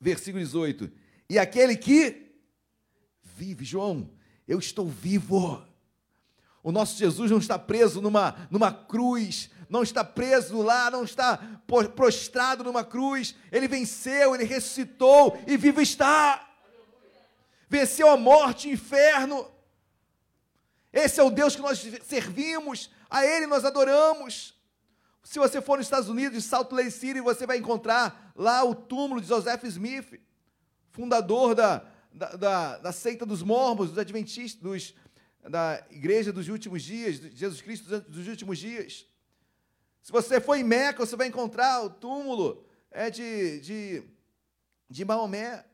Versículo 0.00 0.42
18. 0.42 0.90
E 1.30 1.38
aquele 1.38 1.76
que 1.76 2.34
vive, 3.22 3.64
João, 3.64 4.10
eu 4.52 4.58
estou 4.58 4.86
vivo. 4.86 5.64
O 6.62 6.70
nosso 6.70 6.98
Jesus 6.98 7.30
não 7.30 7.38
está 7.38 7.58
preso 7.58 8.00
numa, 8.02 8.36
numa 8.50 8.70
cruz, 8.70 9.50
não 9.68 9.82
está 9.82 10.04
preso 10.04 10.60
lá, 10.60 10.90
não 10.90 11.04
está 11.04 11.38
prostrado 11.96 12.62
numa 12.62 12.84
cruz. 12.84 13.34
Ele 13.50 13.66
venceu, 13.66 14.34
ele 14.34 14.44
ressuscitou 14.44 15.42
e 15.46 15.56
vivo 15.56 15.80
está. 15.80 16.48
Venceu 17.68 18.10
a 18.10 18.16
morte, 18.16 18.68
o 18.68 18.72
inferno. 18.72 19.50
Esse 20.92 21.18
é 21.18 21.22
o 21.22 21.30
Deus 21.30 21.56
que 21.56 21.62
nós 21.62 21.82
servimos, 22.04 22.90
a 23.08 23.24
Ele 23.24 23.46
nós 23.46 23.64
adoramos. 23.64 24.54
Se 25.24 25.38
você 25.38 25.62
for 25.62 25.78
nos 25.78 25.86
Estados 25.86 26.10
Unidos, 26.10 26.36
em 26.36 26.46
Salt 26.46 26.70
Lake 26.70 26.90
City, 26.90 27.22
você 27.22 27.46
vai 27.46 27.56
encontrar 27.56 28.30
lá 28.36 28.62
o 28.62 28.74
túmulo 28.74 29.20
de 29.20 29.28
Joseph 29.28 29.64
Smith, 29.64 30.20
fundador 30.90 31.54
da, 31.54 31.82
da, 32.12 32.36
da, 32.36 32.78
da 32.78 32.92
seita 32.92 33.24
dos 33.24 33.42
mormons, 33.42 33.90
dos 33.90 33.98
adventistas, 33.98 34.62
dos, 34.62 34.94
da 35.48 35.84
igreja 35.90 36.32
dos 36.32 36.48
últimos 36.48 36.82
dias, 36.82 37.18
de 37.20 37.36
Jesus 37.36 37.60
Cristo 37.60 38.00
dos 38.02 38.28
últimos 38.28 38.58
dias. 38.58 39.06
Se 40.02 40.10
você 40.10 40.40
for 40.40 40.56
em 40.56 40.64
Meca, 40.64 41.04
você 41.04 41.16
vai 41.16 41.28
encontrar 41.28 41.82
o 41.82 41.90
túmulo 41.90 42.64
é, 42.90 43.08
de, 43.10 43.60
de, 43.60 44.02
de 44.88 45.04
Maomé. 45.04 45.64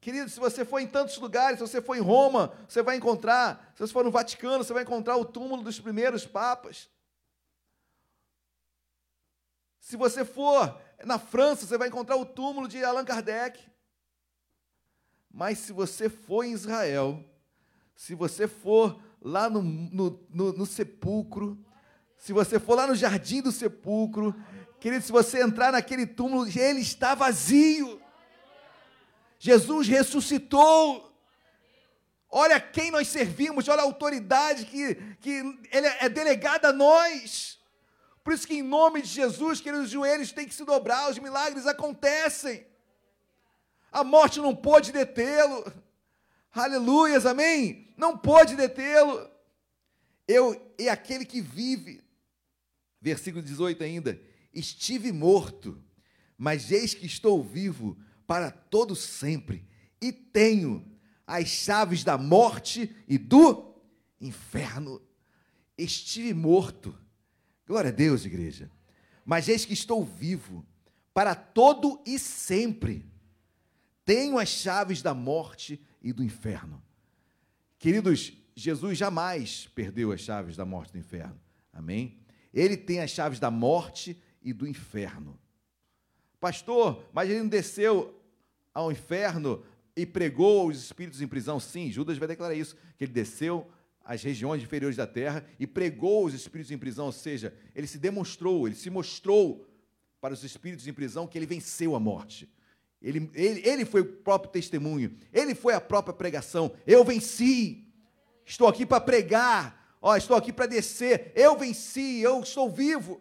Querido, 0.00 0.28
se 0.28 0.40
você 0.40 0.64
for 0.64 0.80
em 0.80 0.86
tantos 0.86 1.16
lugares, 1.18 1.58
se 1.58 1.66
você 1.66 1.80
for 1.80 1.94
em 1.94 2.00
Roma, 2.00 2.52
você 2.66 2.82
vai 2.82 2.96
encontrar, 2.96 3.72
se 3.74 3.86
você 3.86 3.92
for 3.92 4.04
no 4.04 4.10
Vaticano, 4.10 4.64
você 4.64 4.72
vai 4.72 4.82
encontrar 4.82 5.16
o 5.16 5.24
túmulo 5.24 5.62
dos 5.62 5.78
primeiros 5.78 6.26
papas. 6.26 6.90
Se 9.78 9.96
você 9.96 10.24
for 10.24 10.80
na 11.04 11.18
França, 11.18 11.66
você 11.66 11.76
vai 11.76 11.88
encontrar 11.88 12.16
o 12.16 12.24
túmulo 12.24 12.66
de 12.66 12.82
Allan 12.82 13.04
Kardec. 13.04 13.60
Mas 15.32 15.58
se 15.58 15.72
você 15.72 16.08
for 16.10 16.44
em 16.44 16.52
Israel, 16.52 17.24
se 17.96 18.14
você 18.14 18.46
for 18.46 19.00
lá 19.20 19.48
no, 19.48 19.62
no, 19.62 20.26
no, 20.28 20.52
no 20.52 20.66
sepulcro, 20.66 21.58
se 22.18 22.32
você 22.32 22.60
for 22.60 22.74
lá 22.74 22.86
no 22.86 22.94
jardim 22.94 23.40
do 23.40 23.50
sepulcro, 23.50 24.34
querido, 24.78 25.04
se 25.04 25.10
você 25.10 25.42
entrar 25.42 25.72
naquele 25.72 26.06
túmulo, 26.06 26.46
ele 26.46 26.80
está 26.80 27.14
vazio. 27.14 28.00
Jesus 29.38 29.88
ressuscitou. 29.88 31.10
Olha 32.28 32.60
quem 32.60 32.90
nós 32.90 33.08
servimos, 33.08 33.68
olha 33.68 33.80
a 33.80 33.84
autoridade 33.84 34.66
que, 34.66 34.94
que 35.20 35.30
ele 35.70 35.86
é 35.86 36.08
delegada 36.08 36.68
a 36.68 36.72
nós. 36.72 37.58
Por 38.22 38.32
isso 38.32 38.46
que 38.46 38.54
em 38.54 38.62
nome 38.62 39.02
de 39.02 39.08
Jesus, 39.08 39.60
queridos, 39.60 39.86
os 39.86 39.92
joelhos 39.92 40.30
têm 40.30 40.46
que 40.46 40.54
se 40.54 40.64
dobrar, 40.64 41.10
os 41.10 41.18
milagres 41.18 41.66
acontecem. 41.66 42.66
A 43.92 44.02
morte 44.02 44.40
não 44.40 44.56
pode 44.56 44.90
detê-lo. 44.90 45.70
Aleluias, 46.50 47.26
amém? 47.26 47.92
Não 47.96 48.16
pode 48.16 48.56
detê-lo. 48.56 49.30
Eu 50.26 50.74
e 50.78 50.88
aquele 50.88 51.26
que 51.26 51.42
vive. 51.42 52.02
Versículo 53.00 53.44
18 53.44 53.84
ainda. 53.84 54.18
Estive 54.54 55.12
morto, 55.12 55.82
mas 56.38 56.72
eis 56.72 56.94
que 56.94 57.06
estou 57.06 57.42
vivo 57.42 57.98
para 58.26 58.50
todo 58.50 58.96
sempre, 58.96 59.66
e 60.00 60.10
tenho 60.10 60.90
as 61.26 61.48
chaves 61.48 62.02
da 62.02 62.16
morte 62.16 62.94
e 63.06 63.18
do 63.18 63.74
inferno. 64.20 65.02
Estive 65.76 66.32
morto. 66.32 66.96
Glória 67.66 67.90
a 67.90 67.92
Deus, 67.92 68.24
igreja. 68.24 68.70
Mas 69.24 69.48
eis 69.48 69.64
que 69.64 69.72
estou 69.72 70.04
vivo 70.04 70.66
para 71.12 71.34
todo 71.34 72.02
e 72.06 72.18
sempre. 72.18 73.11
Tenho 74.04 74.38
as 74.38 74.48
chaves 74.48 75.02
da 75.02 75.14
morte 75.14 75.80
e 76.02 76.12
do 76.12 76.22
inferno. 76.22 76.82
Queridos, 77.78 78.32
Jesus 78.54 78.98
jamais 78.98 79.68
perdeu 79.74 80.12
as 80.12 80.20
chaves 80.20 80.56
da 80.56 80.64
morte 80.64 80.90
e 80.90 80.92
do 80.92 80.98
inferno. 80.98 81.40
Amém? 81.72 82.18
Ele 82.52 82.76
tem 82.76 83.00
as 83.00 83.10
chaves 83.10 83.38
da 83.38 83.50
morte 83.50 84.20
e 84.42 84.52
do 84.52 84.66
inferno. 84.66 85.38
Pastor, 86.38 87.04
mas 87.12 87.30
ele 87.30 87.40
não 87.40 87.48
desceu 87.48 88.20
ao 88.74 88.90
inferno 88.90 89.64
e 89.96 90.04
pregou 90.04 90.68
os 90.68 90.82
espíritos 90.82 91.20
em 91.22 91.28
prisão? 91.28 91.60
Sim, 91.60 91.90
Judas 91.90 92.18
vai 92.18 92.28
declarar 92.28 92.54
isso, 92.54 92.76
que 92.96 93.04
ele 93.04 93.12
desceu 93.12 93.70
às 94.04 94.22
regiões 94.22 94.62
inferiores 94.62 94.96
da 94.96 95.06
terra 95.06 95.46
e 95.58 95.66
pregou 95.66 96.26
os 96.26 96.34
espíritos 96.34 96.70
em 96.70 96.78
prisão, 96.78 97.06
ou 97.06 97.12
seja, 97.12 97.54
ele 97.74 97.86
se 97.86 97.98
demonstrou, 97.98 98.66
ele 98.66 98.74
se 98.74 98.90
mostrou 98.90 99.66
para 100.20 100.34
os 100.34 100.42
espíritos 100.42 100.86
em 100.86 100.92
prisão 100.92 101.26
que 101.26 101.38
ele 101.38 101.46
venceu 101.46 101.94
a 101.94 102.00
morte. 102.00 102.48
Ele, 103.02 103.28
ele, 103.34 103.68
ele 103.68 103.84
foi 103.84 104.00
o 104.00 104.04
próprio 104.04 104.52
testemunho, 104.52 105.16
ele 105.32 105.54
foi 105.54 105.74
a 105.74 105.80
própria 105.80 106.14
pregação. 106.14 106.72
Eu 106.86 107.04
venci, 107.04 107.88
estou 108.46 108.68
aqui 108.68 108.86
para 108.86 109.00
pregar, 109.00 109.96
ó, 110.00 110.16
estou 110.16 110.36
aqui 110.36 110.52
para 110.52 110.66
descer. 110.66 111.32
Eu 111.34 111.58
venci, 111.58 112.20
eu 112.20 112.40
estou 112.40 112.70
vivo. 112.70 113.20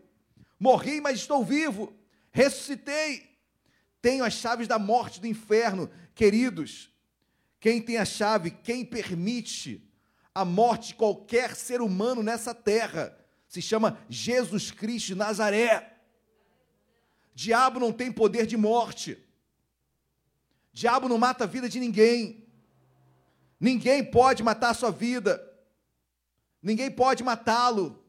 Morri, 0.59 1.01
mas 1.01 1.17
estou 1.17 1.43
vivo. 1.43 1.91
Ressuscitei. 2.31 3.31
Tenho 4.01 4.23
as 4.23 4.33
chaves 4.33 4.67
da 4.67 4.77
morte 4.77 5.19
do 5.19 5.25
inferno. 5.25 5.89
Queridos, 6.13 6.91
quem 7.59 7.81
tem 7.81 7.97
a 7.97 8.05
chave, 8.05 8.51
quem 8.51 8.85
permite 8.85 9.87
a 10.33 10.45
morte 10.45 10.89
de 10.89 10.95
qualquer 10.95 11.55
ser 11.55 11.81
humano 11.81 12.21
nessa 12.23 12.53
terra, 12.53 13.17
se 13.47 13.61
chama 13.61 13.97
Jesus 14.07 14.71
Cristo 14.71 15.07
de 15.07 15.15
Nazaré. 15.15 15.97
Diabo 17.33 17.79
não 17.79 17.91
tem 17.91 18.11
poder 18.11 18.45
de 18.45 18.55
morte. 18.55 19.17
Diabo 20.73 21.09
não 21.09 21.17
mata 21.17 21.43
a 21.43 21.47
vida 21.47 21.67
de 21.67 21.79
ninguém. 21.79 22.47
Ninguém 23.59 24.03
pode 24.03 24.41
matar 24.41 24.69
a 24.69 24.73
sua 24.73 24.91
vida. 24.91 25.47
Ninguém 26.61 26.89
pode 26.89 27.23
matá-lo. 27.23 28.03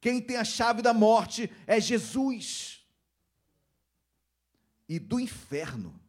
Quem 0.00 0.20
tem 0.20 0.36
a 0.36 0.44
chave 0.44 0.82
da 0.82 0.92
morte 0.92 1.50
é 1.66 1.80
Jesus. 1.80 2.84
E 4.88 4.98
do 4.98 5.18
inferno. 5.18 6.00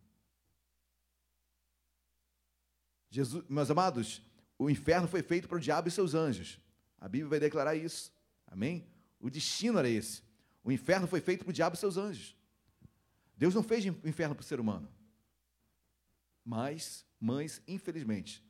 Jesus, 3.09 3.43
meus 3.47 3.69
amados, 3.69 4.21
o 4.57 4.69
inferno 4.69 5.07
foi 5.07 5.21
feito 5.21 5.47
para 5.47 5.57
o 5.57 5.61
diabo 5.61 5.87
e 5.87 5.91
seus 5.91 6.13
anjos. 6.15 6.59
A 6.99 7.07
Bíblia 7.07 7.29
vai 7.29 7.39
declarar 7.39 7.75
isso. 7.75 8.11
Amém? 8.47 8.87
O 9.19 9.29
destino 9.29 9.77
era 9.77 9.89
esse. 9.89 10.23
O 10.63 10.71
inferno 10.71 11.07
foi 11.07 11.21
feito 11.21 11.43
para 11.43 11.51
o 11.51 11.53
diabo 11.53 11.75
e 11.75 11.79
seus 11.79 11.97
anjos. 11.97 12.35
Deus 13.37 13.53
não 13.53 13.61
fez 13.61 13.85
o 13.85 14.07
inferno 14.07 14.33
para 14.33 14.41
o 14.41 14.45
ser 14.45 14.59
humano. 14.59 14.87
Mas, 16.43 17.05
mães, 17.19 17.61
infelizmente, 17.67 18.43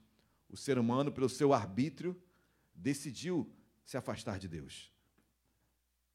o 0.50 0.58
ser 0.58 0.78
humano, 0.78 1.12
pelo 1.12 1.30
seu 1.30 1.54
arbítrio, 1.54 2.22
decidiu 2.74 3.52
se 3.86 3.98
afastar 3.98 4.40
de 4.40 4.48
Deus. 4.48 4.92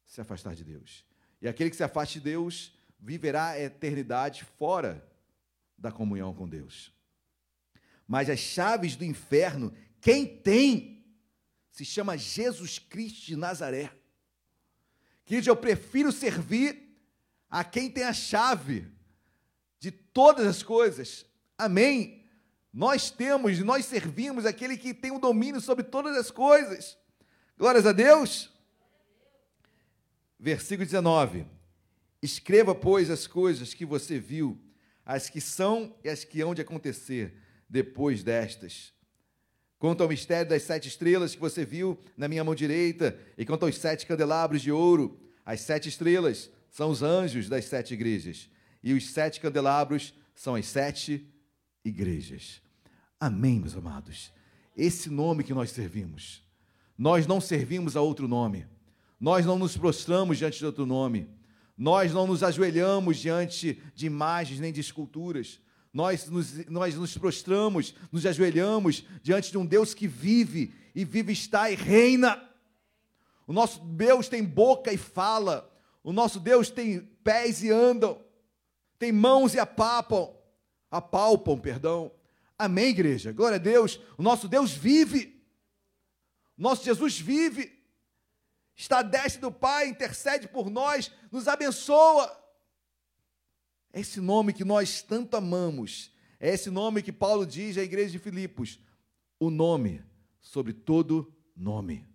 Se 0.05 0.21
afastar 0.21 0.55
de 0.55 0.65
Deus. 0.65 1.05
E 1.41 1.49
aquele 1.49 1.71
que 1.71 1.77
se 1.77 1.85
afaste 1.85 2.19
de 2.19 2.25
Deus 2.25 2.77
viverá 2.99 3.51
a 3.51 3.61
eternidade 3.61 4.45
fora 4.45 5.07
da 5.77 5.93
comunhão 5.93 6.35
com 6.35 6.49
Deus. 6.49 6.93
Mas 8.07 8.29
as 8.29 8.39
chaves 8.39 8.97
do 8.97 9.05
inferno, 9.05 9.73
quem 10.01 10.27
tem, 10.27 11.05
se 11.71 11.85
chama 11.85 12.17
Jesus 12.17 12.79
Cristo 12.79 13.27
de 13.27 13.37
Nazaré. 13.37 13.93
Queridos, 15.25 15.47
eu 15.47 15.57
prefiro 15.57 16.11
servir 16.11 16.99
a 17.49 17.63
quem 17.63 17.91
tem 17.91 18.05
a 18.05 18.13
chave 18.13 18.91
de 19.79 19.91
todas 19.91 20.47
as 20.47 20.63
coisas. 20.63 21.25
Amém? 21.59 22.25
Nós 22.73 23.11
temos, 23.11 23.59
nós 23.59 23.85
servimos 23.85 24.47
aquele 24.47 24.77
que 24.77 24.95
tem 24.95 25.11
o 25.11 25.19
domínio 25.19 25.61
sobre 25.61 25.83
todas 25.83 26.17
as 26.17 26.31
coisas. 26.31 26.97
Glórias 27.59 27.85
a 27.85 27.93
Deus. 27.93 28.51
Versículo 30.39 30.87
19: 30.87 31.45
Escreva, 32.23 32.75
pois, 32.75 33.11
as 33.11 33.27
coisas 33.27 33.75
que 33.75 33.85
você 33.85 34.21
viu, 34.21 34.57
as 35.05 35.29
que 35.29 35.41
são 35.41 35.97
e 36.05 36.09
as 36.09 36.23
que 36.23 36.41
hão 36.41 36.55
de 36.55 36.63
acontecer 36.63 37.35
depois 37.69 38.23
destas. 38.23 38.93
Quanto 39.79 40.03
ao 40.03 40.09
mistério 40.09 40.49
das 40.49 40.63
sete 40.63 40.89
estrelas 40.89 41.35
que 41.35 41.41
você 41.41 41.65
viu 41.65 41.99
na 42.17 42.29
minha 42.29 42.45
mão 42.45 42.55
direita, 42.55 43.19
e 43.37 43.45
quanto 43.45 43.65
aos 43.65 43.77
sete 43.77 44.07
candelabros 44.07 44.63
de 44.63 44.71
ouro, 44.71 45.21
as 45.45 45.61
sete 45.61 45.89
estrelas 45.89 46.51
são 46.71 46.91
os 46.91 47.03
anjos 47.03 47.49
das 47.49 47.65
sete 47.65 47.95
igrejas, 47.95 48.49
e 48.83 48.93
os 48.93 49.11
sete 49.11 49.41
candelabros 49.41 50.15
são 50.35 50.55
as 50.55 50.67
sete 50.67 51.27
igrejas. 51.89 52.61
Amém, 53.21 53.59
meus 53.59 53.77
amados. 53.77 54.33
Esse 54.77 55.11
nome 55.11 55.43
que 55.43 55.53
nós 55.53 55.71
servimos. 55.71 56.43
Nós 56.97 57.27
não 57.27 57.41
servimos 57.41 57.97
a 57.97 58.01
outro 58.01 58.29
nome. 58.29 58.67
Nós 59.21 59.45
não 59.45 59.59
nos 59.59 59.77
prostramos 59.77 60.39
diante 60.39 60.59
de 60.59 60.67
outro 60.67 60.87
nome. 60.87 61.29
Nós 61.77 62.13
não 62.13 62.27
nos 62.27 62.43
ajoelhamos 62.43 63.19
diante 63.19 63.83
de 63.95 64.07
imagens 64.07 64.61
nem 64.61 64.73
de 64.73 64.81
esculturas. 64.81 65.61
Nós 65.93 66.29
nos, 66.29 66.67
nós 66.67 66.95
nos 66.95 67.17
prostramos, 67.17 67.95
nos 68.13 68.27
ajoelhamos 68.27 69.05
diante 69.23 69.51
de 69.51 69.59
um 69.59 69.67
Deus 69.67 69.95
que 69.95 70.07
vive 70.07 70.75
e 70.95 71.05
vive 71.05 71.33
está 71.33 71.71
e 71.71 71.75
reina. 71.75 72.43
O 73.47 73.53
nosso 73.53 73.81
Deus 73.81 74.29
tem 74.29 74.45
boca 74.45 74.93
e 74.93 74.97
fala. 74.97 75.73
O 76.05 76.13
nosso 76.13 76.39
Deus 76.39 76.71
tem 76.71 77.01
pés 77.25 77.63
e 77.63 77.71
andam. 77.71 78.21
Tem 78.99 79.11
mãos 79.11 79.55
e 79.55 79.59
apapam. 79.59 80.38
Apalpam, 80.91 81.59
perdão. 81.59 82.13
Amém, 82.59 82.89
igreja? 82.89 83.33
Glória 83.33 83.57
a 83.57 83.61
Deus. 83.61 84.01
O 84.17 84.23
nosso 84.23 84.49
Deus 84.49 84.73
vive. 84.73 85.43
Nosso 86.57 86.85
Jesus 86.85 87.19
vive. 87.19 87.79
Está 88.75 89.01
à 89.01 89.03
destra 89.03 89.43
do 89.43 89.53
Pai, 89.53 89.89
intercede 89.89 90.47
por 90.47 90.71
nós, 90.71 91.11
nos 91.33 91.49
abençoa. 91.49 92.33
É 93.93 94.01
esse 94.01 94.21
nome 94.21 94.53
que 94.53 94.65
nós 94.65 95.03
tanto 95.03 95.37
amamos. 95.37 96.13
É 96.39 96.55
esse 96.55 96.71
nome 96.71 97.03
que 97.03 97.13
Paulo 97.13 97.45
diz 97.45 97.77
à 97.77 97.83
igreja 97.83 98.13
de 98.13 98.19
Filipos: 98.19 98.79
o 99.39 99.51
nome 99.51 100.05
sobre 100.41 100.73
todo 100.73 101.33
nome. 101.57 102.07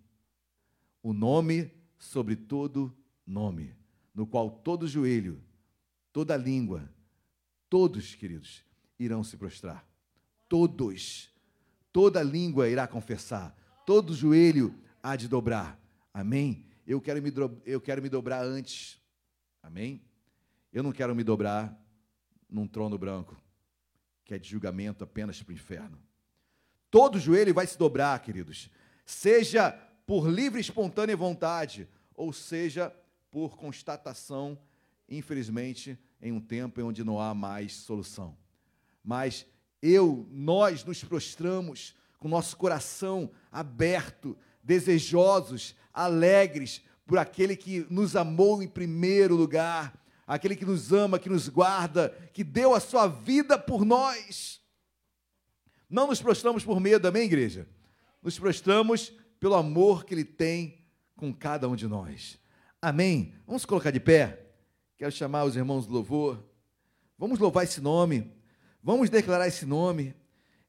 O 1.02 1.12
nome 1.12 1.70
sobre 1.98 2.34
todo 2.34 2.96
nome, 3.26 3.76
no 4.14 4.26
qual 4.26 4.50
todo 4.50 4.88
joelho, 4.88 5.42
toda 6.12 6.36
língua, 6.36 6.90
todos, 7.68 8.14
queridos, 8.14 8.64
irão 8.98 9.22
se 9.24 9.36
prostrar. 9.36 9.86
Todos. 10.48 11.30
Toda 11.92 12.22
língua 12.22 12.68
irá 12.68 12.88
confessar, 12.88 13.56
todo 13.86 14.14
joelho 14.14 14.74
há 15.02 15.14
de 15.14 15.28
dobrar. 15.28 15.80
Amém? 16.12 16.66
Eu 16.86 17.00
quero 17.00 17.22
me, 17.22 17.32
eu 17.64 17.80
quero 17.80 18.02
me 18.02 18.08
dobrar 18.08 18.44
antes. 18.44 19.00
Amém? 19.62 20.02
Eu 20.72 20.82
não 20.82 20.92
quero 20.92 21.14
me 21.14 21.22
dobrar 21.22 21.80
num 22.50 22.66
trono 22.66 22.98
branco, 22.98 23.40
que 24.24 24.34
é 24.34 24.38
de 24.38 24.48
julgamento 24.48 25.04
apenas 25.04 25.40
para 25.42 25.52
o 25.52 25.54
inferno. 25.54 25.98
Todo 26.90 27.18
joelho 27.18 27.54
vai 27.54 27.66
se 27.66 27.78
dobrar, 27.78 28.20
queridos, 28.20 28.70
seja 29.06 29.72
por 30.06 30.28
livre 30.28 30.58
e 30.58 30.60
espontânea 30.60 31.16
vontade, 31.16 31.88
ou 32.14 32.32
seja 32.32 32.94
por 33.30 33.56
constatação, 33.56 34.58
infelizmente, 35.08 35.98
em 36.24 36.32
um 36.32 36.40
tempo 36.40 36.80
em 36.80 36.84
onde 36.84 37.04
não 37.04 37.20
há 37.20 37.32
mais 37.32 37.74
solução. 37.74 38.36
Mas 39.04 39.46
eu, 39.80 40.26
nós 40.32 40.84
nos 40.84 41.04
prostramos 41.04 41.94
com 42.18 42.26
nosso 42.26 42.56
coração 42.56 43.30
aberto, 43.52 44.36
desejosos, 44.62 45.76
alegres 45.92 46.82
por 47.06 47.18
aquele 47.18 47.54
que 47.54 47.86
nos 47.88 48.16
amou 48.16 48.60
em 48.60 48.68
primeiro 48.68 49.36
lugar 49.36 50.02
aquele 50.26 50.56
que 50.56 50.64
nos 50.64 50.92
ama, 50.92 51.18
que 51.18 51.28
nos 51.28 51.48
guarda, 51.48 52.10
que 52.32 52.42
deu 52.42 52.74
a 52.74 52.80
sua 52.80 53.06
vida 53.06 53.58
por 53.58 53.84
nós. 53.84 54.60
Não 55.88 56.06
nos 56.06 56.20
prostramos 56.20 56.64
por 56.64 56.80
medo, 56.80 57.06
amém, 57.06 57.24
igreja? 57.24 57.68
Nos 58.22 58.38
prostramos 58.38 59.12
pelo 59.38 59.54
amor 59.54 60.04
que 60.04 60.14
Ele 60.14 60.24
tem 60.24 60.86
com 61.14 61.32
cada 61.32 61.68
um 61.68 61.76
de 61.76 61.86
nós. 61.86 62.38
Amém? 62.80 63.34
Vamos 63.46 63.64
colocar 63.64 63.90
de 63.90 64.00
pé. 64.00 64.43
Quero 65.04 65.14
chamar 65.14 65.44
os 65.44 65.54
irmãos 65.54 65.86
do 65.86 65.92
louvor. 65.92 66.42
Vamos 67.18 67.38
louvar 67.38 67.64
esse 67.64 67.78
nome. 67.78 68.32
Vamos 68.82 69.10
declarar 69.10 69.46
esse 69.46 69.66
nome. 69.66 70.14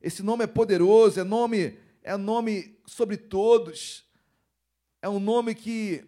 Esse 0.01 0.21
nome 0.21 0.43
é 0.43 0.47
poderoso, 0.47 1.17
é 1.21 1.23
nome, 1.23 1.79
é 2.03 2.17
nome 2.17 2.77
sobre 2.85 3.15
todos. 3.15 4.03
É 5.01 5.07
um 5.07 5.21
nome 5.21 5.55
que, 5.55 6.03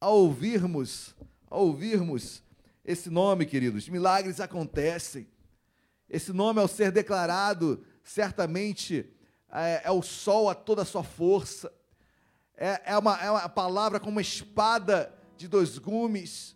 ao 0.00 0.16
ouvirmos, 0.16 1.14
ao 1.48 1.66
ouvirmos, 1.66 2.42
esse 2.84 3.08
nome, 3.08 3.46
queridos, 3.46 3.88
milagres 3.88 4.40
acontecem. 4.40 5.28
Esse 6.10 6.32
nome, 6.32 6.58
ao 6.58 6.66
ser 6.66 6.90
declarado, 6.90 7.86
certamente 8.02 9.08
é, 9.52 9.82
é 9.84 9.90
o 9.92 10.02
sol 10.02 10.50
a 10.50 10.54
toda 10.56 10.82
a 10.82 10.84
sua 10.84 11.04
força. 11.04 11.72
É, 12.56 12.82
é, 12.86 12.98
uma, 12.98 13.16
é 13.22 13.30
uma 13.30 13.48
palavra 13.48 14.00
como 14.00 14.16
uma 14.16 14.20
espada 14.20 15.14
de 15.36 15.46
dois 15.46 15.78
gumes. 15.78 16.55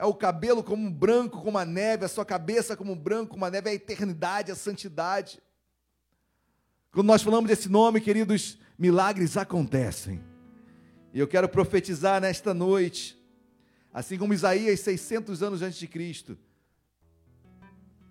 É 0.00 0.04
o 0.04 0.14
cabelo 0.14 0.64
como 0.64 0.86
um 0.86 0.92
branco, 0.92 1.42
como 1.42 1.58
a 1.58 1.64
neve, 1.64 2.04
a 2.04 2.08
sua 2.08 2.24
cabeça 2.24 2.76
como 2.76 2.92
um 2.92 2.98
branco, 2.98 3.32
como 3.32 3.44
a 3.44 3.50
neve, 3.50 3.68
é 3.68 3.72
a 3.72 3.76
eternidade, 3.76 4.50
a 4.50 4.56
santidade. 4.56 5.40
Quando 6.90 7.06
nós 7.06 7.22
falamos 7.22 7.48
desse 7.48 7.68
nome, 7.68 8.00
queridos, 8.00 8.58
milagres 8.78 9.36
acontecem. 9.36 10.24
E 11.12 11.20
eu 11.20 11.28
quero 11.28 11.48
profetizar 11.48 12.20
nesta 12.20 12.54
noite 12.54 13.20
Assim 13.92 14.16
como 14.16 14.32
Isaías, 14.32 14.80
600 14.80 15.42
anos 15.42 15.62
antes 15.62 15.78
de 15.78 15.88
Cristo, 15.88 16.38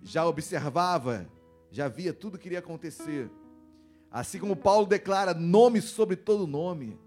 já 0.02 0.26
observava, 0.26 1.26
já 1.70 1.88
via 1.88 2.12
tudo 2.12 2.38
que 2.38 2.48
iria 2.48 2.58
acontecer. 2.58 3.30
Assim 4.10 4.38
como 4.38 4.54
Paulo 4.54 4.86
declara 4.86 5.32
nome 5.32 5.80
sobre 5.80 6.16
todo 6.16 6.46
nome. 6.46 6.98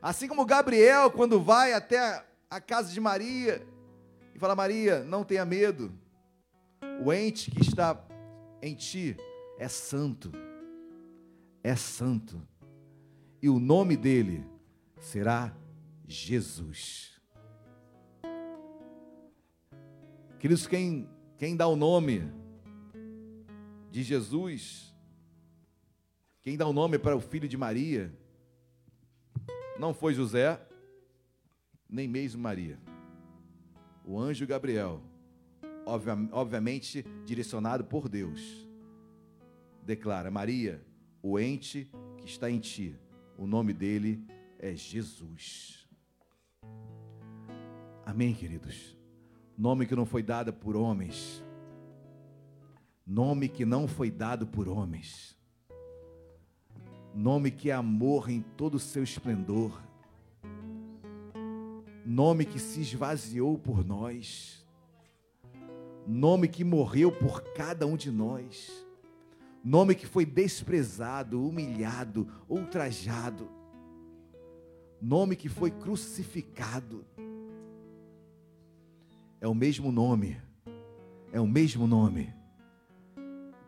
Assim 0.00 0.26
como 0.26 0.46
Gabriel, 0.46 1.10
quando 1.10 1.40
vai 1.40 1.74
até 1.74 2.24
a 2.48 2.60
casa 2.60 2.92
de 2.92 3.00
Maria 3.00 3.66
e 4.34 4.38
fala: 4.38 4.56
Maria, 4.56 5.04
não 5.04 5.24
tenha 5.24 5.44
medo, 5.44 5.92
o 7.04 7.12
ente 7.12 7.50
que 7.50 7.60
está 7.60 8.04
em 8.60 8.74
ti 8.74 9.16
é 9.58 9.68
santo, 9.68 10.32
é 11.62 11.76
santo, 11.76 12.42
e 13.40 13.48
o 13.48 13.60
nome 13.60 13.96
dele 13.96 14.44
será 14.98 15.54
Jesus. 16.06 17.20
Queridos, 20.38 20.66
quem, 20.66 21.08
quem 21.38 21.56
dá 21.56 21.66
o 21.66 21.76
nome 21.76 22.30
de 23.90 24.02
Jesus, 24.02 24.94
quem 26.42 26.56
dá 26.56 26.66
o 26.66 26.72
nome 26.72 26.98
para 26.98 27.16
o 27.16 27.20
filho 27.20 27.48
de 27.48 27.56
Maria, 27.56 28.12
não 29.78 29.94
foi 29.94 30.12
José, 30.12 30.60
nem 31.88 32.06
mesmo 32.06 32.42
Maria. 32.42 32.78
O 34.04 34.18
anjo 34.18 34.46
Gabriel 34.46 35.02
obviamente 36.32 37.04
direcionado 37.24 37.84
por 37.84 38.08
Deus. 38.08 38.68
Declara: 39.82 40.30
Maria, 40.30 40.84
o 41.22 41.38
ente 41.38 41.90
que 42.18 42.26
está 42.26 42.50
em 42.50 42.58
ti, 42.58 42.98
o 43.36 43.46
nome 43.46 43.72
dele 43.72 44.24
é 44.58 44.74
Jesus. 44.74 45.86
Amém, 48.04 48.34
queridos? 48.34 48.96
Nome 49.56 49.86
que 49.86 49.94
não 49.94 50.06
foi 50.06 50.22
dado 50.22 50.52
por 50.52 50.76
homens. 50.76 51.42
Nome 53.06 53.48
que 53.48 53.64
não 53.64 53.86
foi 53.86 54.10
dado 54.10 54.46
por 54.46 54.68
homens. 54.68 55.36
Nome 57.14 57.50
que 57.50 57.70
é 57.70 57.74
amor 57.74 58.28
em 58.28 58.40
todo 58.40 58.74
o 58.74 58.80
seu 58.80 59.02
esplendor. 59.02 59.80
Nome 62.04 62.44
que 62.44 62.58
se 62.58 62.80
esvaziou 62.80 63.58
por 63.58 63.84
nós. 63.84 64.64
Nome 66.06 66.48
que 66.48 66.62
morreu 66.62 67.10
por 67.10 67.40
cada 67.54 67.86
um 67.86 67.96
de 67.96 68.10
nós. 68.10 68.70
Nome 69.64 69.94
que 69.94 70.06
foi 70.06 70.26
desprezado, 70.26 71.42
humilhado, 71.42 72.28
ultrajado. 72.48 73.48
Nome 75.00 75.34
que 75.34 75.48
foi 75.48 75.70
crucificado 75.70 77.06
é 79.40 79.48
o 79.48 79.54
mesmo 79.54 79.92
nome, 79.92 80.40
é 81.30 81.38
o 81.38 81.46
mesmo 81.46 81.86
nome, 81.86 82.34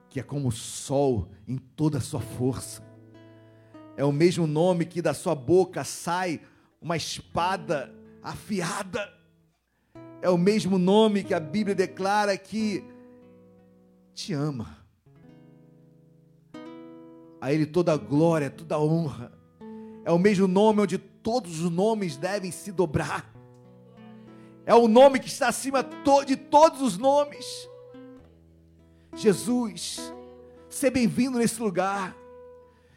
que 0.08 0.18
é 0.18 0.22
como 0.22 0.48
o 0.48 0.52
sol 0.52 1.28
em 1.46 1.58
toda 1.58 1.98
a 1.98 2.00
sua 2.00 2.20
força, 2.20 2.82
é 3.94 4.02
o 4.02 4.10
mesmo 4.10 4.46
nome 4.46 4.86
que 4.86 5.02
da 5.02 5.12
sua 5.12 5.34
boca 5.34 5.84
sai 5.84 6.40
uma 6.80 6.96
espada 6.96 7.94
afiada, 8.30 9.12
é 10.20 10.28
o 10.28 10.38
mesmo 10.38 10.78
nome 10.78 11.24
que 11.24 11.34
a 11.34 11.40
Bíblia 11.40 11.74
declara 11.74 12.36
que 12.36 12.84
te 14.14 14.32
ama. 14.32 14.78
A 17.40 17.52
Ele 17.52 17.66
toda 17.66 17.92
a 17.92 17.96
glória, 17.96 18.50
toda 18.50 18.74
a 18.74 18.80
honra. 18.80 19.32
É 20.04 20.10
o 20.10 20.18
mesmo 20.18 20.46
nome 20.46 20.82
onde 20.82 20.98
todos 20.98 21.60
os 21.60 21.70
nomes 21.70 22.16
devem 22.16 22.50
se 22.50 22.72
dobrar 22.72 23.36
é 24.66 24.74
o 24.74 24.88
nome 24.88 25.20
que 25.20 25.28
está 25.28 25.46
acima 25.46 25.88
de 26.26 26.34
todos 26.34 26.82
os 26.82 26.98
nomes. 26.98 27.46
Jesus, 29.14 30.12
seja 30.68 30.90
bem-vindo 30.90 31.38
nesse 31.38 31.62
lugar. 31.62 32.14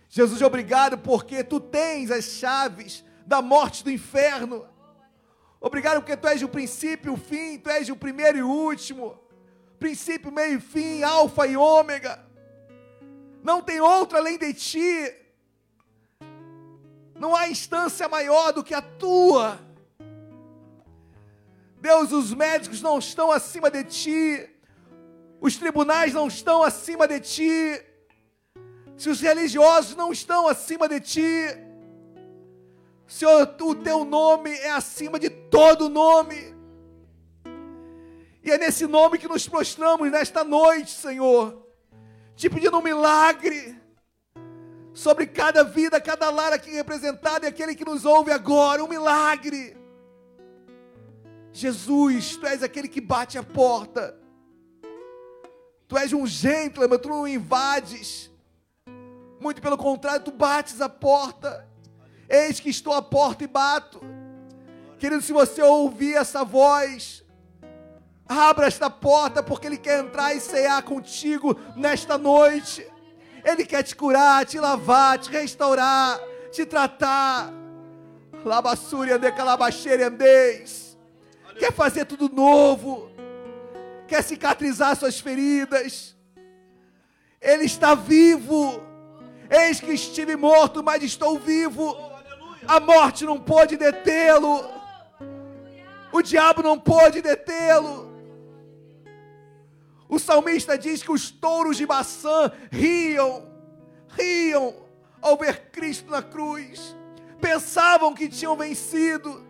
Jesus, 0.10 0.42
obrigado 0.42 0.98
porque 0.98 1.44
tu 1.44 1.60
tens 1.60 2.10
as 2.10 2.26
chaves 2.26 3.06
da 3.26 3.40
morte 3.40 3.84
do 3.84 3.92
inferno. 3.92 4.66
Obrigado 5.62 6.02
porque 6.02 6.16
tu 6.16 6.28
és 6.28 6.42
o 6.42 6.48
princípio 6.48 7.14
o 7.14 7.18
fim, 7.18 7.58
tu 7.58 7.70
és 7.70 7.90
o 7.90 7.96
primeiro 7.96 8.38
e 8.38 8.44
o 8.44 8.50
último. 8.50 9.20
Princípio, 9.78 10.32
meio 10.32 10.58
e 10.58 10.62
fim, 10.62 11.04
alfa 11.04 11.48
e 11.48 11.58
ômega. 11.58 12.24
Não 13.44 13.62
tem 13.62 13.80
outro 13.82 14.18
além 14.18 14.38
de 14.38 14.54
ti. 14.54 15.14
Não 17.16 17.36
há 17.36 17.50
instância 17.50 18.08
maior 18.08 18.54
do 18.54 18.64
que 18.64 18.74
a 18.74 18.82
tua. 18.82 19.60
Deus, 21.82 22.12
os 22.12 22.34
médicos 22.34 22.82
não 22.82 23.00
estão 23.00 23.32
acima 23.32 23.72
de 23.72 23.84
ti, 23.86 24.50
os 25.40 25.56
tribunais 25.56 26.14
não 26.14 26.28
estão 26.28 26.62
acima 26.62 27.08
de 27.08 27.22
ti, 27.22 27.82
se 28.98 29.10
os 29.10 29.22
religiosos 29.22 29.96
não 29.96 30.12
estão 30.12 30.46
acima 30.46 30.90
de 30.90 31.00
ti, 31.00 31.69
Senhor, 33.10 33.56
o 33.60 33.76
teu 33.76 34.06
nome 34.06 34.52
é 34.52 34.72
acima 34.72 35.20
de 35.20 35.30
todo 35.30 35.90
nome, 35.90 36.56
e 38.42 38.52
é 38.52 38.58
nesse 38.58 38.88
nome 38.88 39.18
que 39.18 39.28
nos 39.28 39.48
prostramos 39.48 40.10
nesta 40.10 40.44
noite, 40.46 40.92
Senhor, 40.92 41.68
te 42.36 42.50
pedindo 42.50 42.78
um 42.78 42.82
milagre 42.82 43.78
sobre 44.94 45.28
cada 45.28 45.64
vida, 45.64 46.00
cada 46.00 46.30
lar 46.30 46.54
aqui 46.54 46.72
representado 46.72 47.46
e 47.46 47.48
aquele 47.48 47.76
que 47.76 47.84
nos 47.84 48.06
ouve 48.06 48.32
agora, 48.32 48.82
um 48.84 48.88
milagre 48.88 49.78
Jesus, 51.52 52.38
tu 52.38 52.46
és 52.46 52.64
aquele 52.64 52.88
que 52.88 53.02
bate 53.02 53.38
a 53.38 53.44
porta. 53.44 54.18
Tu 55.88 55.98
és 55.98 56.14
um 56.14 56.26
gentleman, 56.26 56.98
tu 56.98 57.10
não 57.10 57.28
invades. 57.28 58.32
Muito 59.40 59.62
pelo 59.62 59.78
contrário, 59.78 60.24
tu 60.24 60.32
bates 60.32 60.80
a 60.80 60.88
porta. 60.88 61.69
Eis 62.30 62.60
que 62.60 62.70
estou 62.70 62.94
à 62.94 63.02
porta 63.02 63.44
e 63.44 63.48
bato. 63.48 64.02
Querido, 64.98 65.22
se 65.22 65.34
você 65.34 65.62
ouvir 65.62 66.16
essa 66.16 66.44
voz, 66.44 67.24
abra 68.28 68.68
esta 68.68 68.90
porta, 68.90 69.42
porque 69.42 69.68
Ele 69.68 69.78
quer 69.78 70.04
entrar 70.04 70.36
e 70.36 70.40
cear 70.40 70.84
contigo 70.84 71.58
nesta 71.76 72.18
noite. 72.18 72.86
Ele 73.44 73.66
quer 73.66 73.84
te 73.84 73.96
curar, 73.96 74.46
te 74.46 74.60
lavar, 74.60 75.18
te 75.18 75.30
restaurar, 75.30 76.20
te 76.52 76.66
tratar. 76.66 77.52
Labassúria 78.46 79.18
de 79.18 79.32
calabaxeira 79.32 80.08
andeis 80.08 80.90
quer 81.60 81.74
fazer 81.74 82.06
tudo 82.06 82.30
novo, 82.30 83.12
quer 84.08 84.24
cicatrizar 84.24 84.96
suas 84.96 85.20
feridas. 85.20 86.16
Ele 87.42 87.66
está 87.66 87.94
vivo. 87.94 88.82
Eis 89.50 89.80
que 89.80 89.92
estive 89.92 90.36
morto, 90.36 90.84
mas 90.84 91.04
estou 91.04 91.38
vivo. 91.38 91.96
A 92.70 92.80
morte 92.80 93.26
não 93.26 93.40
pôde 93.40 93.76
detê-lo. 93.76 94.64
O 96.12 96.22
diabo 96.22 96.62
não 96.62 96.78
pôde 96.78 97.22
detê-lo. 97.22 98.08
O 100.08 100.20
salmista 100.20 100.78
diz 100.78 101.02
que 101.02 101.12
os 101.12 101.30
touros 101.30 101.78
de 101.78 101.86
Baçã 101.86 102.52
riam, 102.72 103.48
riam 104.10 104.76
ao 105.22 105.36
ver 105.38 105.72
Cristo 105.72 106.12
na 106.12 106.22
cruz. 106.22 106.96
Pensavam 107.42 108.14
que 108.14 108.30
tinham 108.30 108.56
vencido 108.56 109.50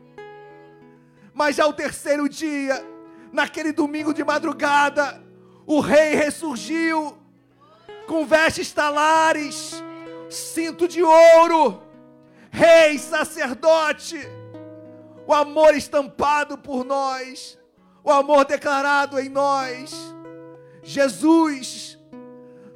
mas 1.40 1.58
ao 1.58 1.72
terceiro 1.72 2.28
dia, 2.28 2.86
naquele 3.32 3.72
domingo 3.72 4.14
de 4.14 4.26
madrugada, 4.26 5.24
o 5.66 5.80
rei 5.80 6.14
ressurgiu 6.14 7.18
com 8.08 8.26
vestes 8.26 8.74
talares, 8.74 9.82
cinto 10.30 10.86
de 10.86 11.02
ouro, 11.02 11.82
rei, 12.52 12.98
sacerdote, 12.98 14.18
o 15.26 15.34
amor 15.34 15.76
estampado 15.76 16.58
por 16.58 16.84
nós, 16.84 17.58
o 18.04 18.12
amor 18.12 18.46
declarado 18.46 19.20
em 19.20 19.30
nós. 19.30 19.94
Jesus, 20.82 22.00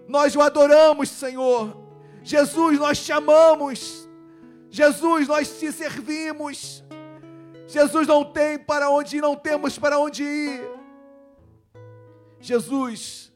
nós 0.07 0.35
o 0.35 0.41
adoramos, 0.41 1.09
Senhor. 1.09 1.75
Jesus, 2.21 2.79
nós 2.79 3.03
te 3.03 3.11
amamos. 3.11 4.07
Jesus, 4.69 5.27
nós 5.27 5.59
te 5.59 5.71
servimos. 5.71 6.83
Jesus 7.67 8.07
não 8.07 8.23
tem 8.23 8.57
para 8.57 8.89
onde 8.89 9.17
ir, 9.17 9.21
não 9.21 9.35
temos 9.35 9.79
para 9.79 9.97
onde 9.97 10.23
ir. 10.23 10.69
Jesus, 12.39 13.31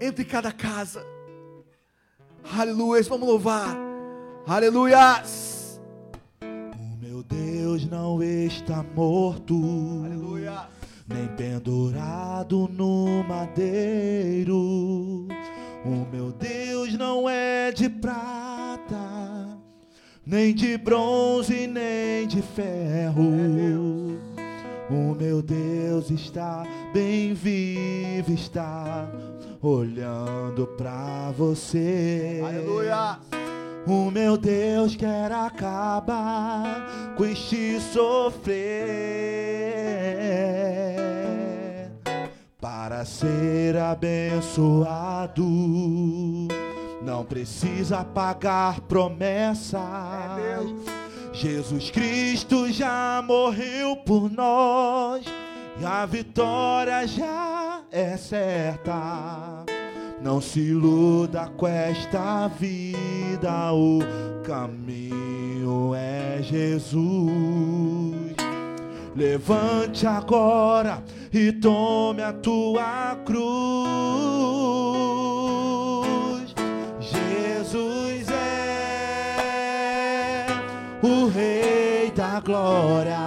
entre 0.00 0.24
cada 0.24 0.52
casa. 0.52 1.04
Aleluia, 2.56 3.02
vamos 3.02 3.28
louvar. 3.28 3.83
Aleluia. 4.46 5.22
O 6.42 6.96
meu 7.00 7.22
Deus 7.22 7.86
não 7.86 8.22
está 8.22 8.84
morto. 8.94 9.54
Aleluia. 10.04 10.66
Nem 11.08 11.28
pendurado 11.28 12.68
no 12.72 13.22
madeiro. 13.24 15.28
O 15.84 16.06
meu 16.10 16.32
Deus 16.32 16.94
não 16.94 17.28
é 17.28 17.72
de 17.72 17.88
prata 17.88 18.64
nem 20.26 20.54
de 20.54 20.78
bronze, 20.78 21.66
nem 21.66 22.26
de 22.26 22.40
ferro. 22.40 24.18
O 24.90 25.14
meu 25.14 25.42
Deus 25.42 26.10
está 26.10 26.64
bem 26.92 27.34
vivo, 27.34 28.32
está 28.32 29.08
olhando 29.62 30.66
para 30.76 31.30
você. 31.32 32.40
Aleluia! 32.44 33.18
O 33.86 34.10
meu 34.10 34.36
Deus 34.36 34.96
quer 34.96 35.30
acabar 35.30 37.14
com 37.16 37.24
este 37.24 37.78
sofrer 37.80 38.64
para 42.60 43.04
ser 43.04 43.76
abençoado 43.76 45.44
não 47.04 47.22
precisa 47.22 48.02
pagar 48.02 48.80
promessas. 48.80 49.82
Jesus 51.32 51.90
Cristo 51.90 52.72
já 52.72 53.22
morreu 53.26 53.96
por 53.96 54.30
nós 54.30 55.24
e 55.78 55.84
a 55.84 56.06
vitória 56.06 57.06
já 57.06 57.82
é 57.90 58.16
certa. 58.16 59.64
Não 60.24 60.40
se 60.40 60.58
iluda 60.58 61.52
com 61.54 61.66
esta 61.66 62.48
vida, 62.48 63.74
o 63.74 63.98
caminho 64.42 65.94
é 65.94 66.38
Jesus. 66.40 67.04
Levante 69.14 70.06
agora 70.06 71.04
e 71.30 71.52
tome 71.52 72.22
a 72.22 72.32
tua 72.32 73.18
cruz. 73.26 73.44
Jesus 76.98 78.30
é 78.30 80.46
o 81.02 81.28
Rei 81.28 82.10
da 82.12 82.40
Glória. 82.40 83.18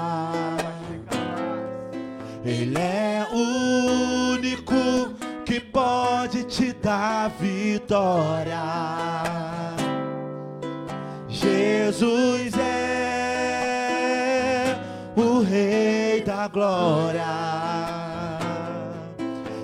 Ele 2.43 2.75
é 2.75 3.27
o 3.31 4.33
único 4.33 5.27
que 5.47 5.61
pode 5.61 6.43
te 6.43 6.73
dar 6.87 7.29
vitória. 7.37 8.63
Jesus 11.27 12.53
é 12.57 13.53
o 15.13 15.41
Rei 15.41 16.21
da 16.21 16.47
Glória. 16.47 17.25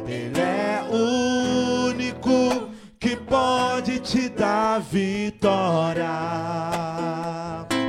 Ele 0.05 0.37
é 0.37 0.83
o 0.91 1.87
único 1.91 2.67
que 2.99 3.15
pode 3.15 4.01
te 4.01 4.27
dar 4.27 4.81
vitória. 4.81 6.11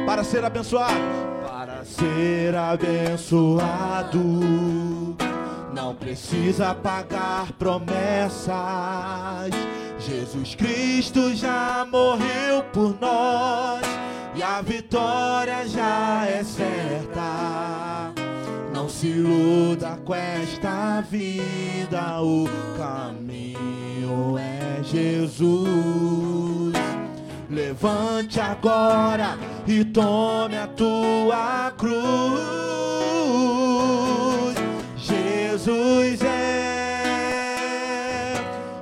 Para 0.07 0.23
ser 0.23 0.45
abençoado, 0.45 0.95
para 1.45 1.85
ser 1.85 2.55
abençoado, 2.55 4.21
precisa 6.05 6.75
pagar 6.75 7.51
promessas. 7.53 8.55
Jesus 9.99 10.55
Cristo 10.55 11.35
já 11.35 11.87
morreu 11.91 12.63
por 12.75 12.95
nós 13.01 13.81
e 14.35 14.43
a 14.43 14.61
vitória 14.61 15.67
já 15.67 16.27
é 16.27 16.45
certa. 16.45 18.13
Não 18.75 18.87
se 18.87 19.07
iluda 19.07 19.99
com 20.05 20.15
esta 20.15 21.01
vida, 21.01 22.21
o 22.21 22.47
caminho 22.77 24.37
é 24.39 24.83
Jesus. 24.83 25.55
Levante 27.49 28.39
agora 28.41 29.39
e 29.67 29.83
tome 29.87 30.59
a 30.59 30.67
tua 30.67 31.73
cruz. 31.79 33.64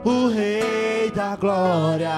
O 0.04 0.28
Rei 0.28 1.10
da 1.10 1.36
Glória. 1.36 2.10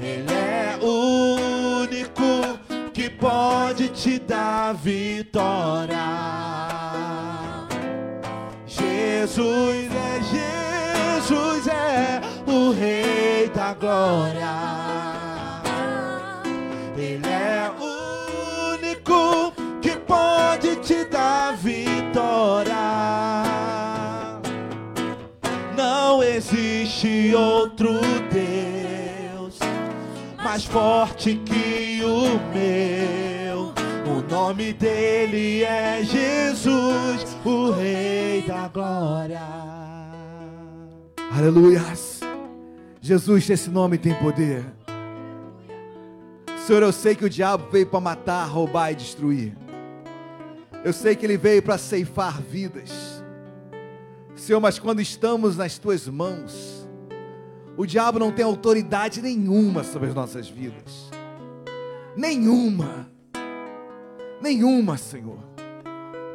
Ele 0.00 0.32
é 0.32 0.78
o 0.80 1.82
único 1.82 2.58
que 2.92 3.10
pode 3.10 3.88
te 3.88 4.18
dar 4.18 4.74
vitória. 4.74 5.96
Jesus 8.66 9.90
é 9.92 10.20
Jesus 11.24 11.66
é 11.68 12.20
o 12.46 12.72
Rei 12.72 13.48
da 13.48 13.74
Glória. 13.74 15.13
Existe 27.04 27.34
outro 27.34 28.00
Deus 28.32 29.58
mais 30.42 30.64
forte 30.64 31.36
que 31.44 32.02
o 32.02 32.38
meu. 32.52 33.74
O 34.06 34.22
nome 34.30 34.72
dele 34.72 35.62
é 35.62 36.02
Jesus, 36.02 37.36
o 37.44 37.70
Rei 37.72 38.42
da 38.42 38.68
Glória. 38.68 39.40
Aleluias. 41.36 42.20
Jesus, 43.00 43.48
esse 43.50 43.70
nome 43.70 43.98
tem 43.98 44.14
poder. 44.14 44.64
Senhor, 46.66 46.82
eu 46.82 46.92
sei 46.92 47.14
que 47.14 47.24
o 47.24 47.30
diabo 47.30 47.68
veio 47.70 47.86
para 47.86 48.00
matar, 48.00 48.44
roubar 48.46 48.92
e 48.92 48.94
destruir. 48.94 49.54
Eu 50.82 50.92
sei 50.92 51.14
que 51.14 51.26
ele 51.26 51.36
veio 51.36 51.62
para 51.62 51.76
ceifar 51.76 52.40
vidas. 52.40 53.22
Senhor, 54.34 54.60
mas 54.60 54.78
quando 54.78 55.00
estamos 55.00 55.56
nas 55.56 55.78
tuas 55.78 56.06
mãos, 56.08 56.73
o 57.76 57.86
diabo 57.86 58.18
não 58.18 58.30
tem 58.30 58.44
autoridade 58.44 59.20
nenhuma 59.20 59.82
sobre 59.82 60.08
as 60.08 60.14
nossas 60.14 60.48
vidas. 60.48 61.10
Nenhuma. 62.16 63.10
Nenhuma, 64.40 64.96
Senhor. 64.96 65.38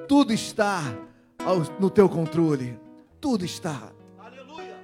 Tudo 0.07 0.33
está 0.33 0.81
no 1.79 1.89
teu 1.89 2.09
controle. 2.09 2.77
Tudo 3.21 3.45
está. 3.45 3.91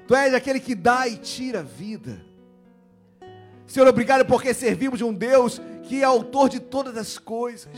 Tu 0.07 0.15
és 0.15 0.33
aquele 0.33 0.59
que 0.59 0.75
dá 0.75 1.07
e 1.07 1.17
tira 1.17 1.59
a 1.59 1.63
vida. 1.63 2.23
Senhor, 3.65 3.87
obrigado 3.87 4.25
porque 4.25 4.53
servimos 4.53 5.01
um 5.01 5.13
Deus 5.13 5.59
que 5.83 6.01
é 6.01 6.03
autor 6.03 6.49
de 6.49 6.59
todas 6.59 6.95
as 6.95 7.17
coisas. 7.17 7.73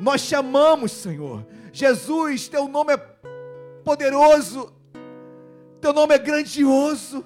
Nós 0.00 0.26
te 0.26 0.34
amamos, 0.34 0.92
Senhor. 0.92 1.46
Jesus, 1.72 2.48
teu 2.48 2.68
nome 2.68 2.94
é 2.94 2.96
poderoso. 3.84 4.72
Teu 5.80 5.92
nome 5.92 6.14
é 6.14 6.18
grandioso. 6.18 7.24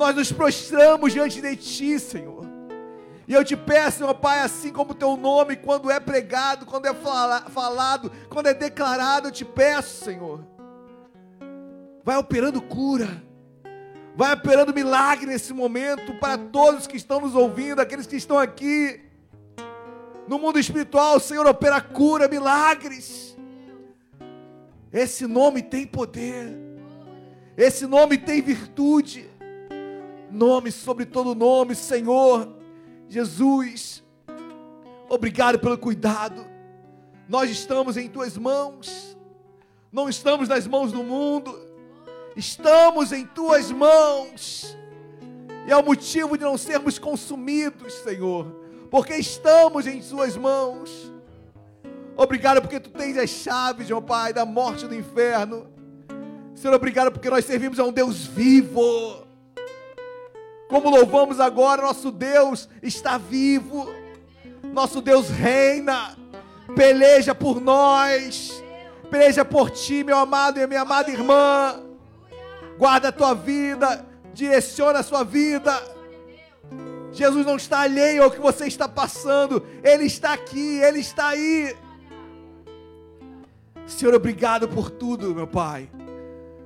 Nós 0.00 0.16
nos 0.16 0.32
prostramos 0.32 1.12
diante 1.12 1.42
de 1.42 1.54
ti, 1.56 1.98
Senhor. 2.00 2.46
E 3.28 3.34
eu 3.34 3.44
te 3.44 3.54
peço, 3.54 4.02
meu 4.02 4.14
Pai, 4.14 4.40
assim 4.40 4.72
como 4.72 4.92
o 4.92 4.94
teu 4.94 5.14
nome, 5.14 5.56
quando 5.56 5.90
é 5.90 6.00
pregado, 6.00 6.64
quando 6.64 6.86
é 6.86 6.94
fala- 6.94 7.42
falado, 7.50 8.10
quando 8.30 8.46
é 8.46 8.54
declarado, 8.54 9.28
eu 9.28 9.30
te 9.30 9.44
peço, 9.44 10.02
Senhor. 10.02 10.42
Vai 12.02 12.16
operando 12.16 12.62
cura. 12.62 13.22
Vai 14.16 14.32
operando 14.32 14.72
milagre 14.72 15.26
nesse 15.26 15.52
momento 15.52 16.14
para 16.14 16.38
todos 16.38 16.86
que 16.86 16.96
estão 16.96 17.20
nos 17.20 17.34
ouvindo, 17.34 17.80
aqueles 17.80 18.06
que 18.06 18.16
estão 18.16 18.38
aqui. 18.38 19.02
No 20.26 20.38
mundo 20.38 20.58
espiritual, 20.58 21.20
Senhor 21.20 21.46
opera 21.46 21.78
cura, 21.78 22.26
milagres. 22.26 23.36
Esse 24.90 25.26
nome 25.26 25.60
tem 25.60 25.86
poder. 25.86 26.56
Esse 27.54 27.86
nome 27.86 28.16
tem 28.16 28.40
virtude. 28.40 29.29
Nome 30.30 30.70
sobre 30.70 31.04
todo 31.04 31.34
nome, 31.34 31.74
Senhor. 31.74 32.48
Jesus. 33.08 34.02
Obrigado 35.08 35.58
pelo 35.58 35.76
cuidado. 35.76 36.46
Nós 37.28 37.50
estamos 37.50 37.96
em 37.96 38.08
tuas 38.08 38.36
mãos. 38.36 39.16
Não 39.92 40.08
estamos 40.08 40.48
nas 40.48 40.66
mãos 40.66 40.92
do 40.92 41.02
mundo. 41.02 41.58
Estamos 42.36 43.12
em 43.12 43.26
tuas 43.26 43.70
mãos. 43.72 44.76
E 45.66 45.72
é 45.72 45.76
o 45.76 45.84
motivo 45.84 46.38
de 46.38 46.44
não 46.44 46.56
sermos 46.56 46.98
consumidos, 46.98 47.92
Senhor, 47.94 48.46
porque 48.90 49.14
estamos 49.14 49.86
em 49.86 50.00
suas 50.00 50.36
mãos. 50.36 51.12
Obrigado 52.16 52.60
porque 52.60 52.80
tu 52.80 52.90
tens 52.90 53.16
as 53.16 53.30
chaves, 53.30 53.88
meu 53.88 54.00
Pai, 54.00 54.32
da 54.32 54.44
morte 54.44 54.84
e 54.84 54.88
do 54.88 54.94
inferno. 54.94 55.66
Senhor, 56.54 56.74
obrigado 56.74 57.10
porque 57.10 57.30
nós 57.30 57.44
servimos 57.44 57.78
a 57.78 57.84
um 57.84 57.92
Deus 57.92 58.26
vivo. 58.26 59.29
Como 60.70 60.88
louvamos 60.88 61.40
agora, 61.40 61.82
nosso 61.82 62.12
Deus 62.12 62.68
está 62.80 63.18
vivo. 63.18 63.92
Nosso 64.62 65.02
Deus 65.02 65.28
reina. 65.28 66.16
Peleja 66.76 67.34
por 67.34 67.60
nós. 67.60 68.62
Peleja 69.10 69.44
por 69.44 69.68
ti, 69.68 70.04
meu 70.04 70.16
amado 70.16 70.60
e 70.60 70.66
minha 70.68 70.82
amada 70.82 71.10
irmã. 71.10 71.82
Guarda 72.78 73.08
a 73.08 73.12
tua 73.12 73.34
vida. 73.34 74.06
Direciona 74.32 75.00
a 75.00 75.02
sua 75.02 75.24
vida. 75.24 75.76
Jesus 77.10 77.44
não 77.44 77.56
está 77.56 77.80
alheio 77.80 78.22
ao 78.22 78.30
que 78.30 78.38
você 78.38 78.68
está 78.68 78.88
passando. 78.88 79.66
Ele 79.82 80.04
está 80.04 80.32
aqui, 80.32 80.78
ele 80.78 81.00
está 81.00 81.30
aí. 81.30 81.76
Senhor, 83.88 84.14
obrigado 84.14 84.68
por 84.68 84.88
tudo, 84.88 85.34
meu 85.34 85.48
Pai. 85.48 85.90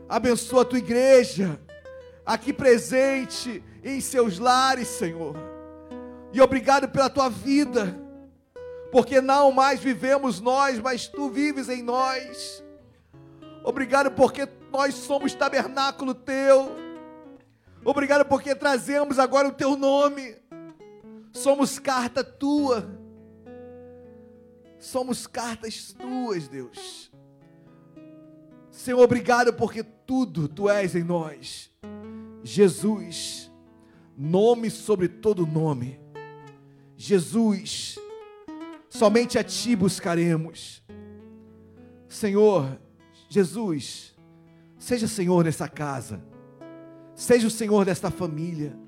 Abençoa 0.06 0.60
a 0.60 0.66
tua 0.66 0.78
igreja, 0.78 1.58
aqui 2.26 2.52
presente 2.52 3.64
em 3.84 4.00
seus 4.00 4.38
lares, 4.38 4.88
Senhor. 4.88 5.36
E 6.32 6.40
obrigado 6.40 6.88
pela 6.88 7.10
tua 7.10 7.28
vida, 7.28 7.96
porque 8.90 9.20
não 9.20 9.52
mais 9.52 9.80
vivemos 9.80 10.40
nós, 10.40 10.80
mas 10.80 11.06
tu 11.06 11.28
vives 11.28 11.68
em 11.68 11.82
nós. 11.82 12.64
Obrigado 13.62 14.10
porque 14.10 14.48
nós 14.72 14.94
somos 14.94 15.34
tabernáculo 15.34 16.14
teu. 16.14 16.76
Obrigado 17.84 18.24
porque 18.24 18.54
trazemos 18.54 19.18
agora 19.18 19.48
o 19.48 19.52
teu 19.52 19.76
nome. 19.76 20.36
Somos 21.32 21.78
carta 21.78 22.24
tua. 22.24 22.88
Somos 24.78 25.26
cartas 25.26 25.92
tuas, 25.92 26.48
Deus. 26.48 27.10
Senhor, 28.70 29.00
obrigado 29.00 29.52
porque 29.54 29.82
tudo 29.82 30.48
tu 30.48 30.68
és 30.68 30.94
em 30.94 31.02
nós. 31.02 31.70
Jesus, 32.42 33.43
nome 34.16 34.70
sobre 34.70 35.08
todo 35.08 35.46
nome. 35.46 36.00
Jesus, 36.96 37.98
somente 38.88 39.38
a 39.38 39.44
ti 39.44 39.74
buscaremos. 39.74 40.82
Senhor 42.08 42.78
Jesus, 43.28 44.14
seja 44.78 45.08
Senhor 45.08 45.44
nessa 45.44 45.68
casa, 45.68 46.22
seja 47.14 47.48
o 47.48 47.50
Senhor 47.50 47.84
desta 47.84 48.10
família. 48.10 48.78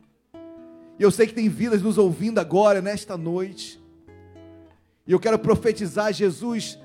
Eu 0.98 1.10
sei 1.10 1.26
que 1.26 1.34
tem 1.34 1.48
vidas 1.48 1.82
nos 1.82 1.98
ouvindo 1.98 2.38
agora, 2.38 2.80
nesta 2.80 3.16
noite. 3.16 3.82
E 5.06 5.12
eu 5.12 5.20
quero 5.20 5.38
profetizar: 5.38 6.12
Jesus 6.12 6.78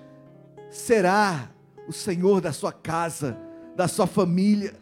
será 0.70 1.52
o 1.88 1.94
Senhor 1.94 2.42
da 2.42 2.52
sua 2.52 2.74
casa, 2.74 3.38
da 3.76 3.88
sua 3.88 4.08
família. 4.08 4.81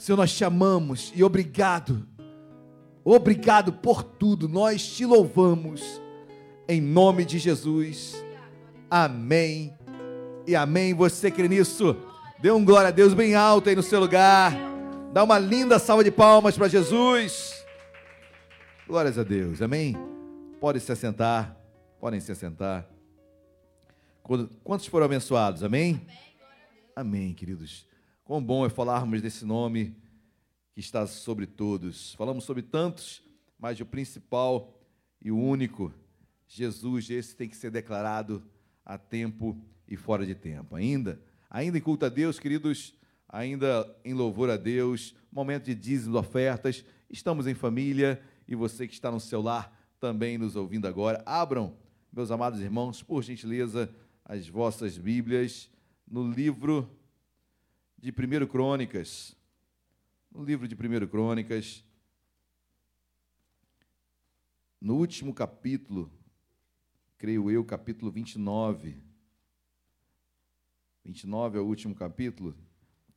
Senhor, 0.00 0.16
nós 0.16 0.32
te 0.32 0.42
amamos 0.42 1.12
e 1.14 1.22
obrigado, 1.22 2.08
obrigado 3.04 3.70
por 3.70 4.02
tudo, 4.02 4.48
nós 4.48 4.82
te 4.82 5.04
louvamos, 5.04 6.00
em 6.66 6.80
nome 6.80 7.22
de 7.22 7.38
Jesus. 7.38 8.16
Amém 8.90 9.76
e 10.46 10.56
amém. 10.56 10.94
Você 10.94 11.30
crê 11.30 11.48
nisso? 11.48 11.94
Dê 12.38 12.50
um 12.50 12.64
glória 12.64 12.88
a 12.88 12.90
Deus 12.90 13.12
bem 13.12 13.34
alto 13.34 13.68
aí 13.68 13.76
no 13.76 13.82
seu 13.82 14.00
lugar. 14.00 14.54
Dá 15.12 15.22
uma 15.22 15.38
linda 15.38 15.78
salva 15.78 16.02
de 16.02 16.10
palmas 16.10 16.56
para 16.56 16.66
Jesus. 16.66 17.62
Glórias 18.88 19.18
a 19.18 19.22
Deus, 19.22 19.60
amém? 19.60 19.94
Podem 20.58 20.80
se 20.80 20.90
assentar, 20.90 21.54
podem 22.00 22.20
se 22.20 22.32
assentar. 22.32 22.88
Quantos 24.64 24.86
foram 24.86 25.04
abençoados, 25.04 25.62
amém? 25.62 26.06
Amém, 26.96 27.34
queridos. 27.34 27.89
Quão 28.30 28.40
bom 28.40 28.64
é 28.64 28.68
falarmos 28.68 29.20
desse 29.20 29.44
nome 29.44 29.92
que 30.72 30.78
está 30.78 31.04
sobre 31.04 31.48
todos. 31.48 32.14
Falamos 32.14 32.44
sobre 32.44 32.62
tantos, 32.62 33.20
mas 33.58 33.80
o 33.80 33.84
principal 33.84 34.72
e 35.20 35.32
o 35.32 35.36
único, 35.36 35.92
Jesus, 36.46 37.10
esse 37.10 37.34
tem 37.34 37.48
que 37.48 37.56
ser 37.56 37.72
declarado 37.72 38.40
a 38.84 38.96
tempo 38.96 39.60
e 39.88 39.96
fora 39.96 40.24
de 40.24 40.36
tempo. 40.36 40.76
Ainda, 40.76 41.20
ainda 41.50 41.76
em 41.76 41.80
culto 41.80 42.06
a 42.06 42.08
Deus, 42.08 42.38
queridos, 42.38 42.94
ainda 43.28 43.84
em 44.04 44.14
louvor 44.14 44.48
a 44.48 44.56
Deus, 44.56 45.12
momento 45.32 45.64
de 45.64 45.74
dízimos, 45.74 46.14
ofertas, 46.14 46.84
estamos 47.10 47.48
em 47.48 47.54
família 47.54 48.22
e 48.46 48.54
você 48.54 48.86
que 48.86 48.94
está 48.94 49.10
no 49.10 49.18
celular 49.18 49.76
também 49.98 50.38
nos 50.38 50.54
ouvindo 50.54 50.86
agora, 50.86 51.20
abram, 51.26 51.76
meus 52.12 52.30
amados 52.30 52.60
irmãos, 52.60 53.02
por 53.02 53.24
gentileza, 53.24 53.92
as 54.24 54.48
vossas 54.48 54.96
Bíblias 54.96 55.68
no 56.08 56.30
livro 56.30 56.88
de 58.00 58.10
1 58.10 58.46
Crônicas. 58.46 59.36
No 60.30 60.42
livro 60.42 60.66
de 60.66 60.74
1 60.74 61.06
Crônicas, 61.06 61.84
no 64.80 64.96
último 64.96 65.34
capítulo, 65.34 66.10
creio 67.18 67.50
eu, 67.50 67.62
capítulo 67.64 68.10
29. 68.10 69.02
29 71.04 71.58
é 71.58 71.60
o 71.60 71.66
último 71.66 71.94
capítulo 71.94 72.56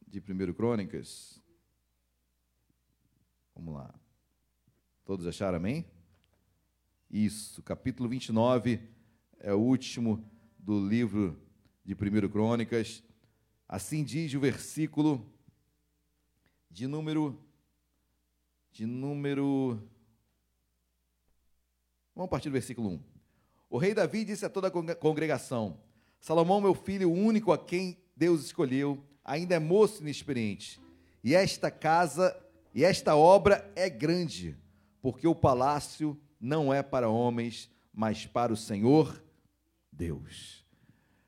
de 0.06 0.20
1 0.20 0.54
Crônicas. 0.54 1.42
Vamos 3.56 3.76
lá. 3.76 3.94
Todos 5.06 5.26
acharam 5.26 5.58
amém? 5.58 5.86
Isso, 7.10 7.62
capítulo 7.64 8.10
29 8.10 8.82
é 9.40 9.54
o 9.54 9.60
último 9.60 10.30
do 10.58 10.86
livro 10.86 11.40
de 11.86 11.94
1 11.94 12.30
Crônicas. 12.30 13.04
Assim 13.74 14.04
diz 14.04 14.32
o 14.36 14.40
versículo 14.40 15.28
de 16.70 16.86
número 16.86 17.44
de 18.72 18.86
número 18.86 19.82
Vamos 22.16 22.30
partir 22.30 22.50
do 22.50 22.54
versículo 22.54 22.88
1. 22.88 23.04
O 23.72 23.80
rei 23.80 23.95
Davi 23.95 24.26
disse 24.26 24.45
a 24.45 24.50
toda 24.52 24.68
a 24.68 24.95
congregação: 24.95 25.80
Salomão, 26.20 26.62
meu 26.62 26.76
filho, 26.76 27.10
o 27.10 27.14
único 27.14 27.52
a 27.52 27.58
quem 27.58 27.98
Deus 28.16 28.45
escolheu, 28.45 29.04
ainda 29.26 29.56
é 29.56 29.60
moço 29.60 30.02
e 30.02 30.04
inexperiente. 30.04 30.80
E 31.24 31.34
esta 31.34 31.72
casa 31.72 32.40
e 32.76 32.84
esta 32.84 33.16
obra 33.16 33.74
é 33.76 33.90
grande, 33.90 34.56
porque 35.02 35.28
o 35.28 35.34
palácio 35.34 36.16
não 36.40 36.72
é 36.72 36.84
para 36.84 37.10
homens, 37.10 37.72
mas 37.91 38.24
para 38.24 38.54
o 38.54 38.56
Senhor 38.56 39.20
Deus. 39.91 40.64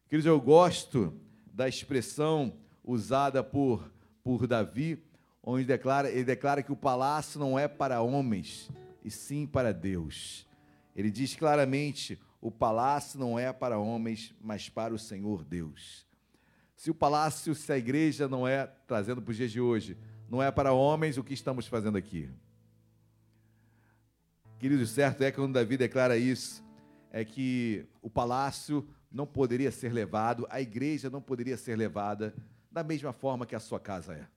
Queridos, 0.08 0.28
eu 0.28 0.40
gosto 0.40 1.25
da 1.56 1.70
expressão 1.70 2.54
usada 2.84 3.42
por, 3.42 3.90
por 4.22 4.46
Davi, 4.46 5.02
onde 5.42 5.64
declara, 5.64 6.12
ele 6.12 6.26
declara 6.26 6.62
que 6.62 6.72
o 6.72 6.76
palácio 6.76 7.40
não 7.40 7.58
é 7.58 7.66
para 7.66 8.02
homens, 8.02 8.70
e 9.02 9.10
sim 9.10 9.48
para 9.48 9.74
Deus. 9.74 10.46
Ele 10.94 11.10
diz 11.10 11.34
claramente: 11.34 12.20
o 12.42 12.52
palácio 12.52 13.18
não 13.18 13.40
é 13.40 13.54
para 13.54 13.80
homens, 13.80 14.36
mas 14.42 14.68
para 14.68 14.94
o 14.94 15.00
Senhor 15.00 15.46
Deus. 15.46 16.06
Se 16.76 16.92
o 16.92 16.96
palácio, 16.96 17.56
se 17.56 17.72
a 17.72 17.78
igreja 17.78 18.28
não 18.28 18.46
é, 18.46 18.68
trazendo 18.86 19.22
para 19.22 19.32
os 19.32 19.38
dias 19.38 19.52
de 19.52 19.62
hoje, 19.62 19.98
não 20.30 20.44
é 20.44 20.52
para 20.52 20.74
homens, 20.74 21.18
o 21.18 21.24
que 21.24 21.34
estamos 21.34 21.68
fazendo 21.68 21.98
aqui? 21.98 22.30
Querido, 24.60 24.86
certo 24.86 25.24
é 25.24 25.32
que 25.32 25.38
quando 25.38 25.54
Davi 25.54 25.78
declara 25.78 26.18
isso, 26.18 26.62
é 27.12 27.24
que 27.24 27.86
o 28.02 28.10
palácio 28.10 28.86
não 29.16 29.26
poderia 29.26 29.72
ser 29.72 29.94
levado, 29.94 30.46
a 30.50 30.60
igreja 30.60 31.10
não 31.10 31.22
poderia 31.22 31.56
ser 31.56 31.78
levada 31.78 32.36
da 32.70 32.84
mesma 32.84 33.14
forma 33.14 33.46
que 33.46 33.56
a 33.56 33.62
sua 33.62 33.80
casa 33.80 34.14
é. 34.14 34.28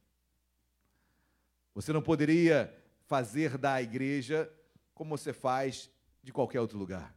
Você 1.74 1.92
não 1.92 2.00
poderia 2.00 2.72
fazer 3.08 3.58
da 3.58 3.82
igreja 3.82 4.48
como 4.94 5.18
você 5.18 5.32
faz 5.32 5.90
de 6.22 6.32
qualquer 6.32 6.60
outro 6.60 6.78
lugar. 6.78 7.12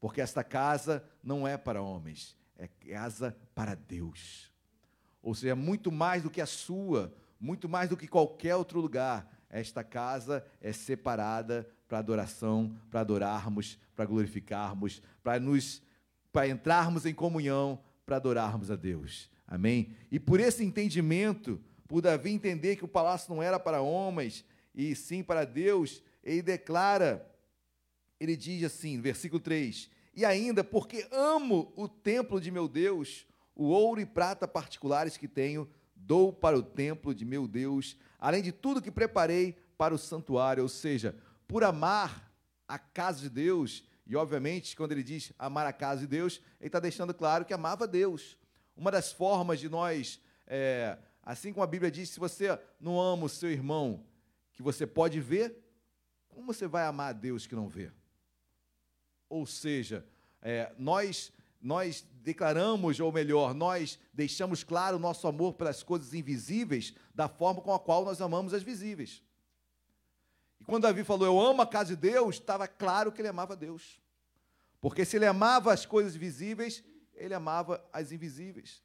Porque 0.00 0.20
esta 0.20 0.42
casa 0.42 1.08
não 1.22 1.46
é 1.46 1.56
para 1.56 1.80
homens, 1.80 2.36
é 2.58 2.66
casa 2.66 3.36
para 3.54 3.76
Deus. 3.76 4.50
Ou 5.22 5.36
seja, 5.36 5.54
muito 5.54 5.92
mais 5.92 6.24
do 6.24 6.30
que 6.30 6.40
a 6.40 6.46
sua, 6.46 7.14
muito 7.38 7.68
mais 7.68 7.90
do 7.90 7.96
que 7.96 8.08
qualquer 8.08 8.56
outro 8.56 8.80
lugar. 8.80 9.32
Esta 9.48 9.84
casa 9.84 10.44
é 10.60 10.72
separada 10.72 11.64
para 11.86 11.98
adoração, 11.98 12.76
para 12.90 13.02
adorarmos, 13.02 13.78
para 13.94 14.04
glorificarmos, 14.04 15.00
para 15.22 15.38
nos 15.38 15.80
para 16.32 16.48
entrarmos 16.48 17.04
em 17.04 17.14
comunhão, 17.14 17.78
para 18.06 18.16
adorarmos 18.16 18.70
a 18.70 18.76
Deus. 18.76 19.30
Amém? 19.46 19.94
E 20.10 20.18
por 20.18 20.40
esse 20.40 20.64
entendimento, 20.64 21.60
por 21.86 22.00
Davi 22.00 22.30
entender 22.30 22.76
que 22.76 22.84
o 22.84 22.88
palácio 22.88 23.34
não 23.34 23.42
era 23.42 23.60
para 23.60 23.82
homens, 23.82 24.44
e 24.74 24.94
sim 24.94 25.22
para 25.22 25.44
Deus, 25.44 26.02
ele 26.24 26.40
declara, 26.40 27.30
ele 28.18 28.34
diz 28.34 28.64
assim, 28.64 29.00
versículo 29.00 29.40
3: 29.40 29.90
E 30.14 30.24
ainda, 30.24 30.64
porque 30.64 31.06
amo 31.12 31.70
o 31.76 31.86
templo 31.86 32.40
de 32.40 32.50
meu 32.50 32.66
Deus, 32.66 33.26
o 33.54 33.64
ouro 33.64 34.00
e 34.00 34.06
prata 34.06 34.48
particulares 34.48 35.18
que 35.18 35.28
tenho, 35.28 35.68
dou 35.94 36.32
para 36.32 36.56
o 36.56 36.62
templo 36.62 37.14
de 37.14 37.24
meu 37.24 37.46
Deus, 37.46 37.96
além 38.18 38.42
de 38.42 38.52
tudo 38.52 38.80
que 38.80 38.90
preparei 38.90 39.56
para 39.76 39.94
o 39.94 39.98
santuário, 39.98 40.62
ou 40.62 40.68
seja, 40.68 41.14
por 41.46 41.62
amar 41.62 42.32
a 42.66 42.78
casa 42.78 43.20
de 43.20 43.28
Deus, 43.28 43.84
e, 44.06 44.16
obviamente, 44.16 44.76
quando 44.76 44.92
ele 44.92 45.02
diz 45.02 45.32
amar 45.38 45.66
a 45.66 45.72
casa 45.72 46.00
de 46.00 46.06
Deus, 46.06 46.40
ele 46.60 46.68
está 46.68 46.80
deixando 46.80 47.14
claro 47.14 47.44
que 47.44 47.54
amava 47.54 47.86
Deus. 47.86 48.36
Uma 48.76 48.90
das 48.90 49.12
formas 49.12 49.60
de 49.60 49.68
nós, 49.68 50.20
é, 50.46 50.98
assim 51.22 51.52
como 51.52 51.62
a 51.62 51.68
Bíblia 51.68 51.90
diz, 51.90 52.10
se 52.10 52.18
você 52.18 52.58
não 52.80 53.00
ama 53.00 53.26
o 53.26 53.28
seu 53.28 53.50
irmão 53.50 54.04
que 54.52 54.62
você 54.62 54.86
pode 54.86 55.20
ver, 55.20 55.56
como 56.28 56.46
você 56.46 56.66
vai 56.66 56.84
amar 56.84 57.10
a 57.10 57.12
Deus 57.12 57.46
que 57.46 57.54
não 57.54 57.68
vê? 57.68 57.90
Ou 59.28 59.46
seja, 59.46 60.04
é, 60.40 60.72
nós 60.78 61.32
nós 61.62 62.04
declaramos, 62.24 62.98
ou 62.98 63.12
melhor, 63.12 63.54
nós 63.54 63.96
deixamos 64.12 64.64
claro 64.64 64.96
o 64.96 65.00
nosso 65.00 65.28
amor 65.28 65.54
pelas 65.54 65.80
coisas 65.80 66.12
invisíveis 66.12 66.92
da 67.14 67.28
forma 67.28 67.60
com 67.60 67.72
a 67.72 67.78
qual 67.78 68.04
nós 68.04 68.20
amamos 68.20 68.52
as 68.52 68.64
visíveis. 68.64 69.22
E 70.62 70.64
quando 70.64 70.84
Davi 70.84 71.02
falou, 71.02 71.26
eu 71.26 71.40
amo 71.40 71.60
a 71.60 71.66
casa 71.66 71.96
de 71.96 71.96
Deus, 71.96 72.36
estava 72.36 72.68
claro 72.68 73.10
que 73.10 73.20
ele 73.20 73.26
amava 73.26 73.56
Deus. 73.56 74.00
Porque 74.80 75.04
se 75.04 75.16
ele 75.16 75.26
amava 75.26 75.72
as 75.72 75.84
coisas 75.84 76.14
visíveis, 76.14 76.84
ele 77.14 77.34
amava 77.34 77.84
as 77.92 78.12
invisíveis. 78.12 78.80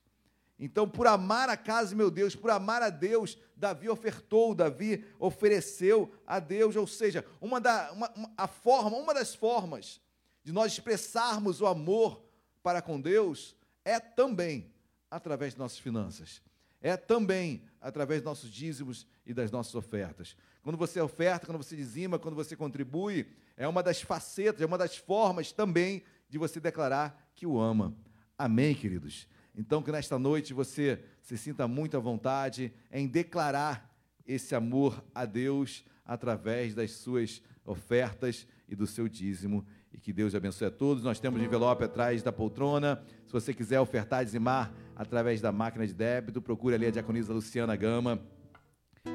Então, 0.59 0.89
por 0.89 1.05
amar 1.05 1.49
a 1.49 1.55
casa 1.55 1.95
meu 1.95 2.09
Deus, 2.09 2.35
por 2.35 2.49
amar 2.49 2.81
a 2.81 2.89
Deus, 2.89 3.37
Davi 3.55 3.87
ofertou, 3.87 4.55
Davi 4.55 5.05
ofereceu 5.19 6.11
a 6.25 6.39
Deus, 6.39 6.75
ou 6.75 6.87
seja, 6.87 7.23
uma 7.39 7.61
da, 7.61 7.91
uma, 7.91 8.11
a 8.35 8.47
forma, 8.47 8.97
uma 8.97 9.13
das 9.13 9.35
formas 9.35 10.01
de 10.43 10.51
nós 10.51 10.71
expressarmos 10.71 11.61
o 11.61 11.67
amor 11.67 12.23
para 12.63 12.81
com 12.81 12.99
Deus 12.99 13.55
é 13.85 13.99
também 13.99 14.73
através 15.11 15.53
de 15.53 15.59
nossas 15.59 15.77
finanças, 15.77 16.41
é 16.81 16.97
também 16.97 17.61
através 17.79 18.21
dos 18.21 18.25
nossos 18.25 18.49
dízimos 18.49 19.05
e 19.27 19.35
das 19.35 19.51
nossas 19.51 19.75
ofertas. 19.75 20.35
Quando 20.67 20.75
você 20.77 20.99
oferta, 20.99 21.45
quando 21.45 21.63
você 21.63 21.77
dizima, 21.77 22.19
quando 22.19 22.35
você 22.35 22.53
contribui, 22.53 23.25
é 23.55 23.65
uma 23.65 23.81
das 23.81 24.01
facetas, 24.01 24.61
é 24.61 24.65
uma 24.65 24.77
das 24.77 24.97
formas 24.97 25.49
também 25.49 26.03
de 26.27 26.37
você 26.37 26.59
declarar 26.59 27.31
que 27.33 27.47
o 27.47 27.57
ama. 27.57 27.95
Amém, 28.37 28.75
queridos? 28.75 29.29
Então, 29.55 29.81
que 29.81 29.93
nesta 29.93 30.19
noite 30.19 30.53
você 30.53 31.01
se 31.21 31.37
sinta 31.37 31.69
muito 31.69 31.95
à 31.95 32.01
vontade 32.01 32.73
em 32.91 33.07
declarar 33.07 33.97
esse 34.25 34.53
amor 34.55 35.01
a 35.15 35.23
Deus 35.23 35.85
através 36.05 36.75
das 36.75 36.91
suas 36.91 37.41
ofertas 37.63 38.45
e 38.67 38.75
do 38.75 38.85
seu 38.85 39.07
dízimo. 39.07 39.65
E 39.93 39.97
que 39.97 40.11
Deus 40.11 40.35
abençoe 40.35 40.67
a 40.67 40.71
todos. 40.71 41.01
Nós 41.01 41.17
temos 41.17 41.41
envelope 41.41 41.85
atrás 41.85 42.21
da 42.21 42.33
poltrona. 42.33 43.01
Se 43.25 43.31
você 43.31 43.53
quiser 43.53 43.79
ofertar, 43.79 44.25
dizimar 44.25 44.73
através 44.97 45.39
da 45.39 45.49
máquina 45.49 45.87
de 45.87 45.93
débito, 45.93 46.41
procure 46.41 46.75
ali 46.75 46.87
a 46.87 46.91
diaconisa 46.91 47.31
Luciana 47.31 47.73
Gama. 47.77 48.21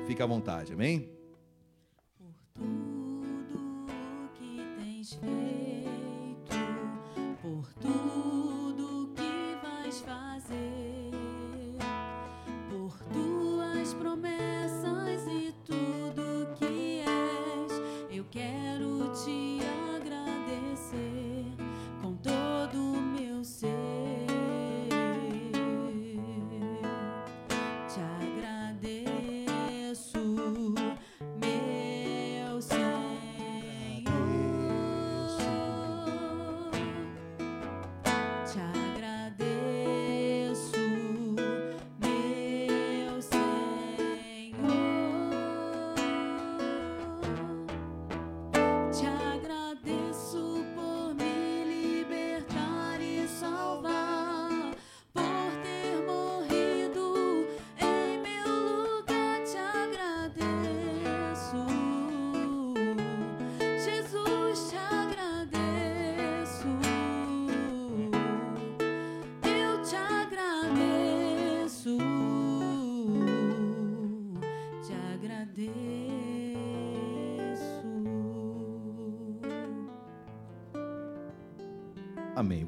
Fique 0.06 0.22
à 0.22 0.26
vontade, 0.26 0.72
amém? 0.72 1.21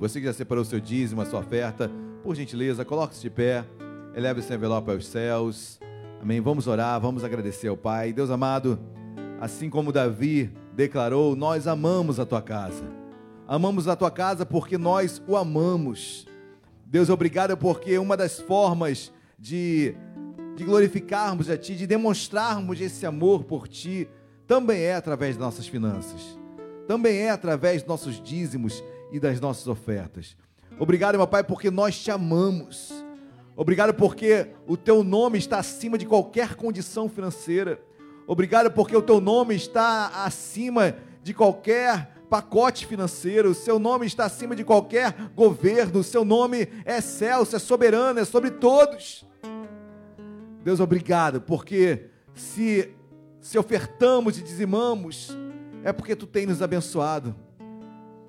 Você 0.05 0.21
que 0.21 0.27
já 0.27 0.35
separou 0.35 0.61
o 0.61 0.67
seu 0.67 0.79
dízimo, 0.79 1.23
a 1.23 1.25
sua 1.25 1.41
oferta, 1.41 1.91
por 2.23 2.35
gentileza, 2.35 2.85
coloque-se 2.85 3.23
de 3.23 3.31
pé, 3.31 3.65
eleve 4.15 4.41
esse 4.41 4.53
envelope 4.53 4.91
aos 4.91 5.07
céus. 5.07 5.81
Amém. 6.21 6.43
Vamos 6.43 6.67
orar, 6.67 7.01
vamos 7.01 7.25
agradecer 7.25 7.69
ao 7.69 7.77
Pai. 7.79 8.13
Deus 8.13 8.29
amado, 8.29 8.79
assim 9.41 9.71
como 9.71 9.91
Davi 9.91 10.53
declarou, 10.75 11.35
nós 11.35 11.67
amamos 11.67 12.21
a 12.21 12.27
tua 12.27 12.43
casa. 12.43 12.85
Amamos 13.49 13.89
a 13.89 13.97
tua 13.97 14.11
casa 14.11 14.45
porque 14.45 14.77
nós 14.77 15.23
o 15.27 15.39
amamos. 15.39 16.27
Deus, 16.85 17.09
obrigado 17.09 17.57
porque 17.57 17.97
uma 17.97 18.15
das 18.15 18.39
formas 18.39 19.11
de, 19.39 19.95
de 20.55 20.65
glorificarmos 20.65 21.49
a 21.49 21.57
Ti, 21.57 21.77
de 21.77 21.87
demonstrarmos 21.87 22.79
esse 22.79 23.07
amor 23.07 23.45
por 23.45 23.67
Ti, 23.67 24.07
também 24.47 24.83
é 24.83 24.97
através 24.97 25.35
das 25.35 25.47
nossas 25.47 25.67
finanças, 25.67 26.39
também 26.87 27.21
é 27.21 27.31
através 27.31 27.81
dos 27.81 27.89
nossos 27.89 28.23
dízimos 28.23 28.85
e 29.15 29.21
das 29.21 29.41
nossas 29.41 29.69
ofertas. 29.69 30.37
Obrigado, 30.77 31.17
meu 31.17 31.27
Pai, 31.29 31.45
porque 31.45 31.71
nós 31.71 31.97
te 31.97 32.11
amamos. 32.11 32.93
Obrigado 33.55 33.95
porque 33.95 34.49
o 34.67 34.77
teu 34.77 35.05
nome 35.05 35.39
está 35.39 35.59
acima 35.59 35.97
de 35.97 36.05
qualquer 36.05 36.57
condição 36.57 37.09
financeira. 37.09 37.81
Obrigado 38.27 38.73
porque 38.73 38.97
o 38.97 39.01
teu 39.01 39.21
nome 39.21 39.55
está 39.55 40.25
acima 40.25 40.97
de 41.23 41.33
qualquer 41.33 42.13
pacote 42.29 42.87
financeiro. 42.89 43.51
O 43.51 43.55
seu 43.55 43.79
nome 43.79 44.05
está 44.05 44.25
acima 44.25 44.57
de 44.57 44.65
qualquer 44.65 45.15
governo. 45.37 46.01
O 46.01 46.05
seu 46.05 46.25
nome 46.25 46.69
é 46.85 46.99
excelso, 46.99 47.55
é 47.55 47.61
soberano, 47.61 48.19
é 48.19 48.25
sobre 48.25 48.51
todos. 48.51 49.25
Deus, 50.65 50.81
obrigado, 50.81 51.41
porque 51.41 52.07
se, 52.35 52.93
se 53.41 53.57
ofertamos 53.57 54.39
e 54.39 54.43
dizimamos, 54.43 55.31
é 55.85 55.93
porque 55.93 56.17
tu 56.17 56.27
tem 56.27 56.47
nos 56.47 56.61
abençoado. 56.61 57.44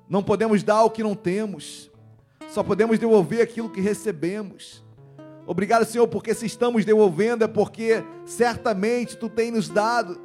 Não 0.08 0.22
podemos 0.22 0.62
dar 0.62 0.84
o 0.84 0.90
que 0.90 1.02
não 1.02 1.14
temos, 1.14 1.90
só 2.48 2.62
podemos 2.62 2.98
devolver 2.98 3.42
aquilo 3.42 3.70
que 3.70 3.80
recebemos. 3.80 4.84
Obrigado, 5.46 5.84
Senhor, 5.84 6.06
porque 6.08 6.34
se 6.34 6.46
estamos 6.46 6.84
devolvendo 6.84 7.44
é 7.44 7.48
porque 7.48 8.04
certamente 8.24 9.16
tu 9.16 9.28
tem 9.28 9.50
nos 9.50 9.68
dado. 9.68 10.20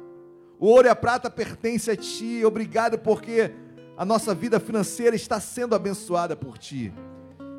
O 0.58 0.66
ouro 0.66 0.86
e 0.86 0.90
a 0.90 0.96
prata 0.96 1.30
pertencem 1.30 1.94
a 1.94 1.96
ti. 1.96 2.44
Obrigado 2.44 2.98
porque 2.98 3.52
a 3.96 4.04
nossa 4.04 4.34
vida 4.34 4.58
financeira 4.58 5.14
está 5.14 5.40
sendo 5.40 5.74
abençoada 5.74 6.34
por 6.36 6.58
ti. 6.58 6.92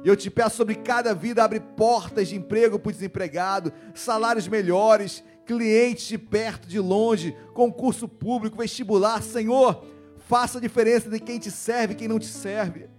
Eu 0.04 0.18
te 0.18 0.30
peço 0.30 0.58
sobre 0.58 0.76
cada 0.76 1.14
vida, 1.14 1.44
abre 1.44 1.62
portas 1.62 2.28
de 2.28 2.36
emprego 2.36 2.78
para 2.78 2.90
o 2.90 2.94
desempregado, 2.94 3.72
salários 3.94 4.48
melhores, 4.48 5.24
clientes 5.46 6.08
de 6.08 6.18
perto, 6.18 6.68
de 6.68 6.80
longe, 6.80 7.36
concurso 7.54 8.08
público, 8.08 8.58
vestibular. 8.58 9.22
Senhor, 9.22 9.86
faça 10.28 10.58
a 10.58 10.62
diferença 10.62 11.10
de 11.10 11.20
quem 11.20 11.40
te 11.40 11.52
serve 11.52 11.94
e 11.94 11.98
quem 11.98 12.08
não 12.08 12.20
te 12.20 12.28
serve. 12.28 12.90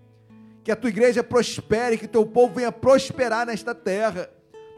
Que 0.63 0.71
a 0.71 0.77
tua 0.77 0.91
igreja 0.91 1.23
prospere, 1.23 1.99
que 1.99 2.09
teu 2.09 2.25
povo 2.25 2.55
venha 2.55 2.73
prosperar 2.73 3.47
nesta 3.47 3.75
terra. 3.75 4.31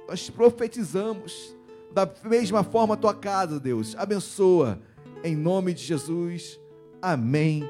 Nós 0.09 0.29
profetizamos 0.31 1.57
da 1.93 2.09
mesma 2.25 2.63
forma 2.63 2.95
a 2.95 2.97
tua 2.97 3.15
casa, 3.15 3.59
Deus. 3.59 3.95
Abençoa 3.97 4.81
em 5.23 5.35
nome 5.35 5.73
de 5.73 5.83
Jesus. 5.83 6.61
Amém 7.01 7.69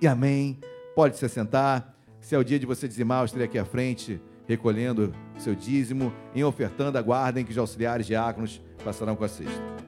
e 0.00 0.06
amém. 0.06 0.58
Pode 0.94 1.16
se 1.16 1.28
sentar. 1.28 1.96
Se 2.20 2.34
é 2.34 2.38
o 2.38 2.44
dia 2.44 2.58
de 2.58 2.66
você 2.66 2.86
dizimar, 2.88 3.22
eu 3.22 3.26
estarei 3.26 3.46
aqui 3.46 3.58
à 3.58 3.64
frente, 3.64 4.20
recolhendo 4.46 5.14
seu 5.38 5.54
dízimo, 5.54 6.12
em 6.34 6.44
ofertando, 6.44 6.98
aguardem 6.98 7.44
que 7.44 7.52
os 7.52 7.58
auxiliares 7.58 8.06
diáconos 8.06 8.60
passarão 8.84 9.16
com 9.16 9.24
a 9.24 9.28
cesta. 9.28 9.79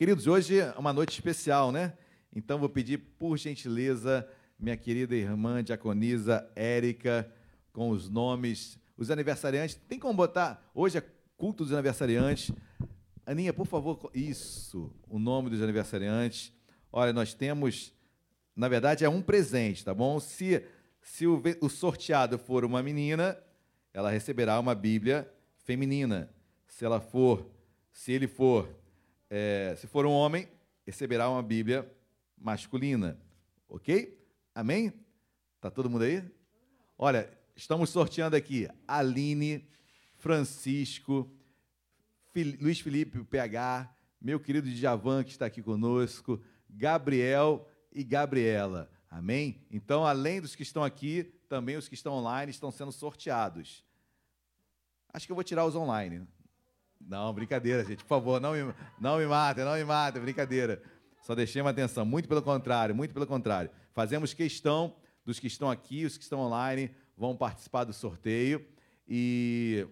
Queridos, 0.00 0.26
hoje 0.26 0.58
é 0.58 0.72
uma 0.78 0.94
noite 0.94 1.12
especial, 1.12 1.70
né? 1.70 1.92
Então 2.34 2.58
vou 2.58 2.70
pedir, 2.70 2.96
por 2.96 3.36
gentileza, 3.36 4.26
minha 4.58 4.74
querida 4.74 5.14
irmã 5.14 5.62
diaconisa 5.62 6.50
Érica, 6.56 7.30
com 7.70 7.90
os 7.90 8.08
nomes, 8.08 8.78
os 8.96 9.10
aniversariantes. 9.10 9.74
Tem 9.74 9.98
como 9.98 10.14
botar? 10.14 10.66
Hoje 10.74 10.96
é 10.96 11.04
culto 11.36 11.64
dos 11.64 11.74
aniversariantes. 11.74 12.50
Aninha, 13.26 13.52
por 13.52 13.66
favor, 13.66 14.10
isso, 14.14 14.90
o 15.06 15.18
nome 15.18 15.50
dos 15.50 15.60
aniversariantes. 15.60 16.50
Olha, 16.90 17.12
nós 17.12 17.34
temos, 17.34 17.92
na 18.56 18.68
verdade, 18.68 19.04
é 19.04 19.08
um 19.10 19.20
presente, 19.20 19.84
tá 19.84 19.92
bom? 19.92 20.18
Se, 20.18 20.64
se 21.02 21.26
o, 21.26 21.42
o 21.60 21.68
sorteado 21.68 22.38
for 22.38 22.64
uma 22.64 22.82
menina, 22.82 23.36
ela 23.92 24.10
receberá 24.10 24.58
uma 24.58 24.74
Bíblia 24.74 25.30
feminina. 25.58 26.32
Se 26.66 26.86
ela 26.86 27.02
for, 27.02 27.50
se 27.92 28.12
ele 28.12 28.26
for, 28.26 28.79
é, 29.30 29.74
se 29.78 29.86
for 29.86 30.04
um 30.04 30.10
homem, 30.10 30.48
receberá 30.84 31.30
uma 31.30 31.42
Bíblia 31.42 31.90
masculina. 32.36 33.18
Ok? 33.68 34.18
Amém? 34.54 34.92
Tá 35.60 35.70
todo 35.70 35.88
mundo 35.88 36.02
aí? 36.02 36.22
Olha, 36.98 37.30
estamos 37.54 37.90
sorteando 37.90 38.34
aqui 38.36 38.68
Aline, 38.86 39.66
Francisco, 40.16 41.30
Fili- 42.32 42.58
Luiz 42.60 42.80
Felipe 42.80 43.22
PH, 43.24 43.94
meu 44.20 44.40
querido 44.40 44.68
Djavan 44.68 45.22
que 45.24 45.30
está 45.30 45.46
aqui 45.46 45.62
conosco, 45.62 46.42
Gabriel 46.68 47.66
e 47.92 48.02
Gabriela. 48.04 48.90
Amém? 49.08 49.64
Então, 49.70 50.04
além 50.04 50.40
dos 50.40 50.54
que 50.54 50.62
estão 50.62 50.84
aqui, 50.84 51.24
também 51.48 51.76
os 51.76 51.88
que 51.88 51.94
estão 51.94 52.12
online 52.12 52.50
estão 52.50 52.70
sendo 52.70 52.92
sorteados. 52.92 53.84
Acho 55.12 55.26
que 55.26 55.32
eu 55.32 55.36
vou 55.36 55.42
tirar 55.42 55.64
os 55.64 55.74
online. 55.74 56.26
Não, 57.00 57.32
brincadeira, 57.32 57.84
gente. 57.84 58.04
Por 58.04 58.08
favor, 58.08 58.40
não 58.40 58.52
me, 58.52 58.74
não 59.00 59.18
me 59.18 59.26
matem, 59.26 59.64
não 59.64 59.74
me 59.74 59.84
matem, 59.84 60.20
brincadeira. 60.20 60.82
Só 61.22 61.34
deixei 61.34 61.60
uma 61.60 61.70
atenção. 61.70 62.04
Muito 62.04 62.28
pelo 62.28 62.42
contrário, 62.42 62.94
muito 62.94 63.12
pelo 63.12 63.26
contrário. 63.26 63.70
Fazemos 63.92 64.34
questão 64.34 64.94
dos 65.24 65.38
que 65.38 65.46
estão 65.46 65.70
aqui, 65.70 66.04
os 66.04 66.16
que 66.16 66.22
estão 66.22 66.40
online, 66.40 66.94
vão 67.16 67.36
participar 67.36 67.84
do 67.84 67.92
sorteio. 67.92 68.64
E, 69.08 69.86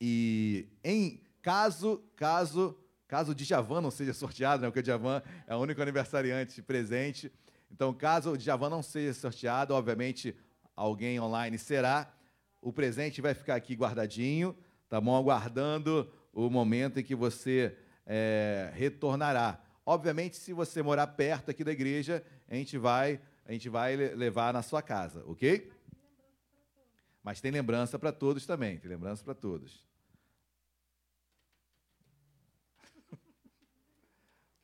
e 0.00 0.68
em 0.82 1.22
caso, 1.42 2.02
caso, 2.16 2.76
caso 3.06 3.32
o 3.32 3.34
Djavan 3.34 3.80
não 3.80 3.90
seja 3.90 4.12
sorteado, 4.12 4.62
né, 4.62 4.68
porque 4.68 4.80
o 4.80 4.82
Djavan 4.82 5.22
é 5.46 5.54
o 5.54 5.58
único 5.58 5.80
aniversariante 5.80 6.60
presente. 6.62 7.32
Então, 7.70 7.92
caso 7.94 8.32
o 8.32 8.38
Djavan 8.38 8.68
não 8.68 8.82
seja 8.82 9.14
sorteado, 9.14 9.74
obviamente 9.74 10.34
alguém 10.74 11.18
online 11.20 11.58
será. 11.58 12.12
O 12.60 12.72
presente 12.72 13.20
vai 13.20 13.32
ficar 13.32 13.54
aqui 13.54 13.74
guardadinho, 13.74 14.56
tá 14.88 15.00
bom? 15.00 15.16
Aguardando 15.16 16.12
o 16.32 16.50
momento 16.50 17.00
em 17.00 17.04
que 17.04 17.14
você 17.14 17.76
é, 18.04 18.70
retornará. 18.74 19.62
Obviamente, 19.84 20.36
se 20.36 20.52
você 20.52 20.82
morar 20.82 21.06
perto 21.08 21.50
aqui 21.50 21.64
da 21.64 21.72
igreja, 21.72 22.24
a 22.48 22.54
gente 22.54 22.76
vai, 22.76 23.20
a 23.44 23.52
gente 23.52 23.68
vai 23.68 23.96
levar 23.96 24.52
na 24.52 24.62
sua 24.62 24.82
casa, 24.82 25.24
ok? 25.26 25.72
Mas 27.22 27.40
tem 27.40 27.50
lembrança 27.50 27.98
para 27.98 28.12
todos 28.12 28.46
também, 28.46 28.78
tem 28.78 28.90
lembrança 28.90 29.24
para 29.24 29.34
todos. 29.34 29.84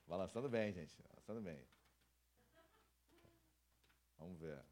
Balançando 0.07 0.49
bem, 0.49 0.73
gente, 0.73 0.95
balançando 1.03 1.41
bem. 1.41 1.59
Vamos 4.19 4.39
ver. 4.39 4.72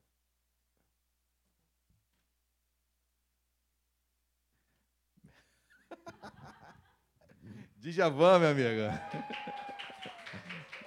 Djavan, 7.79 8.39
meu 8.39 8.51
amigo. 8.51 8.99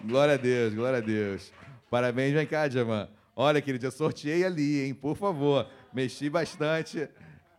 Glória 0.04 0.36
a 0.36 0.38
Deus, 0.38 0.74
glória 0.74 0.98
a 0.98 1.02
Deus. 1.02 1.52
Parabéns, 1.90 2.34
vem 2.34 2.46
cá, 2.46 2.68
Djavan. 2.68 3.10
Olha, 3.36 3.62
querido, 3.62 3.86
eu 3.86 3.92
sorteei 3.92 4.44
ali, 4.44 4.82
hein? 4.82 4.94
Por 4.94 5.16
favor. 5.16 5.68
Mexi 5.94 6.30
bastante. 6.30 7.10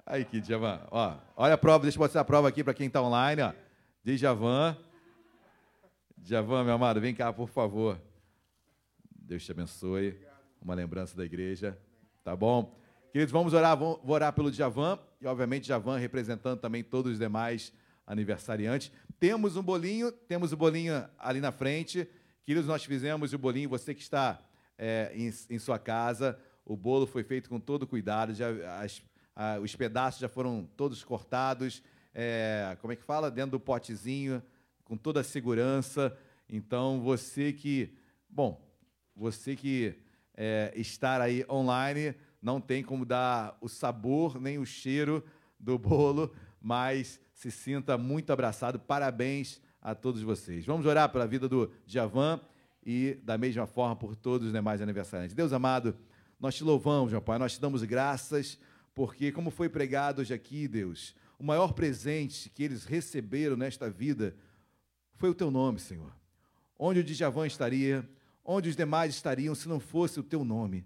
Aí, 0.07 0.23
aqui, 0.23 0.41
Djavan. 0.41 0.81
Ó, 0.91 1.16
olha 1.37 1.55
a 1.55 1.59
prova, 1.59 1.83
deixa 1.83 1.99
eu 1.99 2.03
mostrar 2.03 2.21
a 2.21 2.25
prova 2.25 2.49
aqui 2.49 2.62
para 2.62 2.75
quem 2.75 2.87
está 2.87 3.03
online, 3.03 3.43
ó. 3.43 3.53
Djavan. 4.05 4.77
Djavan, 6.19 6.65
meu 6.65 6.75
amado, 6.75 7.01
vem 7.01 7.15
cá, 7.15 7.33
por 7.33 7.49
favor. 7.49 8.01
Deus 9.11 9.45
te 9.45 9.53
abençoe. 9.53 10.19
Uma 10.61 10.75
lembrança 10.75 11.16
da 11.16 11.25
igreja. 11.25 11.79
Tá 12.23 12.37
bom? 12.37 12.84
Queridos, 13.15 13.31
vamos 13.31 13.53
orar, 13.55 13.78
vamos 13.78 14.01
orar 14.05 14.32
pelo 14.32 14.51
Djavan. 14.51 14.99
E, 15.20 15.27
obviamente, 15.28 15.66
Djavan 15.66 15.99
representando 15.99 16.59
também 16.59 16.82
todos 16.82 17.12
os 17.12 17.19
demais 17.20 17.73
aniversariantes. 18.05 18.91
Temos 19.20 19.57
um 19.57 19.62
bolinho, 19.62 20.11
temos 20.11 20.53
o 20.53 20.57
bolinho 20.57 21.09
ali 21.16 21.41
na 21.41 21.53
frente. 21.53 22.09
Queridos, 22.45 22.66
nós 22.66 22.85
fizemos 22.85 23.32
o 23.32 23.39
bolinho, 23.39 23.69
você 23.69 23.95
que 23.95 24.03
está 24.03 24.43
é, 24.77 25.12
em, 25.15 25.32
em, 25.49 25.59
sua 25.61 25.78
casa, 25.78 26.36
o 26.65 26.77
bolo 26.77 27.07
foi 27.07 27.23
feito 27.23 27.49
com 27.49 27.61
todo 27.61 27.86
cuidado, 27.86 28.35
já, 28.35 28.49
as, 28.81 29.01
a, 29.36 29.61
os 29.61 29.77
pedaços 29.77 30.20
já 30.20 30.28
foram 30.28 30.69
todos 30.77 31.05
cortados, 31.05 31.85
é, 32.12 32.77
como 32.81 32.95
é 32.95 32.97
que 32.97 33.05
fala? 33.05 33.31
Dentro 33.31 33.53
do 33.53 33.61
potezinho, 33.61 34.43
com 34.82 34.97
toda 34.97 35.20
a 35.20 35.24
segurança. 35.24 36.19
Então, 36.49 37.01
você 37.01 37.53
que, 37.53 37.97
bom, 38.28 38.61
você 39.15 39.55
que 39.55 39.95
é, 40.36 40.73
estar 40.74 41.20
aí 41.20 41.47
online, 41.49 42.16
não 42.45 42.61
tem 42.61 42.83
como 42.85 43.07
dar 43.07 43.57
o 43.59 43.69
sabor 43.71 44.39
nem 44.39 44.59
o 44.59 44.66
cheiro 44.66 45.25
do 45.59 45.79
bolo, 45.79 46.31
mas 46.61 47.19
se 47.33 47.51
sinta 47.51 47.97
muito 47.97 48.31
abraçado. 48.31 48.79
Parabéns 48.79 49.62
a 49.81 49.95
todos 49.95 50.21
vocês. 50.21 50.66
Vamos 50.66 50.85
orar 50.85 51.11
pela 51.11 51.27
vida 51.27 51.49
do 51.49 51.73
Javan 51.87 52.39
e, 52.85 53.19
da 53.23 53.39
mesma 53.39 53.66
forma, 53.66 53.97
por 53.97 54.15
todos 54.15 54.49
os 54.49 54.53
demais 54.53 54.83
aniversariantes. 54.83 55.35
Deus 55.35 55.55
amado, 55.55 55.97
nós 56.39 56.55
te 56.55 56.62
louvamos, 56.62 57.12
meu 57.12 57.23
Pai, 57.23 57.39
nós 57.39 57.55
te 57.55 57.61
damos 57.62 57.83
graças, 57.83 58.59
porque, 58.95 59.33
como 59.33 59.51
foi 59.51 59.71
pregado 59.71 60.21
hoje 60.21 60.35
aqui, 60.35 60.69
Deus, 60.69 61.16
o 61.39 61.45
maior 61.45 61.73
presente 61.73 62.51
que 62.51 62.62
eles 62.62 62.85
receberam 62.85 63.57
nesta 63.57 63.89
vida 63.89 64.37
foi 65.15 65.31
o 65.31 65.35
teu 65.35 65.51
nome, 65.51 65.81
Senhor. 65.81 66.15
Onde 66.79 67.01
o 67.01 67.05
Djavan 67.05 67.47
estaria, 67.47 68.07
onde 68.45 68.69
os 68.69 68.77
demais 68.77 69.15
estariam 69.15 69.55
se 69.55 69.66
não 69.66 69.81
fosse 69.81 70.21
o 70.21 70.23
teu 70.23 70.45
nome. 70.45 70.85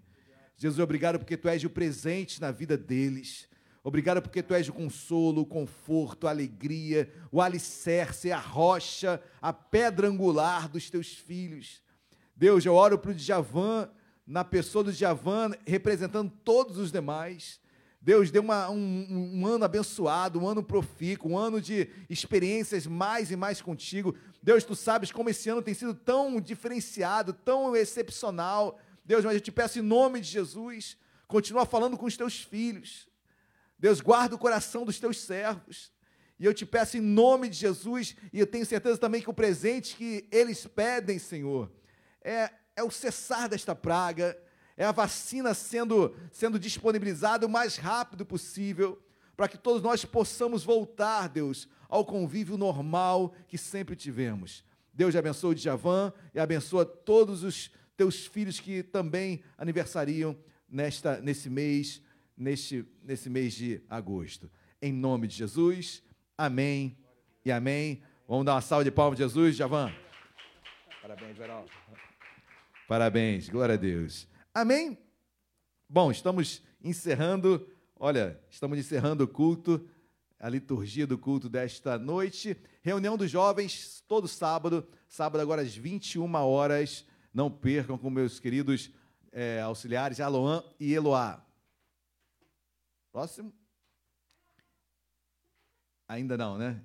Jesus, 0.61 0.77
obrigado 0.77 1.17
porque 1.17 1.37
tu 1.37 1.47
és 1.47 1.63
o 1.63 1.69
presente 1.69 2.41
na 2.41 2.51
vida 2.51 2.77
deles. 2.77 3.47
Obrigado 3.81 4.21
porque 4.21 4.43
tu 4.43 4.53
és 4.53 4.67
o 4.67 4.73
consolo, 4.73 5.43
o 5.43 5.45
conforto, 5.45 6.27
a 6.27 6.31
alegria, 6.31 7.09
o 7.31 7.41
alicerce, 7.41 8.29
a 8.29 8.37
rocha, 8.37 9.23
a 9.41 9.53
pedra 9.53 10.09
angular 10.09 10.67
dos 10.67 10.89
teus 10.89 11.13
filhos. 11.13 11.81
Deus, 12.35 12.65
eu 12.65 12.73
oro 12.73 12.99
para 12.99 13.11
o 13.11 13.15
Djavan, 13.15 13.89
na 14.27 14.43
pessoa 14.43 14.83
do 14.83 14.91
Djavan, 14.91 15.51
representando 15.65 16.29
todos 16.43 16.77
os 16.77 16.91
demais. 16.91 17.61
Deus, 18.01 18.29
dê 18.29 18.39
uma, 18.39 18.69
um, 18.69 19.39
um, 19.39 19.47
ano 19.47 19.63
abençoado, 19.63 20.41
um 20.41 20.47
ano 20.47 20.61
profícuo, 20.61 21.31
um 21.31 21.37
ano 21.37 21.61
de 21.61 21.87
experiências 22.09 22.85
mais 22.85 23.31
e 23.31 23.37
mais 23.37 23.61
contigo. 23.61 24.13
Deus, 24.43 24.65
tu 24.65 24.75
sabes 24.75 25.09
como 25.09 25.29
esse 25.29 25.49
ano 25.49 25.61
tem 25.61 25.73
sido 25.73 25.93
tão 25.93 26.41
diferenciado, 26.41 27.31
tão 27.31 27.77
excepcional. 27.77 28.77
Deus, 29.05 29.25
mas 29.25 29.35
eu 29.35 29.41
te 29.41 29.51
peço 29.51 29.79
em 29.79 29.81
nome 29.81 30.21
de 30.21 30.27
Jesus, 30.27 30.97
continua 31.27 31.65
falando 31.65 31.97
com 31.97 32.05
os 32.05 32.17
teus 32.17 32.41
filhos. 32.41 33.07
Deus, 33.77 34.01
guarda 34.01 34.35
o 34.35 34.39
coração 34.39 34.85
dos 34.85 34.99
teus 34.99 35.19
servos. 35.19 35.91
E 36.39 36.45
eu 36.45 36.53
te 36.53 36.65
peço 36.65 36.97
em 36.97 37.01
nome 37.01 37.49
de 37.49 37.57
Jesus, 37.57 38.15
e 38.31 38.39
eu 38.39 38.47
tenho 38.47 38.65
certeza 38.65 38.97
também 38.97 39.21
que 39.21 39.29
o 39.29 39.33
presente 39.33 39.95
que 39.95 40.27
eles 40.31 40.65
pedem, 40.65 41.19
Senhor, 41.19 41.69
é, 42.21 42.49
é 42.75 42.83
o 42.83 42.89
cessar 42.89 43.49
desta 43.49 43.75
praga, 43.75 44.37
é 44.77 44.85
a 44.85 44.91
vacina 44.93 45.53
sendo, 45.53 46.15
sendo 46.31 46.57
disponibilizada 46.57 47.45
o 47.45 47.49
mais 47.49 47.75
rápido 47.75 48.25
possível, 48.25 49.01
para 49.35 49.49
que 49.49 49.57
todos 49.57 49.81
nós 49.81 50.05
possamos 50.05 50.63
voltar, 50.63 51.27
Deus, 51.27 51.67
ao 51.89 52.05
convívio 52.05 52.57
normal 52.57 53.33
que 53.47 53.57
sempre 53.57 53.95
tivemos. 53.95 54.63
Deus 54.93 55.15
abençoe 55.15 55.51
o 55.51 55.55
Djavan 55.55 56.13
e 56.33 56.39
abençoa 56.39 56.85
todos 56.85 57.43
os 57.43 57.71
teus 57.99 58.25
filhos 58.25 58.61
que 58.61 58.81
também 58.81 59.43
aniversariam 59.57 60.33
nesta, 60.69 61.19
nesse 61.19 61.49
mês 61.49 62.01
neste, 62.37 62.85
nesse 63.03 63.29
mês 63.29 63.53
de 63.53 63.81
agosto. 63.89 64.49
Em 64.81 64.93
nome 64.93 65.27
de 65.27 65.35
Jesus, 65.35 66.01
amém 66.37 66.97
e 67.43 67.51
amém. 67.51 68.01
Vamos 68.25 68.45
dar 68.45 68.53
uma 68.53 68.61
salva 68.61 68.85
de 68.85 68.91
palmas 68.91 69.17
de 69.17 69.23
Jesus, 69.25 69.57
Javan. 69.57 69.91
Parabéns, 71.01 71.37
Verão. 71.37 71.65
Parabéns, 72.87 73.49
glória 73.49 73.73
a 73.73 73.77
Deus. 73.77 74.25
Amém? 74.53 74.97
Bom, 75.89 76.09
estamos 76.09 76.63
encerrando, 76.81 77.67
olha, 77.97 78.39
estamos 78.49 78.79
encerrando 78.79 79.25
o 79.25 79.27
culto, 79.27 79.85
a 80.39 80.47
liturgia 80.47 81.05
do 81.05 81.17
culto 81.17 81.49
desta 81.49 81.99
noite. 81.99 82.55
Reunião 82.81 83.17
dos 83.17 83.29
jovens, 83.29 84.01
todo 84.07 84.25
sábado, 84.25 84.87
sábado 85.05 85.41
agora 85.41 85.61
às 85.61 85.75
21 85.75 86.33
horas. 86.35 87.05
Não 87.39 87.49
percam 87.49 87.97
com 87.97 88.09
meus 88.09 88.37
queridos 88.37 88.91
é, 89.31 89.61
auxiliares, 89.61 90.19
Aloan 90.19 90.61
e 90.77 90.93
Eloá. 90.93 91.41
Próximo. 93.13 93.53
Ainda 96.05 96.35
não, 96.35 96.57
né? 96.57 96.81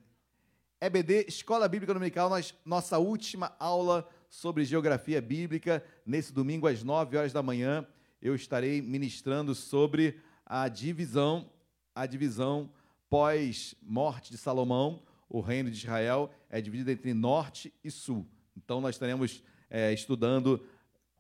EBD, 0.81 1.25
Escola 1.27 1.67
Bíblica 1.67 1.93
Dominical, 1.93 2.31
nós, 2.31 2.55
nossa 2.65 3.01
última 3.01 3.57
aula 3.59 4.09
sobre 4.31 4.65
geografia 4.65 5.21
bíblica. 5.21 5.85
Nesse 6.07 6.33
domingo, 6.33 6.69
às 6.69 6.85
9 6.85 7.17
horas 7.17 7.33
da 7.33 7.43
manhã, 7.43 7.85
eu 8.23 8.37
estarei 8.37 8.81
ministrando 8.81 9.57
sobre 9.57 10.21
a 10.47 10.69
divisão, 10.69 11.51
a 11.93 12.07
divisão 12.07 12.71
pós-morte 13.11 14.31
de 14.31 14.39
Salomão. 14.39 15.03
O 15.29 15.41
reino 15.41 15.69
de 15.69 15.79
Israel 15.79 16.31
é 16.49 16.61
dividido 16.61 16.93
entre 16.93 17.13
norte 17.13 17.75
e 17.83 17.91
sul. 17.91 18.25
Então, 18.57 18.81
nós 18.81 18.95
estaremos 18.95 19.43
é, 19.75 19.93
estudando 19.93 20.65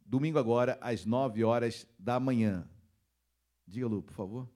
domingo 0.07 0.39
agora, 0.39 0.79
às 0.81 1.05
9 1.05 1.43
horas 1.43 1.89
da 1.99 2.21
manhã. 2.21 2.65
Diga, 3.67 3.89
Lu, 3.89 4.01
por 4.01 4.15
favor. 4.15 4.49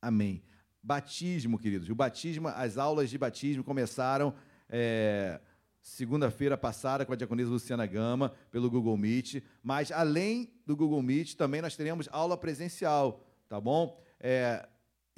Amém. 0.00 0.44
Batismo, 0.80 1.58
queridos. 1.58 1.88
O 1.88 1.96
batismo, 1.96 2.46
as 2.46 2.78
aulas 2.78 3.10
de 3.10 3.18
batismo 3.18 3.64
começaram 3.64 4.32
é, 4.68 5.40
segunda-feira 5.80 6.56
passada 6.56 7.04
com 7.04 7.12
a 7.12 7.16
diaconisa 7.16 7.50
Luciana 7.50 7.86
Gama, 7.86 8.32
pelo 8.52 8.70
Google 8.70 8.96
Meet. 8.96 9.42
Mas, 9.64 9.90
além 9.90 10.54
do 10.64 10.76
Google 10.76 11.02
Meet, 11.02 11.34
também 11.34 11.60
nós 11.60 11.74
teremos 11.74 12.08
aula 12.12 12.36
presencial, 12.36 13.26
tá 13.48 13.60
bom? 13.60 14.00
É, 14.20 14.68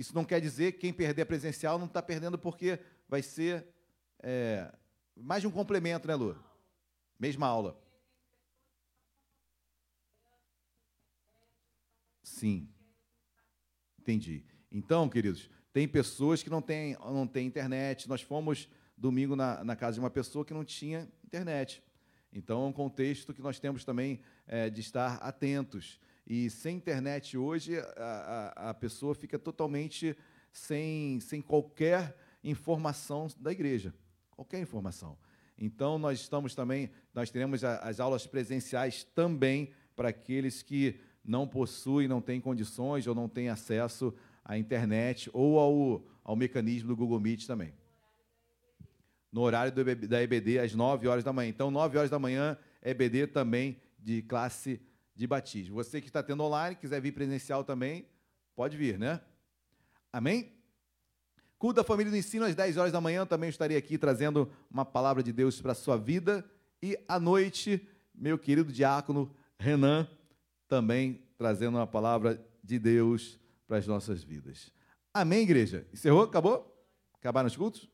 isso 0.00 0.14
não 0.14 0.24
quer 0.24 0.40
dizer 0.40 0.72
que 0.72 0.78
quem 0.78 0.94
perder 0.94 1.20
a 1.20 1.26
presencial 1.26 1.78
não 1.78 1.84
está 1.84 2.00
perdendo 2.00 2.38
porque 2.38 2.78
vai 3.06 3.20
ser 3.20 3.66
é, 4.22 4.74
mais 5.14 5.42
de 5.42 5.46
um 5.46 5.50
complemento, 5.50 6.08
né, 6.08 6.14
Lu? 6.14 6.42
Mesma 7.18 7.46
aula. 7.46 7.78
Sim. 12.22 12.66
Entendi. 13.98 14.42
Então, 14.72 15.06
queridos, 15.06 15.50
tem 15.70 15.86
pessoas 15.86 16.42
que 16.42 16.48
não 16.48 16.62
têm, 16.62 16.96
não 17.00 17.26
têm 17.26 17.46
internet. 17.46 18.08
Nós 18.08 18.22
fomos 18.22 18.70
domingo 18.96 19.36
na, 19.36 19.62
na 19.62 19.76
casa 19.76 19.96
de 19.96 20.00
uma 20.00 20.08
pessoa 20.08 20.46
que 20.46 20.54
não 20.54 20.64
tinha 20.64 21.12
internet. 21.22 21.82
Então, 22.32 22.64
é 22.64 22.66
um 22.68 22.72
contexto 22.72 23.34
que 23.34 23.42
nós 23.42 23.60
temos 23.60 23.84
também 23.84 24.22
é, 24.46 24.70
de 24.70 24.80
estar 24.80 25.16
atentos. 25.16 26.00
E 26.32 26.48
sem 26.48 26.76
internet 26.76 27.36
hoje, 27.36 27.76
a, 27.76 28.52
a, 28.54 28.70
a, 28.70 28.74
pessoa 28.74 29.16
fica 29.16 29.36
totalmente 29.36 30.16
sem, 30.52 31.18
sem 31.18 31.42
qualquer 31.42 32.16
informação 32.44 33.26
da 33.36 33.50
igreja. 33.50 33.92
Qualquer 34.36 34.60
informação. 34.60 35.18
Então, 35.58 35.98
nós 35.98 36.20
estamos 36.20 36.54
também, 36.54 36.88
nós 37.12 37.32
teremos 37.32 37.64
as 37.64 37.98
aulas 37.98 38.28
presenciais 38.28 39.02
também 39.02 39.72
para 39.96 40.10
aqueles 40.10 40.62
que 40.62 41.00
não 41.24 41.48
possuem, 41.48 42.06
não 42.06 42.20
têm 42.20 42.40
condições 42.40 43.08
ou 43.08 43.14
não 43.14 43.28
têm 43.28 43.48
acesso 43.48 44.14
à 44.44 44.56
internet 44.56 45.28
ou 45.32 45.58
ao, 45.58 46.04
ao 46.22 46.36
mecanismo 46.36 46.90
do 46.90 46.96
Google 46.96 47.18
Meet 47.18 47.44
também 47.44 47.74
no 49.32 49.40
horário 49.40 49.72
do, 49.72 49.84
da 50.06 50.22
EBD, 50.22 50.60
às 50.60 50.74
9 50.74 51.08
horas 51.08 51.24
da 51.24 51.32
manhã. 51.32 51.48
Então, 51.48 51.70
9 51.70 51.98
horas 51.98 52.10
da 52.10 52.18
manhã, 52.18 52.56
EBD 52.82 53.28
também 53.28 53.80
de 53.98 54.22
classe 54.22 54.80
de 55.20 55.26
batismo. 55.26 55.74
Você 55.74 56.00
que 56.00 56.06
está 56.06 56.22
tendo 56.22 56.42
online, 56.42 56.74
quiser 56.74 56.98
vir 56.98 57.12
presencial 57.12 57.62
também, 57.62 58.06
pode 58.56 58.74
vir, 58.74 58.98
né? 58.98 59.20
Amém? 60.10 60.50
Culto 61.58 61.76
da 61.76 61.84
Família 61.84 62.10
do 62.10 62.16
Ensino, 62.16 62.46
às 62.46 62.54
10 62.54 62.78
horas 62.78 62.90
da 62.90 63.02
manhã, 63.02 63.26
também 63.26 63.50
estarei 63.50 63.76
aqui 63.76 63.98
trazendo 63.98 64.50
uma 64.70 64.82
palavra 64.82 65.22
de 65.22 65.30
Deus 65.30 65.60
para 65.60 65.72
a 65.72 65.74
sua 65.74 65.98
vida. 65.98 66.42
E 66.82 66.98
à 67.06 67.20
noite, 67.20 67.86
meu 68.14 68.38
querido 68.38 68.72
diácono 68.72 69.30
Renan, 69.58 70.08
também 70.66 71.22
trazendo 71.36 71.76
uma 71.76 71.86
palavra 71.86 72.42
de 72.64 72.78
Deus 72.78 73.38
para 73.68 73.76
as 73.76 73.86
nossas 73.86 74.24
vidas. 74.24 74.72
Amém, 75.12 75.42
igreja? 75.42 75.86
Encerrou? 75.92 76.22
Acabou? 76.22 76.82
Acabaram 77.12 77.46
os 77.46 77.56
cultos? 77.56 77.90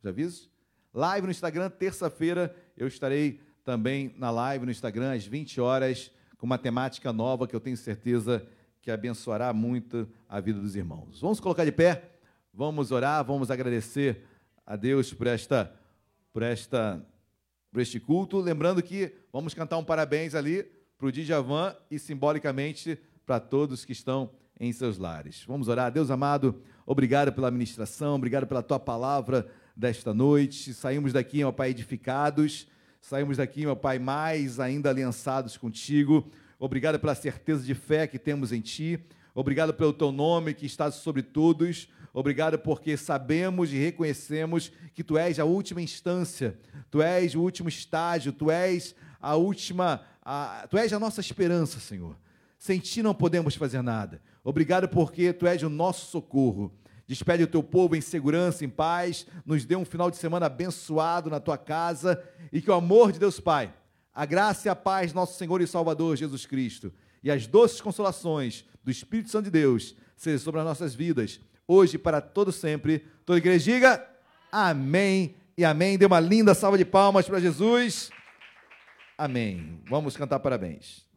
Os 0.00 0.04
avisos? 0.04 0.50
Live 0.92 1.26
no 1.26 1.30
Instagram, 1.30 1.70
terça-feira 1.70 2.54
eu 2.76 2.86
estarei 2.86 3.40
também 3.64 4.14
na 4.18 4.30
live 4.30 4.66
no 4.66 4.70
Instagram 4.70 5.14
às 5.14 5.24
20 5.24 5.62
horas 5.62 6.10
com 6.38 6.46
uma 6.46 6.56
temática 6.56 7.12
nova 7.12 7.46
que 7.46 7.54
eu 7.54 7.60
tenho 7.60 7.76
certeza 7.76 8.46
que 8.80 8.90
abençoará 8.90 9.52
muito 9.52 10.08
a 10.28 10.40
vida 10.40 10.60
dos 10.60 10.76
irmãos. 10.76 11.20
Vamos 11.20 11.40
colocar 11.40 11.64
de 11.64 11.72
pé, 11.72 12.10
vamos 12.54 12.90
orar, 12.90 13.22
vamos 13.24 13.50
agradecer 13.50 14.24
a 14.64 14.76
Deus 14.76 15.12
por 15.12 15.26
esta 15.26 15.74
por 16.32 16.42
esta 16.42 17.04
por 17.70 17.80
este 17.82 18.00
culto, 18.00 18.38
lembrando 18.40 18.82
que 18.82 19.12
vamos 19.32 19.52
cantar 19.52 19.76
um 19.76 19.84
parabéns 19.84 20.34
ali 20.34 20.62
para 20.96 21.08
o 21.08 21.12
Djavan 21.12 21.76
e 21.90 21.98
simbolicamente 21.98 22.98
para 23.26 23.38
todos 23.38 23.84
que 23.84 23.92
estão 23.92 24.30
em 24.58 24.72
seus 24.72 24.96
lares. 24.96 25.44
Vamos 25.46 25.68
orar. 25.68 25.92
Deus 25.92 26.10
amado, 26.10 26.62
obrigado 26.86 27.32
pela 27.32 27.50
ministração, 27.50 28.14
obrigado 28.14 28.46
pela 28.46 28.62
tua 28.62 28.80
palavra 28.80 29.46
desta 29.76 30.14
noite. 30.14 30.72
Saímos 30.72 31.12
daqui, 31.12 31.38
meu 31.38 31.52
Pai, 31.52 31.70
edificados. 31.70 32.66
Saímos 33.00 33.36
daqui, 33.36 33.60
meu 33.60 33.76
Pai, 33.76 33.98
mais 33.98 34.60
ainda 34.60 34.90
aliançados 34.90 35.56
contigo. 35.56 36.30
Obrigado 36.58 36.98
pela 36.98 37.14
certeza 37.14 37.62
de 37.62 37.74
fé 37.74 38.06
que 38.06 38.18
temos 38.18 38.52
em 38.52 38.60
Ti. 38.60 38.98
Obrigado 39.34 39.72
pelo 39.72 39.92
Teu 39.92 40.10
nome 40.10 40.52
que 40.52 40.66
está 40.66 40.90
sobre 40.90 41.22
todos. 41.22 41.88
Obrigado 42.12 42.58
porque 42.58 42.96
sabemos 42.96 43.72
e 43.72 43.78
reconhecemos 43.78 44.72
que 44.92 45.04
Tu 45.04 45.16
és 45.16 45.38
a 45.38 45.44
última 45.44 45.80
instância, 45.80 46.58
Tu 46.90 47.00
és 47.00 47.34
o 47.34 47.40
último 47.40 47.68
estágio, 47.68 48.32
Tu 48.32 48.50
és 48.50 48.94
a 49.20 49.36
última, 49.36 50.02
a, 50.20 50.66
Tu 50.68 50.76
és 50.76 50.92
a 50.92 50.98
nossa 50.98 51.20
esperança, 51.20 51.78
Senhor. 51.78 52.16
Sem 52.58 52.80
Ti 52.80 53.02
não 53.02 53.14
podemos 53.14 53.54
fazer 53.54 53.82
nada. 53.82 54.20
Obrigado 54.42 54.88
porque 54.88 55.32
Tu 55.32 55.46
és 55.46 55.62
o 55.62 55.68
nosso 55.68 56.10
socorro. 56.10 56.72
Despede 57.08 57.42
o 57.42 57.48
teu 57.48 57.62
povo 57.62 57.96
em 57.96 58.00
segurança, 58.00 58.64
em 58.64 58.68
paz. 58.68 59.26
Nos 59.44 59.64
dê 59.64 59.74
um 59.74 59.84
final 59.84 60.10
de 60.10 60.18
semana 60.18 60.46
abençoado 60.46 61.28
na 61.28 61.40
tua 61.40 61.58
casa. 61.58 62.22
E 62.52 62.60
que 62.60 62.70
o 62.70 62.74
amor 62.74 63.10
de 63.10 63.18
Deus 63.18 63.40
Pai, 63.40 63.74
a 64.14 64.24
graça 64.24 64.68
e 64.68 64.70
a 64.70 64.76
paz 64.76 65.12
nosso 65.12 65.36
Senhor 65.38 65.60
e 65.60 65.66
Salvador 65.66 66.16
Jesus 66.16 66.46
Cristo 66.46 66.92
e 67.22 67.30
as 67.30 67.46
doces 67.46 67.80
consolações 67.80 68.64
do 68.82 68.90
Espírito 68.90 69.30
Santo 69.30 69.46
de 69.46 69.50
Deus 69.50 69.94
sejam 70.16 70.38
sobre 70.38 70.60
as 70.60 70.66
nossas 70.66 70.94
vidas, 70.94 71.40
hoje 71.66 71.96
e 71.96 71.98
para 71.98 72.20
todo 72.20 72.52
sempre. 72.52 73.04
Toda 73.24 73.38
igreja 73.38 73.72
diga 73.72 74.08
amém 74.50 75.34
e 75.56 75.64
amém. 75.64 75.98
Dê 75.98 76.06
uma 76.06 76.20
linda 76.20 76.54
salva 76.54 76.78
de 76.78 76.84
palmas 76.84 77.26
para 77.26 77.40
Jesus. 77.40 78.10
Amém. 79.16 79.80
Vamos 79.88 80.16
cantar 80.16 80.40
parabéns. 80.40 81.07